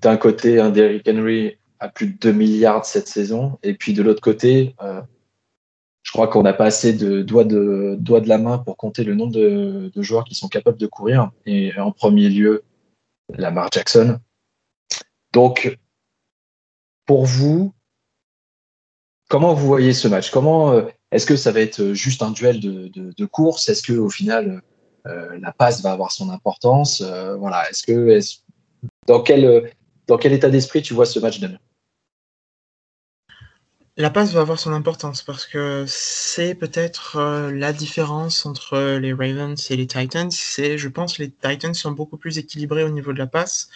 d'un 0.00 0.16
côté 0.16 0.60
un 0.60 0.70
Derrick 0.70 1.08
Henry 1.08 1.58
à 1.80 1.88
plus 1.88 2.08
de 2.08 2.18
2 2.18 2.32
milliards 2.32 2.84
cette 2.84 3.08
saison, 3.08 3.58
et 3.62 3.74
puis 3.74 3.92
de 3.92 4.02
l'autre 4.02 4.20
côté, 4.20 4.74
je 6.08 6.12
crois 6.12 6.28
qu'on 6.28 6.42
n'a 6.42 6.54
pas 6.54 6.64
assez 6.64 6.94
de 6.94 7.20
doigts 7.20 7.44
de, 7.44 7.98
la 8.26 8.38
main 8.38 8.56
pour 8.56 8.78
compter 8.78 9.04
le 9.04 9.14
nombre 9.14 9.32
de, 9.32 9.92
joueurs 9.96 10.24
qui 10.24 10.34
sont 10.34 10.48
capables 10.48 10.78
de 10.78 10.86
courir. 10.86 11.30
Et 11.44 11.78
en 11.78 11.92
premier 11.92 12.30
lieu, 12.30 12.64
Lamar 13.36 13.68
Jackson. 13.70 14.18
Donc, 15.34 15.78
pour 17.04 17.26
vous, 17.26 17.74
comment 19.28 19.52
vous 19.52 19.66
voyez 19.66 19.92
ce 19.92 20.08
match? 20.08 20.30
Comment 20.30 20.72
euh, 20.72 20.86
est-ce 21.12 21.26
que 21.26 21.36
ça 21.36 21.52
va 21.52 21.60
être 21.60 21.92
juste 21.92 22.22
un 22.22 22.30
duel 22.30 22.58
de, 22.60 23.26
course? 23.26 23.68
Est-ce 23.68 23.82
que 23.82 23.92
au 23.92 24.08
final, 24.08 24.62
euh, 25.06 25.38
la 25.38 25.52
passe 25.52 25.82
va 25.82 25.92
avoir 25.92 26.10
son 26.10 26.30
importance? 26.30 27.02
Euh, 27.02 27.36
Voilà. 27.36 27.68
Est-ce 27.68 27.82
que 27.82 28.18
dans 29.06 29.22
quel 29.22 29.70
dans 30.08 30.18
quel 30.18 30.32
état 30.32 30.50
d'esprit 30.50 30.82
tu 30.82 30.94
vois 30.94 31.06
ce 31.06 31.20
match, 31.20 31.38
Damien 31.38 31.58
la 34.00 34.10
passe 34.10 34.32
va 34.32 34.42
avoir 34.42 34.60
son 34.60 34.72
importance 34.72 35.22
parce 35.22 35.44
que 35.44 35.84
c'est 35.88 36.54
peut-être 36.54 37.16
euh, 37.16 37.50
la 37.50 37.72
différence 37.72 38.46
entre 38.46 38.96
les 38.96 39.12
Ravens 39.12 39.56
et 39.70 39.76
les 39.76 39.88
Titans. 39.88 40.30
C'est, 40.30 40.78
je 40.78 40.88
pense, 40.88 41.18
les 41.18 41.32
Titans 41.32 41.74
sont 41.74 41.90
beaucoup 41.90 42.16
plus 42.16 42.38
équilibrés 42.38 42.84
au 42.84 42.90
niveau 42.90 43.12
de 43.12 43.18
la 43.18 43.26
passe 43.26 43.68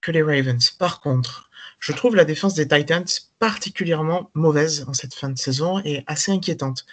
que 0.00 0.10
les 0.12 0.22
Ravens. 0.22 0.70
Par 0.70 1.02
contre, 1.02 1.50
je 1.78 1.92
trouve 1.92 2.16
la 2.16 2.24
défense 2.24 2.54
des 2.54 2.66
Titans 2.66 3.04
particulièrement 3.38 4.30
mauvaise 4.32 4.86
en 4.88 4.94
cette 4.94 5.12
fin 5.12 5.28
de 5.28 5.38
saison 5.38 5.78
et 5.84 6.04
assez 6.06 6.32
inquiétante. 6.32 6.86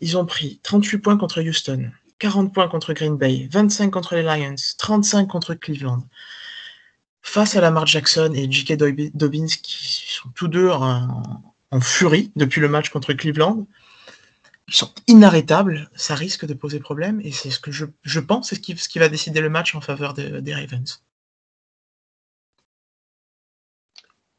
Ils 0.00 0.18
ont 0.18 0.26
pris 0.26 0.60
38 0.64 0.98
points 0.98 1.16
contre 1.16 1.40
Houston, 1.40 1.90
40 2.18 2.52
points 2.52 2.68
contre 2.68 2.92
Green 2.92 3.16
Bay, 3.16 3.48
25 3.50 3.90
contre 3.90 4.14
les 4.14 4.22
Lions, 4.22 4.56
35 4.76 5.26
contre 5.26 5.54
Cleveland. 5.54 6.02
Face 7.22 7.56
à 7.56 7.60
Lamar 7.60 7.86
Jackson 7.86 8.32
et 8.34 8.50
J.K. 8.50 8.74
Dobbins, 9.14 9.46
qui 9.62 10.12
sont 10.12 10.30
tous 10.34 10.48
deux 10.48 10.70
en, 10.70 11.22
furie 11.80 12.32
depuis 12.36 12.60
le 12.60 12.68
match 12.68 12.90
contre 12.90 13.12
Cleveland. 13.12 13.66
Ils 14.68 14.74
sont 14.74 14.90
inarrêtables, 15.06 15.90
ça 15.94 16.14
risque 16.14 16.46
de 16.46 16.54
poser 16.54 16.78
problème, 16.78 17.20
et 17.22 17.32
c'est 17.32 17.50
ce 17.50 17.58
que 17.58 17.70
je, 17.72 18.20
pense, 18.20 18.50
c'est 18.50 18.54
ce 18.56 18.88
qui, 18.88 18.98
va 18.98 19.08
décider 19.08 19.40
le 19.40 19.50
match 19.50 19.74
en 19.74 19.80
faveur 19.80 20.14
de, 20.14 20.40
des 20.40 20.54
Ravens. 20.54 21.02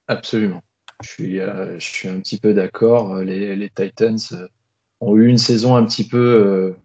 Absolument. 0.08 0.64
Je 1.02 1.08
suis, 1.08 1.40
euh, 1.40 1.80
je 1.80 1.86
suis 1.86 2.10
un 2.10 2.20
petit 2.20 2.40
peu 2.40 2.54
d'accord. 2.54 3.18
Les, 3.18 3.72
Titans 3.74 4.18
euh, 4.34 4.48
ont 5.00 5.16
eu 5.16 5.28
une 5.28 5.38
saison 5.38 5.76
un 5.76 5.86
petit 5.86 6.08
peu 6.08 6.18
euh, 6.18 6.76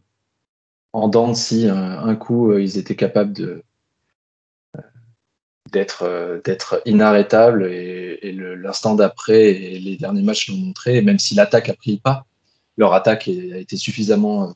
en 0.93 1.09
dents 1.09 1.29
de 1.29 1.35
scie. 1.35 1.69
Un, 1.69 2.15
coup, 2.15 2.57
ils 2.57 2.79
étaient 2.79 2.97
capables 2.97 3.33
de, 3.33 3.65
d'être 5.75 6.05
euh, 6.05 6.41
d'être 6.45 6.81
inarrêtable 6.87 7.67
et, 7.67 8.33
l'instant 8.33 8.95
d'après 8.95 9.51
et 9.51 9.79
les 9.79 9.97
derniers 9.97 10.23
matchs 10.23 10.49
l'ont 10.49 10.57
montré 10.57 11.03
même 11.03 11.19
si 11.19 11.35
l'attaque 11.35 11.69
a 11.69 11.75
pris 11.75 11.99
pas 11.99 12.25
leur 12.79 12.95
attaque 12.95 13.29
a 13.29 13.59
été 13.59 13.77
suffisamment 13.77 14.49
euh, 14.49 14.53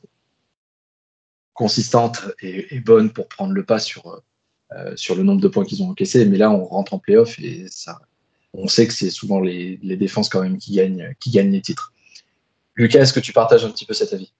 consistante 1.53 2.21
et, 2.41 2.79
bonne 2.79 3.11
pour 3.11 3.27
prendre 3.27 3.53
le 3.53 3.63
pas 3.63 3.79
sur 3.79 4.21
euh, 4.71 4.95
sur 4.95 5.15
le 5.15 5.23
nombre 5.23 5.41
de 5.41 5.47
points 5.47 5.65
qu'ils 5.65 5.83
ont 5.83 5.89
encaissés. 5.89 6.25
Mais 6.25 6.37
là 6.37 6.49
on 6.51 6.63
rentre 6.63 6.93
en 6.93 6.99
playoff 6.99 7.37
et 7.39 7.65
on 8.53 8.67
sait 8.67 8.87
que 8.87 8.93
c'est 8.93 9.09
souvent 9.09 9.39
les, 9.39 9.77
défenses 9.77 10.29
quand 10.29 10.41
même 10.41 10.57
qui 10.57 10.73
gagnent 10.73 11.13
qui 11.19 11.29
gagnent 11.31 11.51
les 11.51 11.61
titres. 11.61 11.93
Lucas 12.75 13.01
est-ce 13.01 13.13
que 13.13 13.19
tu 13.19 13.33
partages 13.33 13.65
un 13.65 13.71
petit 13.71 13.85
peu 13.85 13.93
cet 13.93 14.13
avis? 14.13 14.31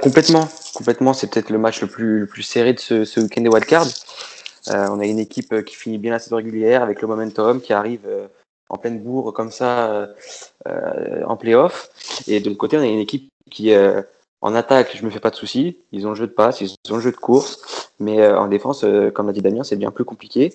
Complètement. 0.00 0.48
Complètement. 0.74 1.14
C'est 1.14 1.28
peut-être 1.28 1.50
le 1.50 1.58
match 1.58 1.80
le 1.80 1.88
plus 1.88 2.20
le 2.20 2.26
plus 2.26 2.44
serré 2.44 2.74
de 2.74 2.78
ce, 2.78 3.04
ce 3.04 3.18
week-end 3.18 3.40
des 3.40 3.48
wildcards 3.48 3.88
on 4.70 5.00
a 5.00 5.06
une 5.06 5.18
équipe 5.18 5.52
euh, 5.52 5.62
qui 5.62 5.74
finit 5.74 5.98
bien 5.98 6.12
la 6.12 6.18
saison 6.18 6.36
régulière 6.36 6.82
avec 6.82 7.00
le 7.00 7.08
momentum, 7.08 7.60
qui 7.60 7.72
arrive 7.72 8.06
euh, 8.06 8.26
en 8.68 8.76
pleine 8.76 9.00
bourre 9.00 9.32
comme 9.32 9.50
ça 9.50 10.08
en 10.66 11.36
playoff. 11.38 11.88
Et 12.26 12.40
de 12.40 12.48
l'autre 12.48 12.58
côté, 12.58 12.76
on 12.76 12.82
a 12.82 12.86
une 12.86 12.98
équipe 12.98 13.30
qui 13.50 13.72
en 14.42 14.54
attaque, 14.54 14.94
je 14.94 15.02
me 15.06 15.10
fais 15.10 15.20
pas 15.20 15.30
de 15.30 15.36
soucis. 15.36 15.78
Ils 15.90 16.06
ont 16.06 16.10
le 16.10 16.16
jeu 16.16 16.26
de 16.26 16.32
passe, 16.32 16.60
ils 16.60 16.74
ont 16.90 16.96
le 16.96 17.00
jeu 17.00 17.10
de 17.10 17.16
course, 17.16 17.90
mais 17.98 18.28
en 18.28 18.46
défense, 18.46 18.84
comme 19.14 19.26
l'a 19.26 19.32
dit 19.32 19.40
Damien, 19.40 19.64
c'est 19.64 19.76
bien 19.76 19.90
plus 19.90 20.04
compliqué. 20.04 20.52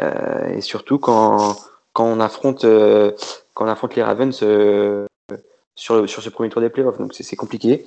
et 0.00 0.62
surtout 0.62 0.98
quand 0.98 1.56
quand 1.92 2.06
on 2.06 2.20
affronte 2.20 2.64
quand 3.52 3.66
on 3.66 3.68
affronte 3.68 3.96
les 3.96 4.02
Ravens 4.02 4.34
sur 5.74 6.08
sur 6.08 6.22
ce 6.22 6.30
premier 6.30 6.48
tour 6.48 6.62
des 6.62 6.70
playoffs, 6.70 6.96
donc 6.96 7.12
c'est 7.12 7.36
compliqué. 7.36 7.84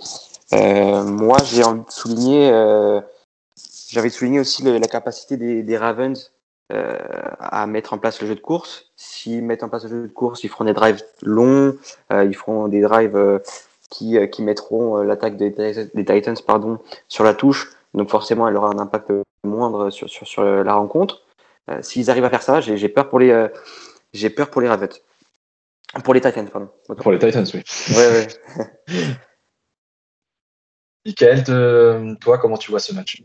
moi, 0.51 1.37
j'ai 1.43 1.63
envie 1.63 1.81
de 1.81 1.91
souligner 1.91 2.51
j'avais 3.89 4.09
souligné 4.09 4.39
aussi 4.39 4.63
le, 4.63 4.77
la 4.77 4.87
capacité 4.87 5.37
des, 5.37 5.63
des 5.63 5.77
Ravens 5.77 6.31
euh, 6.73 6.97
à 7.39 7.67
mettre 7.67 7.93
en 7.93 7.99
place 7.99 8.19
le 8.21 8.27
jeu 8.27 8.35
de 8.35 8.39
course. 8.39 8.91
S'ils 8.95 9.43
mettent 9.43 9.61
en 9.61 9.69
place 9.69 9.83
le 9.83 9.89
jeu 9.89 10.01
de 10.07 10.11
course, 10.11 10.43
ils 10.43 10.49
feront 10.49 10.63
des 10.65 10.73
drives 10.73 11.03
longs, 11.21 11.77
euh, 12.11 12.25
ils 12.25 12.35
feront 12.35 12.67
des 12.67 12.81
drives 12.81 13.15
euh, 13.15 13.39
qui, 13.91 14.17
qui 14.31 14.41
mettront 14.41 14.97
l'attaque 15.03 15.37
des, 15.37 15.51
des, 15.51 16.05
Titans 16.05 16.35
pardon, 16.45 16.79
sur 17.07 17.23
la 17.23 17.35
touche. 17.35 17.71
Donc 17.93 18.09
forcément, 18.09 18.47
elle 18.47 18.57
aura 18.57 18.69
un 18.69 18.79
impact 18.79 19.11
moindre 19.43 19.91
sur, 19.91 20.09
sur, 20.09 20.27
sur 20.27 20.43
la 20.43 20.73
rencontre. 20.73 21.21
S'ils 21.81 22.09
arrivent 22.09 22.25
à 22.25 22.29
faire 22.29 22.43
ça, 22.43 22.61
j'ai 22.61 22.89
peur 22.89 23.09
pour 23.09 23.19
les 23.19 23.47
j'ai 24.13 24.29
peur 24.29 24.49
pour 24.49 24.61
les 24.61 24.67
Ravens. 24.67 25.01
Pour 26.03 26.13
les 26.13 26.21
Titans, 26.21 26.49
pardon. 26.49 26.69
Pour 26.97 27.11
les 27.11 27.19
Titans, 27.19 27.45
oui. 27.53 27.63
Ouais, 27.95 28.07
ouais. 28.09 28.27
Michael, 31.05 32.17
toi, 32.19 32.37
comment 32.39 32.57
tu 32.57 32.71
vois 32.71 32.79
ce 32.79 32.93
match? 32.93 33.21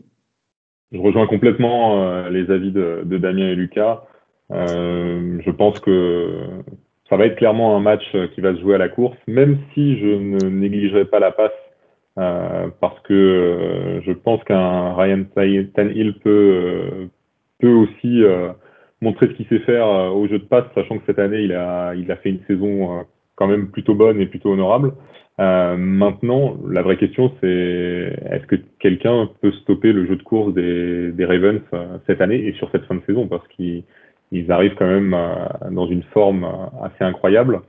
Je 0.91 0.97
rejoins 0.97 1.27
complètement 1.27 2.03
euh, 2.03 2.29
les 2.29 2.51
avis 2.51 2.71
de, 2.71 3.01
de, 3.05 3.17
Damien 3.17 3.49
et 3.49 3.55
Lucas. 3.55 4.03
Euh, 4.51 5.39
je 5.45 5.51
pense 5.51 5.79
que 5.79 6.49
ça 7.09 7.17
va 7.17 7.25
être 7.25 7.37
clairement 7.37 7.75
un 7.75 7.79
match 7.79 8.03
qui 8.33 8.41
va 8.41 8.53
se 8.53 8.61
jouer 8.61 8.75
à 8.75 8.77
la 8.77 8.89
course, 8.89 9.17
même 9.27 9.57
si 9.73 9.97
je 9.99 10.07
ne 10.07 10.49
négligerai 10.49 11.05
pas 11.05 11.19
la 11.19 11.31
passe, 11.31 11.51
euh, 12.17 12.67
parce 12.81 12.99
que 13.01 13.13
euh, 13.13 14.01
je 14.01 14.11
pense 14.11 14.43
qu'un 14.43 14.93
Ryan 14.95 15.23
Tannehill 15.33 16.19
peut, 16.19 16.29
euh, 16.29 17.07
peut 17.59 17.71
aussi 17.71 18.23
montrer 19.01 19.27
ce 19.27 19.33
qu'il 19.33 19.47
sait 19.47 19.59
faire 19.59 19.87
au 19.87 20.27
jeu 20.27 20.39
de 20.39 20.43
passe, 20.43 20.65
sachant 20.75 20.97
que 20.97 21.03
cette 21.05 21.19
année, 21.19 21.41
il 21.41 21.53
a, 21.53 21.93
il 21.95 22.11
a 22.11 22.15
fait 22.17 22.29
une 22.29 22.43
saison 22.47 23.05
quand 23.35 23.47
même 23.47 23.69
plutôt 23.69 23.95
bonne 23.95 24.19
et 24.19 24.25
plutôt 24.25 24.51
honorable. 24.51 24.93
Euh, 25.41 25.75
maintenant, 25.75 26.55
la 26.69 26.83
vraie 26.83 26.97
question, 26.97 27.33
c'est 27.41 27.47
est-ce 27.47 28.45
que 28.45 28.57
quelqu'un 28.79 29.27
peut 29.41 29.51
stopper 29.63 29.91
le 29.91 30.05
jeu 30.05 30.15
de 30.15 30.21
course 30.21 30.53
des, 30.53 31.25
Ravens 31.25 31.61
euh, 31.73 31.97
cette 32.05 32.21
année 32.21 32.45
et 32.45 32.53
sur 32.53 32.69
cette 32.71 32.85
fin 32.85 32.95
de 32.95 33.01
saison? 33.07 33.27
Parce 33.27 33.47
qu'ils 33.47 33.83
ils 34.31 34.51
arrivent 34.51 34.75
quand 34.75 34.87
même 34.87 35.15
euh, 35.15 35.71
dans 35.71 35.87
une 35.87 36.03
forme 36.03 36.47
assez 36.83 37.03
incroyable. 37.03 37.61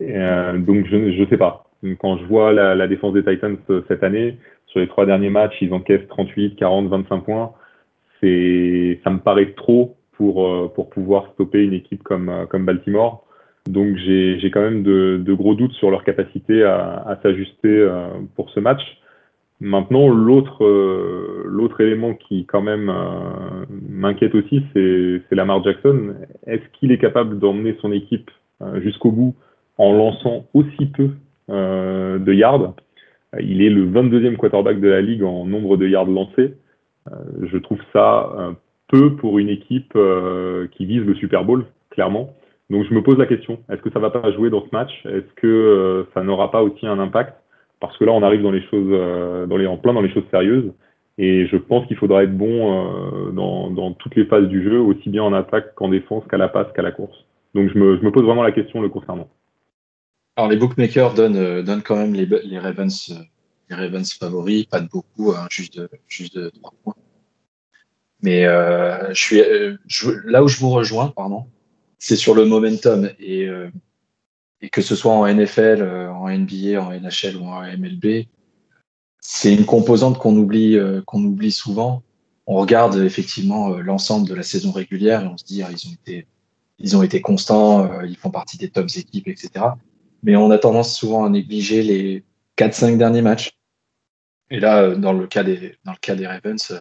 Donc, 0.00 0.86
je 0.86 0.96
ne 0.96 1.26
sais 1.26 1.36
pas. 1.36 1.66
Quand 2.00 2.16
je 2.16 2.24
vois 2.24 2.52
la, 2.52 2.74
la, 2.74 2.88
défense 2.88 3.12
des 3.14 3.24
Titans 3.24 3.56
cette 3.86 4.02
année, 4.02 4.36
sur 4.66 4.80
les 4.80 4.88
trois 4.88 5.06
derniers 5.06 5.30
matchs, 5.30 5.56
ils 5.60 5.72
encaissent 5.72 6.06
38, 6.08 6.56
40, 6.56 6.88
25 6.88 7.20
points. 7.20 7.52
C'est, 8.20 8.98
ça 9.04 9.10
me 9.10 9.18
paraît 9.18 9.52
trop 9.52 9.96
pour, 10.12 10.72
pour 10.72 10.90
pouvoir 10.90 11.30
stopper 11.34 11.62
une 11.62 11.74
équipe 11.74 12.02
comme, 12.02 12.46
comme 12.50 12.64
Baltimore. 12.64 13.24
Donc 13.68 13.96
j'ai 13.96 14.50
quand 14.52 14.62
même 14.62 14.82
de, 14.82 15.32
gros 15.34 15.54
doutes 15.54 15.72
sur 15.72 15.90
leur 15.90 16.04
capacité 16.04 16.64
à, 16.64 17.18
s'ajuster 17.22 17.68
euh, 17.68 18.08
pour 18.34 18.50
ce 18.50 18.60
match. 18.60 18.80
Maintenant, 19.60 20.08
l'autre 20.08 20.64
euh, 20.64 21.68
élément 21.78 22.14
qui 22.14 22.46
quand 22.46 22.62
même 22.62 22.88
euh, 22.88 23.64
m'inquiète 23.88 24.34
aussi, 24.34 24.62
c'est 24.72 25.34
Lamar 25.34 25.62
Jackson. 25.62 26.14
Est-ce 26.46 26.62
qu'il 26.78 26.92
est 26.92 26.98
capable 26.98 27.38
d'emmener 27.38 27.76
son 27.80 27.92
équipe 27.92 28.30
jusqu'au 28.82 29.10
bout 29.10 29.34
en 29.78 29.92
lançant 29.92 30.46
aussi 30.54 30.86
peu 30.86 31.10
de 31.48 32.32
yards? 32.32 32.74
Il 33.38 33.62
est 33.62 33.70
le 33.70 33.86
22e 33.86 34.36
quarterback 34.36 34.80
de 34.80 34.88
la 34.88 35.00
ligue 35.00 35.22
en 35.22 35.44
nombre 35.44 35.76
de 35.76 35.86
yards 35.86 36.06
lancés. 36.06 36.54
Je 37.42 37.56
trouve 37.58 37.80
ça 37.92 38.54
peu 38.88 39.14
pour 39.16 39.38
une 39.38 39.50
équipe 39.50 39.96
qui 40.72 40.86
vise 40.86 41.04
le 41.04 41.14
Super 41.14 41.44
Bowl, 41.44 41.66
clairement. 41.90 42.34
Donc 42.70 42.86
je 42.88 42.94
me 42.94 43.02
pose 43.02 43.18
la 43.18 43.26
question, 43.26 43.58
est-ce 43.68 43.82
que 43.82 43.90
ça 43.90 43.98
va 43.98 44.10
pas 44.10 44.30
jouer 44.32 44.48
dans 44.48 44.64
ce 44.64 44.70
match? 44.72 44.92
Est-ce 45.04 45.34
que 45.34 45.46
euh, 45.46 46.04
ça 46.14 46.22
n'aura 46.22 46.52
pas 46.52 46.62
aussi 46.62 46.86
un 46.86 47.00
impact? 47.00 47.34
Parce 47.80 47.96
que 47.98 48.04
là, 48.04 48.12
on 48.12 48.22
arrive 48.22 48.42
dans 48.42 48.52
les 48.52 48.62
choses, 48.68 48.88
euh, 48.92 49.46
dans 49.46 49.56
les, 49.56 49.66
en 49.66 49.76
plein 49.76 49.92
dans 49.92 50.00
les 50.00 50.12
choses 50.12 50.28
sérieuses. 50.30 50.72
Et 51.18 51.46
je 51.48 51.56
pense 51.56 51.86
qu'il 51.88 51.96
faudra 51.96 52.22
être 52.22 52.36
bon 52.36 53.26
euh, 53.26 53.32
dans, 53.32 53.70
dans, 53.70 53.92
toutes 53.92 54.14
les 54.14 54.24
phases 54.24 54.46
du 54.46 54.62
jeu, 54.62 54.78
aussi 54.78 55.10
bien 55.10 55.24
en 55.24 55.32
attaque 55.32 55.74
qu'en 55.74 55.88
défense, 55.88 56.22
qu'à 56.30 56.36
la 56.36 56.48
passe, 56.48 56.68
qu'à 56.72 56.82
la 56.82 56.92
course. 56.92 57.26
Donc 57.54 57.68
je 57.74 57.78
me, 57.78 57.98
je 57.98 58.04
me, 58.04 58.12
pose 58.12 58.22
vraiment 58.22 58.44
la 58.44 58.52
question 58.52 58.80
le 58.80 58.88
concernant. 58.88 59.28
Alors 60.36 60.48
les 60.48 60.56
bookmakers 60.56 61.14
donnent, 61.14 61.62
donnent 61.62 61.82
quand 61.82 61.96
même 61.96 62.14
les, 62.14 62.26
les, 62.26 62.58
Ravens, 62.58 63.12
les 63.68 63.76
Ravens 63.76 64.14
favoris, 64.14 64.64
pas 64.66 64.80
de 64.80 64.88
beaucoup, 64.88 65.32
hein, 65.32 65.46
juste, 65.50 65.76
de, 65.76 65.88
juste 66.06 66.36
de 66.36 66.50
3 66.50 66.72
points. 66.84 66.94
Mais 68.22 68.46
euh, 68.46 69.08
je 69.12 69.20
suis, 69.20 69.42
je, 69.88 70.10
là 70.26 70.44
où 70.44 70.48
je 70.48 70.60
vous 70.60 70.70
rejoins, 70.70 71.08
pardon, 71.08 71.46
c'est 72.00 72.16
sur 72.16 72.34
le 72.34 72.46
momentum 72.46 73.10
et, 73.20 73.44
euh, 73.46 73.70
que 74.72 74.82
ce 74.82 74.96
soit 74.96 75.12
en 75.12 75.26
NFL, 75.26 75.82
euh, 75.82 76.10
en 76.10 76.28
NBA, 76.28 76.82
en 76.82 76.90
NHL 76.92 77.36
ou 77.36 77.44
en 77.44 77.62
MLB, 77.62 78.26
c'est 79.20 79.54
une 79.54 79.66
composante 79.66 80.18
qu'on 80.18 80.34
oublie, 80.36 80.76
euh, 80.76 81.02
qu'on 81.02 81.22
oublie 81.22 81.52
souvent. 81.52 82.02
On 82.46 82.56
regarde 82.56 82.96
effectivement 82.96 83.68
l'ensemble 83.68 84.26
de 84.26 84.34
la 84.34 84.42
saison 84.42 84.72
régulière 84.72 85.22
et 85.22 85.26
on 85.26 85.36
se 85.36 85.44
dit 85.44 85.62
ah, 85.62 85.68
ils 86.78 86.96
ont 86.96 87.02
été, 87.02 87.20
constants, 87.20 88.02
ils 88.02 88.16
font 88.16 88.30
partie 88.30 88.56
des 88.56 88.70
tops 88.70 88.96
équipes, 88.96 89.28
etc. 89.28 89.66
Mais 90.24 90.34
on 90.34 90.50
a 90.50 90.58
tendance 90.58 90.96
souvent 90.96 91.24
à 91.24 91.28
négliger 91.28 91.82
les 91.82 92.24
4-5 92.56 92.96
derniers 92.96 93.22
matchs. 93.22 93.52
Et 94.50 94.58
là, 94.58 94.96
dans 94.96 95.12
le 95.12 95.28
cas 95.28 95.44
des, 95.44 95.76
dans 95.84 95.92
le 95.92 95.98
cas 96.00 96.16
des 96.16 96.26
Ravens, 96.26 96.80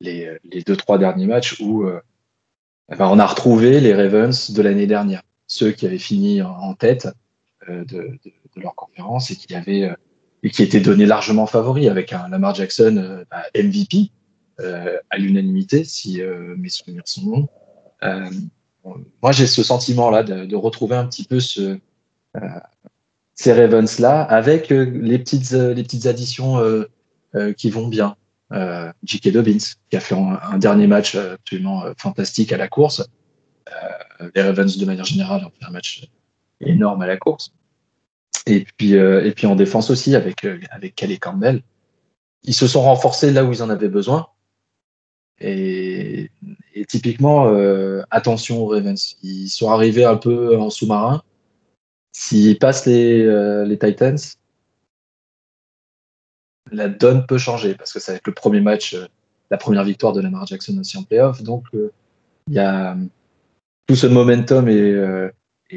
les, 0.00 0.38
les 0.44 0.62
deux 0.62 0.76
trois 0.76 0.96
derniers 0.96 1.26
matchs 1.26 1.60
où 1.60 1.84
on 2.98 3.18
a 3.18 3.26
retrouvé 3.26 3.80
les 3.80 3.94
Ravens 3.94 4.50
de 4.50 4.62
l'année 4.62 4.86
dernière, 4.86 5.22
ceux 5.46 5.72
qui 5.72 5.86
avaient 5.86 5.98
fini 5.98 6.42
en 6.42 6.74
tête 6.74 7.08
euh, 7.68 7.84
de, 7.84 8.18
de, 8.24 8.60
leur 8.60 8.74
conférence 8.74 9.30
et 9.30 9.36
qui 9.36 9.54
avaient 9.54 9.84
euh, 9.84 9.94
et 10.42 10.50
qui 10.50 10.62
étaient 10.62 10.80
donnés 10.80 11.06
largement 11.06 11.46
favoris 11.46 11.88
avec 11.88 12.12
un 12.12 12.28
Lamar 12.28 12.54
Jackson 12.54 12.96
euh, 12.96 13.24
bah, 13.30 13.44
MVP 13.54 14.10
à 15.10 15.18
l'unanimité, 15.18 15.82
si 15.82 16.20
euh, 16.22 16.54
mes 16.56 16.68
souvenirs 16.68 17.02
sont 17.04 17.22
bons. 17.22 17.48
moi, 19.20 19.32
j'ai 19.32 19.48
ce 19.48 19.64
sentiment-là 19.64 20.22
de, 20.22 20.44
de, 20.44 20.56
retrouver 20.56 20.94
un 20.94 21.04
petit 21.06 21.24
peu 21.24 21.40
ce, 21.40 21.78
ces 23.34 23.52
Ravens-là 23.52 24.22
avec 24.22 24.68
les, 24.68 25.18
petites, 25.18 25.50
les 25.50 25.82
petites 25.82 26.06
additions 26.06 26.62
qui 27.56 27.70
vont 27.70 27.88
bien. 27.88 28.14
J.K. 29.02 29.32
Dobbins, 29.32 29.58
qui 29.90 29.96
a 29.96 30.00
fait 30.00 30.14
un, 30.14 30.58
dernier 30.58 30.86
match 30.86 31.14
absolument 31.14 31.84
fantastique 31.96 32.52
à 32.52 32.56
la 32.56 32.68
course. 32.68 33.02
les 34.34 34.42
Ravens, 34.42 34.76
de 34.76 34.84
manière 34.84 35.04
générale, 35.04 35.44
ont 35.44 35.50
fait 35.50 35.64
un 35.66 35.70
match 35.70 36.06
énorme 36.60 37.02
à 37.02 37.06
la 37.06 37.16
course. 37.16 37.52
Et 38.46 38.66
puis, 38.76 38.92
et 38.92 39.32
puis 39.32 39.46
en 39.46 39.56
défense 39.56 39.90
aussi, 39.90 40.14
avec, 40.14 40.46
avec 40.70 40.94
Kelly 40.94 41.18
Campbell. 41.18 41.62
Ils 42.44 42.54
se 42.54 42.66
sont 42.66 42.82
renforcés 42.82 43.30
là 43.30 43.44
où 43.44 43.52
ils 43.52 43.62
en 43.62 43.70
avaient 43.70 43.88
besoin. 43.88 44.28
Et, 45.42 46.30
typiquement, 46.88 47.48
euh, 47.48 48.02
attention 48.10 48.62
aux 48.62 48.66
Ravens. 48.66 49.16
Ils 49.22 49.48
sont 49.48 49.70
arrivés 49.70 50.04
un 50.04 50.16
peu 50.16 50.56
en 50.58 50.70
sous-marin. 50.70 51.22
S'ils 52.12 52.58
passent 52.58 52.86
les, 52.86 53.22
euh, 53.22 53.64
les, 53.64 53.78
Titans, 53.78 54.18
la 56.72 56.88
donne 56.88 57.26
peut 57.26 57.38
changer 57.38 57.74
parce 57.74 57.92
que 57.92 58.00
ça 58.00 58.12
va 58.12 58.16
être 58.16 58.26
le 58.26 58.34
premier 58.34 58.60
match, 58.60 58.94
euh, 58.94 59.06
la 59.50 59.58
première 59.58 59.84
victoire 59.84 60.12
de 60.12 60.20
Lamar 60.20 60.46
Jackson 60.46 60.76
aussi 60.78 60.96
en 60.98 61.02
playoff. 61.02 61.42
Donc, 61.42 61.66
il 62.48 62.54
y 62.54 62.58
a 62.58 62.96
tout 63.86 63.96
ce 63.96 64.06
momentum 64.06 64.68
et, 64.68 65.30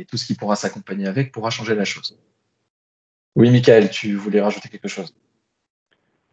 tout 0.10 0.17
ce 0.17 0.25
qui 0.25 0.36
pourra 0.36 0.55
s'accompagner 0.55 1.08
avec 1.08 1.31
pourra 1.31 1.49
changer 1.49 1.75
la 1.75 1.86
chose. 1.86 2.17
Oui, 3.36 3.49
Michael, 3.49 3.89
tu 3.89 4.15
voulais 4.15 4.41
rajouter 4.41 4.69
quelque 4.69 4.88
chose? 4.88 5.13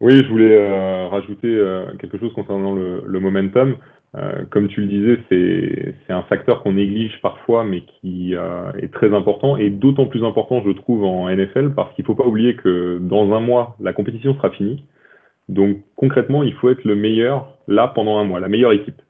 Oui, 0.03 0.21
je 0.21 0.29
voulais 0.29 0.57
euh, 0.57 1.07
rajouter 1.07 1.47
euh, 1.47 1.95
quelque 1.97 2.17
chose 2.17 2.33
concernant 2.33 2.73
le, 2.73 3.19
momentum. 3.21 3.77
Euh, 4.15 4.43
comme 4.51 4.67
tu 4.67 4.81
le 4.81 4.87
disais, 4.87 5.95
c'est 6.07 6.13
un 6.13 6.21
facteur 6.23 6.61
qu'on 6.61 6.73
néglige 6.73 7.19
parfois, 7.21 7.63
mais 7.63 7.81
qui 7.81 8.33
est 8.33 8.93
très 8.93 9.13
important, 9.13 9.57
et 9.57 9.69
d'autant 9.69 10.05
plus 10.05 10.23
important, 10.23 10.61
je 10.65 10.71
trouve, 10.71 11.03
en 11.03 11.29
NFL, 11.29 11.71
parce 11.75 11.93
qu'il 11.95 12.03
ne 12.03 12.07
faut 12.07 12.15
pas 12.15 12.25
oublier 12.25 12.55
que 12.55 12.99
dans 13.01 13.33
un 13.33 13.39
mois, 13.39 13.75
la 13.79 13.93
compétition 13.93 14.35
sera 14.35 14.51
finie. 14.51 14.85
Donc 15.49 15.77
concrètement, 15.95 16.43
il 16.43 16.53
faut 16.53 16.69
être 16.69 16.85
le 16.85 16.95
meilleur 16.95 17.57
là 17.67 17.87
pendant 17.87 18.17
un 18.17 18.23
mois, 18.23 18.39
la 18.39 18.49
meilleure 18.49 18.71
équipe. 18.71 19.01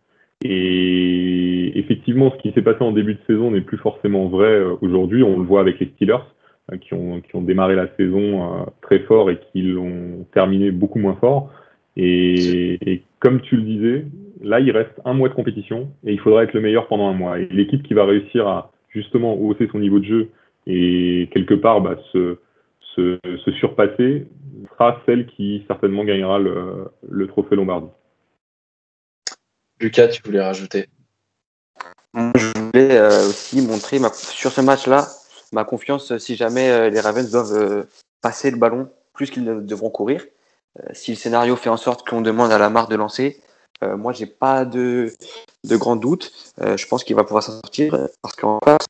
Et 0.43 1.77
effectivement, 1.77 2.31
ce 2.31 2.41
qui 2.41 2.53
s'est 2.53 2.61
passé 2.61 2.81
en 2.81 2.91
début 2.91 3.15
de 3.15 3.19
saison 3.27 3.51
n'est 3.51 3.61
plus 3.61 3.77
forcément 3.77 4.27
vrai 4.27 4.61
aujourd'hui. 4.81 5.23
On 5.23 5.37
le 5.37 5.45
voit 5.45 5.61
avec 5.61 5.79
les 5.79 5.87
Steelers. 5.95 6.23
Euh, 6.71 6.77
qui 6.77 6.93
ont, 6.93 7.19
qui 7.19 7.35
ont 7.35 7.41
démarré 7.41 7.75
la 7.75 7.93
saison 7.97 8.61
euh, 8.61 8.63
très 8.81 8.99
fort 8.99 9.29
et 9.29 9.37
qui 9.51 9.63
l'ont 9.63 10.25
terminé 10.33 10.71
beaucoup 10.71 10.97
moins 10.97 11.15
fort. 11.15 11.51
Et, 11.97 12.77
et, 12.89 13.03
comme 13.19 13.41
tu 13.41 13.57
le 13.57 13.63
disais, 13.63 14.05
là, 14.43 14.59
il 14.59 14.71
reste 14.71 14.93
un 15.05 15.13
mois 15.13 15.29
de 15.29 15.33
compétition 15.33 15.91
et 16.05 16.13
il 16.13 16.19
faudra 16.19 16.43
être 16.43 16.53
le 16.53 16.61
meilleur 16.61 16.87
pendant 16.87 17.07
un 17.07 17.13
mois. 17.13 17.39
Et 17.39 17.47
l'équipe 17.47 17.83
qui 17.83 17.93
va 17.93 18.05
réussir 18.05 18.47
à 18.47 18.71
justement 18.89 19.35
hausser 19.35 19.67
son 19.71 19.79
niveau 19.79 19.99
de 19.99 20.05
jeu 20.05 20.29
et 20.67 21.29
quelque 21.33 21.55
part 21.55 21.81
bah, 21.81 21.97
se, 22.11 22.37
se, 22.95 23.19
se, 23.43 23.51
surpasser 23.53 24.27
sera 24.71 25.01
celle 25.05 25.25
qui 25.25 25.63
certainement 25.67 26.03
gagnera 26.03 26.39
le, 26.39 26.89
le 27.09 27.27
trophée 27.27 27.55
Lombardie. 27.55 27.87
Lucas, 29.79 30.09
tu 30.09 30.21
voulais 30.23 30.41
rajouter? 30.41 30.87
Je 32.13 32.59
voulais 32.59 32.97
euh, 32.97 33.27
aussi 33.27 33.65
montrer 33.65 33.97
ma, 33.99 34.09
sur 34.09 34.51
ce 34.51 34.61
match-là 34.61 35.07
ma 35.53 35.63
confiance 35.63 36.17
si 36.17 36.35
jamais 36.35 36.69
euh, 36.69 36.89
les 36.89 36.99
Ravens 36.99 37.29
doivent 37.31 37.53
euh, 37.53 37.83
passer 38.21 38.51
le 38.51 38.57
ballon 38.57 38.89
plus 39.13 39.29
qu'ils 39.29 39.43
ne 39.43 39.61
devront 39.61 39.89
courir. 39.89 40.25
Euh, 40.79 40.87
si 40.93 41.11
le 41.11 41.17
scénario 41.17 41.55
fait 41.55 41.69
en 41.69 41.77
sorte 41.77 42.07
qu'on 42.07 42.21
demande 42.21 42.51
à 42.51 42.57
la 42.57 42.69
marque 42.69 42.89
de 42.89 42.95
lancer, 42.95 43.39
moi 43.97 44.13
j'ai 44.13 44.25
pas 44.25 44.65
de, 44.65 45.11
de 45.63 45.77
grands 45.77 45.95
doutes. 45.95 46.31
je 46.59 46.85
pense 46.87 47.03
qu'il 47.03 47.15
va 47.15 47.23
pouvoir 47.23 47.43
s'en 47.43 47.53
sortir 47.53 48.07
parce 48.21 48.35
qu'en 48.35 48.59
face, 48.63 48.87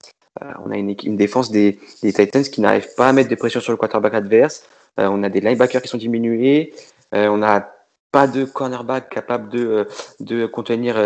on 0.65 0.71
a 0.71 0.77
une, 0.77 0.95
une 1.03 1.17
défense 1.17 1.51
des, 1.51 1.79
des 2.01 2.11
Titans 2.13 2.43
qui 2.43 2.61
n'arrive 2.61 2.93
pas 2.95 3.09
à 3.09 3.13
mettre 3.13 3.29
des 3.29 3.35
pressions 3.35 3.61
sur 3.61 3.71
le 3.71 3.77
quarterback 3.77 4.13
adverse. 4.13 4.63
on 4.97 5.23
a 5.23 5.29
des 5.29 5.41
linebackers 5.41 5.81
qui 5.81 5.87
sont 5.87 5.97
diminués. 5.97 6.73
on 7.11 7.37
n'a 7.37 7.73
pas 8.11 8.27
de 8.27 8.45
cornerback 8.45 9.09
capable 9.09 9.49
de, 9.49 9.87
de 10.19 10.45
contenir 10.45 10.97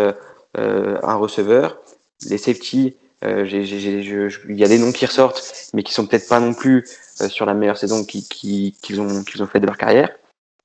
un 0.54 1.14
receveur. 1.14 1.78
Les 2.28 2.38
safety 2.38 2.96
euh, 3.24 3.44
il 4.48 4.56
y 4.56 4.64
a 4.64 4.68
des 4.68 4.78
noms 4.78 4.92
qui 4.92 5.06
ressortent, 5.06 5.70
mais 5.74 5.82
qui 5.82 5.92
sont 5.92 6.06
peut-être 6.06 6.28
pas 6.28 6.40
non 6.40 6.54
plus 6.54 6.84
euh, 7.20 7.28
sur 7.28 7.46
la 7.46 7.54
meilleure 7.54 7.76
saison 7.76 8.04
qu'ils 8.04 9.00
ont, 9.00 9.24
qu'ils 9.24 9.42
ont 9.42 9.46
fait 9.46 9.60
de 9.60 9.66
leur 9.66 9.76
carrière. 9.76 10.10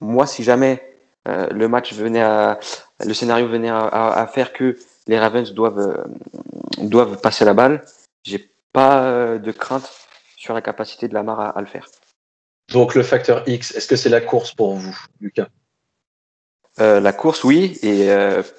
Moi, 0.01 0.27
si 0.27 0.43
jamais 0.43 0.92
euh, 1.27 1.47
le 1.47 1.67
match 1.67 1.93
venait 1.93 2.21
à, 2.21 2.59
le 3.05 3.13
scénario 3.13 3.47
venait 3.47 3.69
à, 3.69 3.79
à, 3.79 4.27
faire 4.27 4.53
que 4.53 4.77
les 5.07 5.19
Ravens 5.19 5.53
doivent, 5.53 6.05
doivent 6.79 7.19
passer 7.19 7.45
la 7.45 7.53
balle, 7.53 7.83
j'ai 8.23 8.49
pas 8.71 9.37
de 9.37 9.51
crainte 9.51 9.89
sur 10.37 10.53
la 10.53 10.61
capacité 10.61 11.07
de 11.07 11.13
Lamar 11.13 11.39
à, 11.39 11.49
à 11.49 11.61
le 11.61 11.67
faire. 11.67 11.87
Donc 12.71 12.95
le 12.95 13.03
facteur 13.03 13.43
X, 13.47 13.75
est-ce 13.75 13.87
que 13.87 13.95
c'est 13.95 14.09
la 14.09 14.21
course 14.21 14.53
pour 14.53 14.75
vous, 14.75 14.97
Lucas? 15.21 15.47
Euh, 16.79 16.99
La 16.99 17.13
course, 17.13 17.43
oui, 17.43 17.77
et 17.83 18.09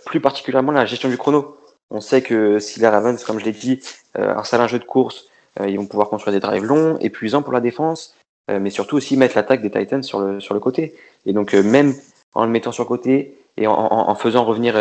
plus 0.06 0.20
particulièrement 0.20 0.72
la 0.72 0.86
gestion 0.86 1.08
du 1.08 1.18
chrono. 1.18 1.56
On 1.90 2.00
sait 2.00 2.22
que 2.22 2.58
si 2.58 2.80
les 2.80 2.88
Ravens, 2.88 3.22
comme 3.24 3.38
je 3.38 3.44
l'ai 3.44 3.52
dit, 3.52 3.80
euh, 4.18 4.34
installent 4.36 4.62
un 4.62 4.68
jeu 4.68 4.78
de 4.78 4.84
course, 4.84 5.26
euh, 5.60 5.68
ils 5.68 5.76
vont 5.76 5.86
pouvoir 5.86 6.08
construire 6.08 6.32
des 6.32 6.40
drives 6.40 6.64
longs, 6.64 6.98
épuisants 6.98 7.42
pour 7.42 7.52
la 7.52 7.60
défense, 7.60 8.16
euh, 8.50 8.58
mais 8.58 8.70
surtout 8.70 8.96
aussi 8.96 9.16
mettre 9.16 9.36
l'attaque 9.36 9.62
des 9.62 9.70
Titans 9.70 10.02
sur 10.02 10.20
le, 10.20 10.40
sur 10.40 10.54
le 10.54 10.60
côté. 10.60 10.96
Et 11.26 11.32
donc, 11.32 11.52
même 11.52 11.94
en 12.34 12.44
le 12.44 12.50
mettant 12.50 12.72
sur 12.72 12.84
le 12.84 12.88
côté 12.88 13.36
et 13.56 13.66
en, 13.66 14.14
faisant 14.16 14.44
revenir 14.44 14.74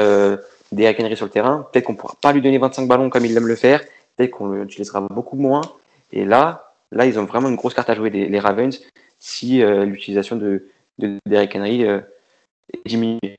des 0.71 0.95
Henry 0.99 1.15
sur 1.15 1.25
le 1.25 1.31
terrain, 1.31 1.67
peut-être 1.71 1.85
qu'on 1.85 1.93
ne 1.93 1.97
pourra 1.97 2.15
pas 2.19 2.33
lui 2.33 2.41
donner 2.41 2.57
25 2.57 2.87
ballons 2.87 3.09
comme 3.09 3.25
il 3.25 3.37
aime 3.37 3.47
le 3.47 3.55
faire, 3.55 3.81
peut-être 4.17 4.31
qu'on 4.31 4.49
l'utilisera 4.49 5.01
beaucoup 5.01 5.37
moins. 5.37 5.61
Et 6.11 6.25
là, 6.25 6.73
là, 6.91 7.05
ils 7.05 7.19
ont 7.19 7.25
vraiment 7.25 7.49
une 7.49 7.55
grosse 7.55 7.75
carte 7.75 7.91
à 7.91 7.93
jouer, 7.93 8.09
les, 8.09 8.39
Ravens, 8.39 8.81
si 9.19 9.63
l'utilisation 9.63 10.37
de, 10.37 10.67
de 10.97 11.19
Derrick 11.27 11.55
Henry 11.55 11.83
est 11.83 12.03
diminuée. 12.87 13.37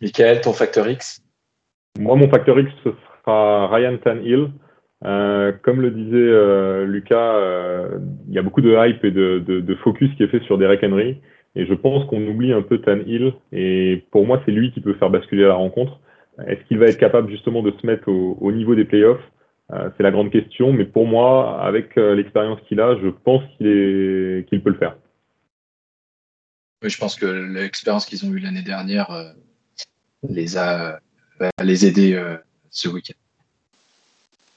Michael, 0.00 0.40
ton 0.40 0.52
facteur 0.52 0.88
X? 0.88 1.22
Moi, 1.98 2.16
mon 2.16 2.28
facteur 2.30 2.58
X, 2.58 2.70
ce 2.84 2.90
sera 3.24 3.68
Ryan 3.68 3.98
Tannehill. 3.98 4.50
Euh, 5.04 5.52
comme 5.62 5.80
le 5.80 5.90
disait 5.90 6.16
euh, 6.16 6.84
Lucas, 6.84 7.34
euh, 7.36 7.98
il 8.28 8.34
y 8.34 8.38
a 8.38 8.42
beaucoup 8.42 8.60
de 8.60 8.76
hype 8.76 9.02
et 9.04 9.10
de, 9.10 9.38
de, 9.38 9.60
de, 9.60 9.74
focus 9.76 10.14
qui 10.16 10.22
est 10.22 10.28
fait 10.28 10.42
sur 10.42 10.58
Derek 10.58 10.82
Henry. 10.82 11.20
Et 11.56 11.66
je 11.66 11.74
pense 11.74 12.06
qu'on 12.06 12.26
oublie 12.26 12.52
un 12.52 12.62
peu 12.62 12.80
Tannehill. 12.80 13.34
Et 13.52 14.04
pour 14.10 14.26
moi, 14.26 14.40
c'est 14.44 14.52
lui 14.52 14.72
qui 14.72 14.80
peut 14.80 14.94
faire 14.94 15.10
basculer 15.10 15.44
la 15.44 15.54
rencontre. 15.54 16.00
Est-ce 16.46 16.62
qu'il 16.68 16.78
va 16.78 16.86
être 16.86 16.98
capable 16.98 17.30
justement 17.30 17.62
de 17.62 17.72
se 17.72 17.86
mettre 17.86 18.08
au, 18.08 18.38
au 18.40 18.52
niveau 18.52 18.74
des 18.74 18.84
playoffs? 18.84 19.20
Euh, 19.72 19.90
C'est 19.96 20.02
la 20.02 20.10
grande 20.10 20.30
question. 20.30 20.72
Mais 20.72 20.84
pour 20.84 21.06
moi, 21.06 21.60
avec 21.62 21.98
euh, 21.98 22.14
l'expérience 22.14 22.60
qu'il 22.68 22.80
a, 22.80 22.96
je 23.02 23.08
pense 23.08 23.42
qu'il 23.56 23.66
est 23.66 24.48
qu'il 24.48 24.62
peut 24.62 24.70
le 24.70 24.78
faire. 24.78 24.96
Oui, 26.82 26.88
je 26.88 26.98
pense 26.98 27.16
que 27.16 27.26
l'expérience 27.26 28.06
qu'ils 28.06 28.24
ont 28.24 28.32
eue 28.32 28.38
l'année 28.38 28.62
dernière 28.62 29.34
les 30.28 30.56
a 30.56 30.98
les 31.62 31.86
aider 31.86 32.14
euh, 32.14 32.36
ce 32.70 32.88
week-end. 32.88 33.14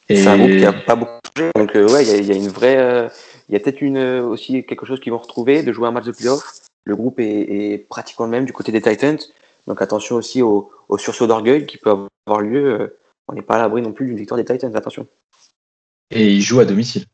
C'est 0.09 0.27
un 0.27 0.37
groupe 0.37 0.51
qui 0.51 0.61
n'a 0.61 0.73
pas 0.73 0.95
beaucoup 0.95 1.19
changé. 1.35 1.51
Donc, 1.55 1.75
euh, 1.75 1.91
ouais, 1.91 2.03
il 2.19 2.25
y, 2.25 2.31
a 2.31 2.35
une 2.35 2.49
vraie. 2.49 2.77
Euh, 2.77 3.09
il 3.47 3.53
y 3.53 3.55
a 3.55 3.59
peut-être 3.59 3.81
une, 3.81 3.97
aussi 3.97 4.65
quelque 4.65 4.85
chose 4.85 4.99
qu'ils 4.99 5.11
vont 5.11 5.19
retrouver, 5.19 5.63
de 5.63 5.71
jouer 5.71 5.87
un 5.87 5.91
match 5.91 6.05
de 6.05 6.11
playoff. 6.11 6.43
Le 6.85 6.95
groupe 6.95 7.19
est, 7.19 7.85
pratiquement 7.89 8.25
le 8.25 8.31
même 8.31 8.45
du 8.45 8.53
côté 8.53 8.71
des 8.71 8.81
Titans. 8.81 9.19
Donc, 9.67 9.81
attention 9.81 10.15
aussi 10.15 10.41
au, 10.41 10.71
sursaut 10.97 11.27
d'orgueil 11.27 11.65
qui 11.65 11.77
peut 11.77 12.07
avoir 12.25 12.41
lieu. 12.41 12.97
On 13.27 13.33
n'est 13.33 13.41
pas 13.41 13.55
à 13.55 13.59
l'abri 13.59 13.81
non 13.81 13.93
plus 13.93 14.05
d'une 14.05 14.17
victoire 14.17 14.37
des 14.37 14.45
Titans, 14.45 14.75
attention. 14.75 15.07
Et 16.11 16.27
ils 16.27 16.41
jouent 16.41 16.59
à 16.59 16.65
domicile. 16.65 17.05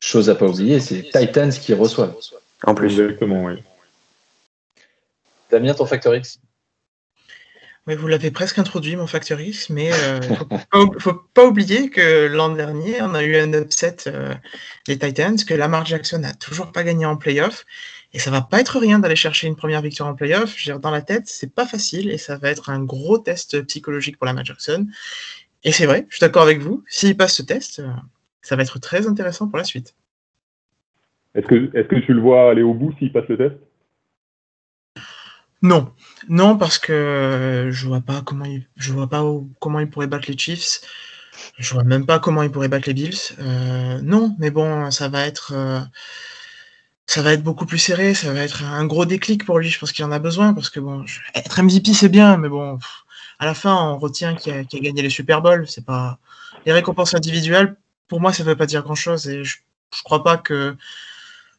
Chose 0.00 0.30
à 0.30 0.34
pas 0.34 0.46
oublier, 0.46 0.80
c'est 0.80 1.02
Titans 1.02 1.52
qui 1.52 1.74
reçoivent. 1.74 2.16
En 2.64 2.74
plus. 2.74 3.00
Exactement, 3.00 3.44
oui. 3.44 3.62
Damien, 5.50 5.74
ton 5.74 5.86
facteur 5.86 6.14
X? 6.14 6.40
Vous 7.86 8.06
l'avez 8.06 8.30
presque 8.30 8.58
introduit, 8.58 8.94
mon 8.94 9.06
Factor 9.06 9.40
X, 9.40 9.70
mais 9.70 9.86
il 9.86 9.92
euh, 9.92 10.20
ne 10.74 10.98
faut, 10.98 11.14
pas 11.34 11.46
oublier 11.46 11.90
que 11.90 12.26
l'an 12.26 12.50
dernier, 12.50 13.02
on 13.02 13.14
a 13.14 13.22
eu 13.22 13.36
un 13.36 13.52
upset 13.52 13.96
euh, 14.06 14.34
des 14.86 14.98
Titans, 14.98 15.36
que 15.44 15.54
Lamar 15.54 15.84
Jackson 15.86 16.18
n'a 16.18 16.34
toujours 16.34 16.72
pas 16.72 16.84
gagné 16.84 17.06
en 17.06 17.16
playoff. 17.16 17.64
Et 18.12 18.18
ça 18.18 18.30
va 18.30 18.40
pas 18.40 18.60
être 18.60 18.78
rien 18.78 18.98
d'aller 18.98 19.16
chercher 19.16 19.46
une 19.46 19.56
première 19.56 19.82
victoire 19.82 20.08
en 20.08 20.14
playoff. 20.14 20.56
Dans 20.80 20.90
la 20.90 21.02
tête, 21.02 21.24
c'est 21.26 21.54
pas 21.54 21.66
facile 21.66 22.10
et 22.10 22.18
ça 22.18 22.36
va 22.36 22.50
être 22.50 22.70
un 22.70 22.82
gros 22.82 23.18
test 23.18 23.62
psychologique 23.66 24.16
pour 24.16 24.26
Lamar 24.26 24.44
Jackson. 24.44 24.86
Et 25.62 25.72
c'est 25.72 25.86
vrai, 25.86 26.06
je 26.08 26.16
suis 26.16 26.20
d'accord 26.20 26.42
avec 26.42 26.60
vous. 26.60 26.84
S'il 26.88 27.16
passe 27.16 27.34
ce 27.34 27.42
test, 27.42 27.80
euh, 27.80 27.88
ça 28.42 28.56
va 28.56 28.62
être 28.62 28.78
très 28.78 29.06
intéressant 29.06 29.48
pour 29.48 29.58
la 29.58 29.64
suite. 29.64 29.94
Est-ce 31.34 31.46
que, 31.46 31.70
est 31.76 31.86
que 31.86 31.96
tu 31.96 32.14
le 32.14 32.20
vois 32.20 32.50
aller 32.50 32.62
au 32.62 32.74
bout 32.74 32.92
s'il 32.98 33.12
passe 33.12 33.28
le 33.28 33.36
test? 33.36 33.56
Non, 35.62 35.92
non 36.28 36.56
parce 36.56 36.78
que 36.78 37.68
je 37.70 37.86
vois 37.86 38.00
pas 38.00 38.22
comment 38.22 38.46
il, 38.46 38.66
je 38.76 38.92
vois 38.92 39.08
pas 39.08 39.22
comment 39.60 39.78
il 39.78 39.90
pourrait 39.90 40.06
battre 40.06 40.30
les 40.30 40.38
Chiefs. 40.38 40.80
Je 41.58 41.74
vois 41.74 41.84
même 41.84 42.06
pas 42.06 42.18
comment 42.18 42.42
il 42.42 42.50
pourrait 42.50 42.68
battre 42.68 42.88
les 42.88 42.94
Bills. 42.94 43.34
Euh, 43.38 44.00
non, 44.02 44.34
mais 44.38 44.50
bon, 44.50 44.90
ça 44.90 45.08
va 45.08 45.26
être, 45.26 45.52
euh, 45.54 45.80
ça 47.10 47.22
va 47.22 47.32
être 47.32 47.42
beaucoup 47.42 47.66
plus 47.66 47.78
serré. 47.78 48.14
Ça 48.14 48.32
va 48.32 48.40
être 48.40 48.62
un 48.62 48.86
gros 48.86 49.04
déclic 49.04 49.44
pour 49.44 49.58
lui. 49.58 49.68
Je 49.68 49.80
pense 49.80 49.90
qu'il 49.90 50.04
en 50.04 50.12
a 50.12 50.20
besoin 50.20 50.54
parce 50.54 50.70
que 50.70 50.78
bon, 50.78 51.04
être 51.34 51.60
MVP 51.60 51.92
c'est 51.92 52.08
bien, 52.08 52.36
mais 52.36 52.48
bon, 52.48 52.78
à 53.40 53.46
la 53.46 53.54
fin 53.54 53.74
on 53.74 53.98
retient 53.98 54.36
qu'il 54.36 54.52
a, 54.52 54.62
gagné 54.62 55.02
les 55.02 55.10
Super 55.10 55.42
Bowls. 55.42 55.66
C'est 55.68 55.84
pas 55.84 56.18
les 56.66 56.72
récompenses 56.72 57.14
individuelles 57.14 57.76
pour 58.06 58.20
moi, 58.20 58.32
ça 58.32 58.44
ne 58.44 58.48
veut 58.48 58.56
pas 58.56 58.66
dire 58.66 58.82
grand-chose 58.84 59.28
et 59.28 59.42
je 59.42 59.56
ne 59.58 60.02
crois 60.04 60.22
pas 60.22 60.36
que 60.36 60.76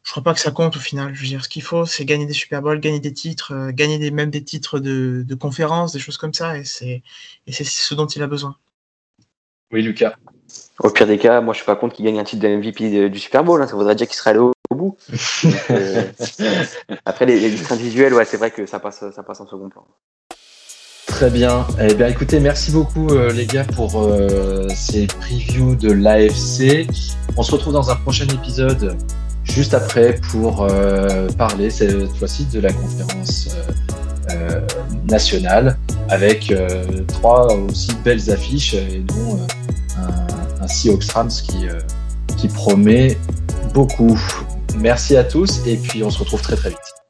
je 0.04 0.12
crois 0.12 0.24
pas 0.24 0.34
que 0.34 0.40
ça 0.40 0.52
compte 0.52 0.78
au 0.78 0.80
final. 0.80 1.14
Je 1.14 1.22
veux 1.22 1.28
dire, 1.28 1.44
ce 1.44 1.50
qu'il 1.50 1.64
faut, 1.64 1.86
c'est 1.86 2.06
gagner 2.06 2.26
des 2.26 2.34
Super 2.34 2.62
Bowls, 2.62 2.80
gagner 2.80 3.02
des 3.02 3.14
titres, 3.14 3.54
euh, 3.54 3.72
gagner 3.72 4.00
des, 4.00 4.10
même 4.10 4.32
des 4.32 4.44
titres 4.44 4.80
de, 4.80 5.24
de 5.28 5.36
conférences, 5.36 5.92
des 5.92 6.00
choses 6.00 6.18
comme 6.18 6.34
ça, 6.34 6.58
et 6.58 6.64
c'est 6.64 7.04
ce 7.48 7.94
dont 7.94 8.08
il 8.08 8.24
a 8.24 8.28
besoin. 8.28 8.56
Oui, 9.72 9.82
Lucas. 9.82 10.16
Au 10.80 10.90
pire 10.90 11.08
des 11.08 11.18
cas, 11.18 11.42
moi 11.42 11.54
je 11.54 11.60
suis 11.60 11.66
pas 11.66 11.76
contre 11.76 11.96
qu'il 11.96 12.06
gagne 12.06 12.20
un 12.20 12.24
titre 12.24 12.42
de 12.42 12.48
MVP 12.48 13.10
du 13.10 13.20
Super 13.20 13.44
Bowl. 13.44 13.62
Hein. 13.62 13.68
Ça 13.68 13.76
voudrait 13.76 13.96
dire 13.96 14.08
qu'il 14.08 14.16
serait 14.16 14.32
allé 14.32 14.40
au, 14.40 14.52
bout. 14.76 14.98
Euh, 15.72 16.04
après 17.06 17.26
les, 17.26 17.40
les 17.40 17.72
individuels, 17.72 18.14
ouais, 18.14 18.26
c'est 18.26 18.38
vrai 18.38 18.52
que 18.52 18.66
ça 18.66 18.80
passe, 18.80 19.04
ça 19.14 19.24
passe 19.24 19.42
en 19.42 19.48
second 19.48 19.70
plan. 19.70 19.86
Très 21.08 21.30
bien. 21.30 21.66
Eh 21.80 21.94
bien, 21.94 22.08
écoutez, 22.08 22.40
merci 22.40 22.72
beaucoup 22.72 23.10
euh, 23.10 23.32
les 23.32 23.46
gars 23.46 23.64
pour 23.64 24.02
euh, 24.02 24.68
ces 24.76 25.08
previews 25.08 25.76
de 25.76 25.92
l'AFC. 25.92 26.88
On 27.38 27.44
se 27.44 27.52
retrouve 27.52 27.74
dans 27.74 27.90
un 27.90 27.96
prochain 27.96 28.26
épisode 28.28 28.98
juste 29.44 29.74
après 29.74 30.20
pour 30.32 30.68
parler 31.38 31.70
cette 31.70 32.16
fois-ci 32.16 32.46
de 32.46 32.60
la 32.60 32.72
conférence 32.72 33.50
nationale 35.10 35.78
avec 36.10 36.54
trois 37.08 37.54
aussi 37.56 37.94
belles 38.04 38.30
affiches 38.32 38.76
et 38.76 39.00
dont 39.00 39.40
un, 39.98 40.64
un 40.64 40.68
Seahawks 40.68 41.12
Rams 41.12 41.30
qui, 41.30 41.68
qui 42.38 42.48
promet 42.48 43.18
beaucoup. 43.74 44.20
Merci 44.78 45.18
à 45.18 45.24
tous 45.24 45.66
et 45.66 45.78
puis 45.78 46.04
on 46.04 46.10
se 46.10 46.20
retrouve 46.20 46.42
très 46.42 46.56
très 46.56 46.70
vite. 46.70 47.01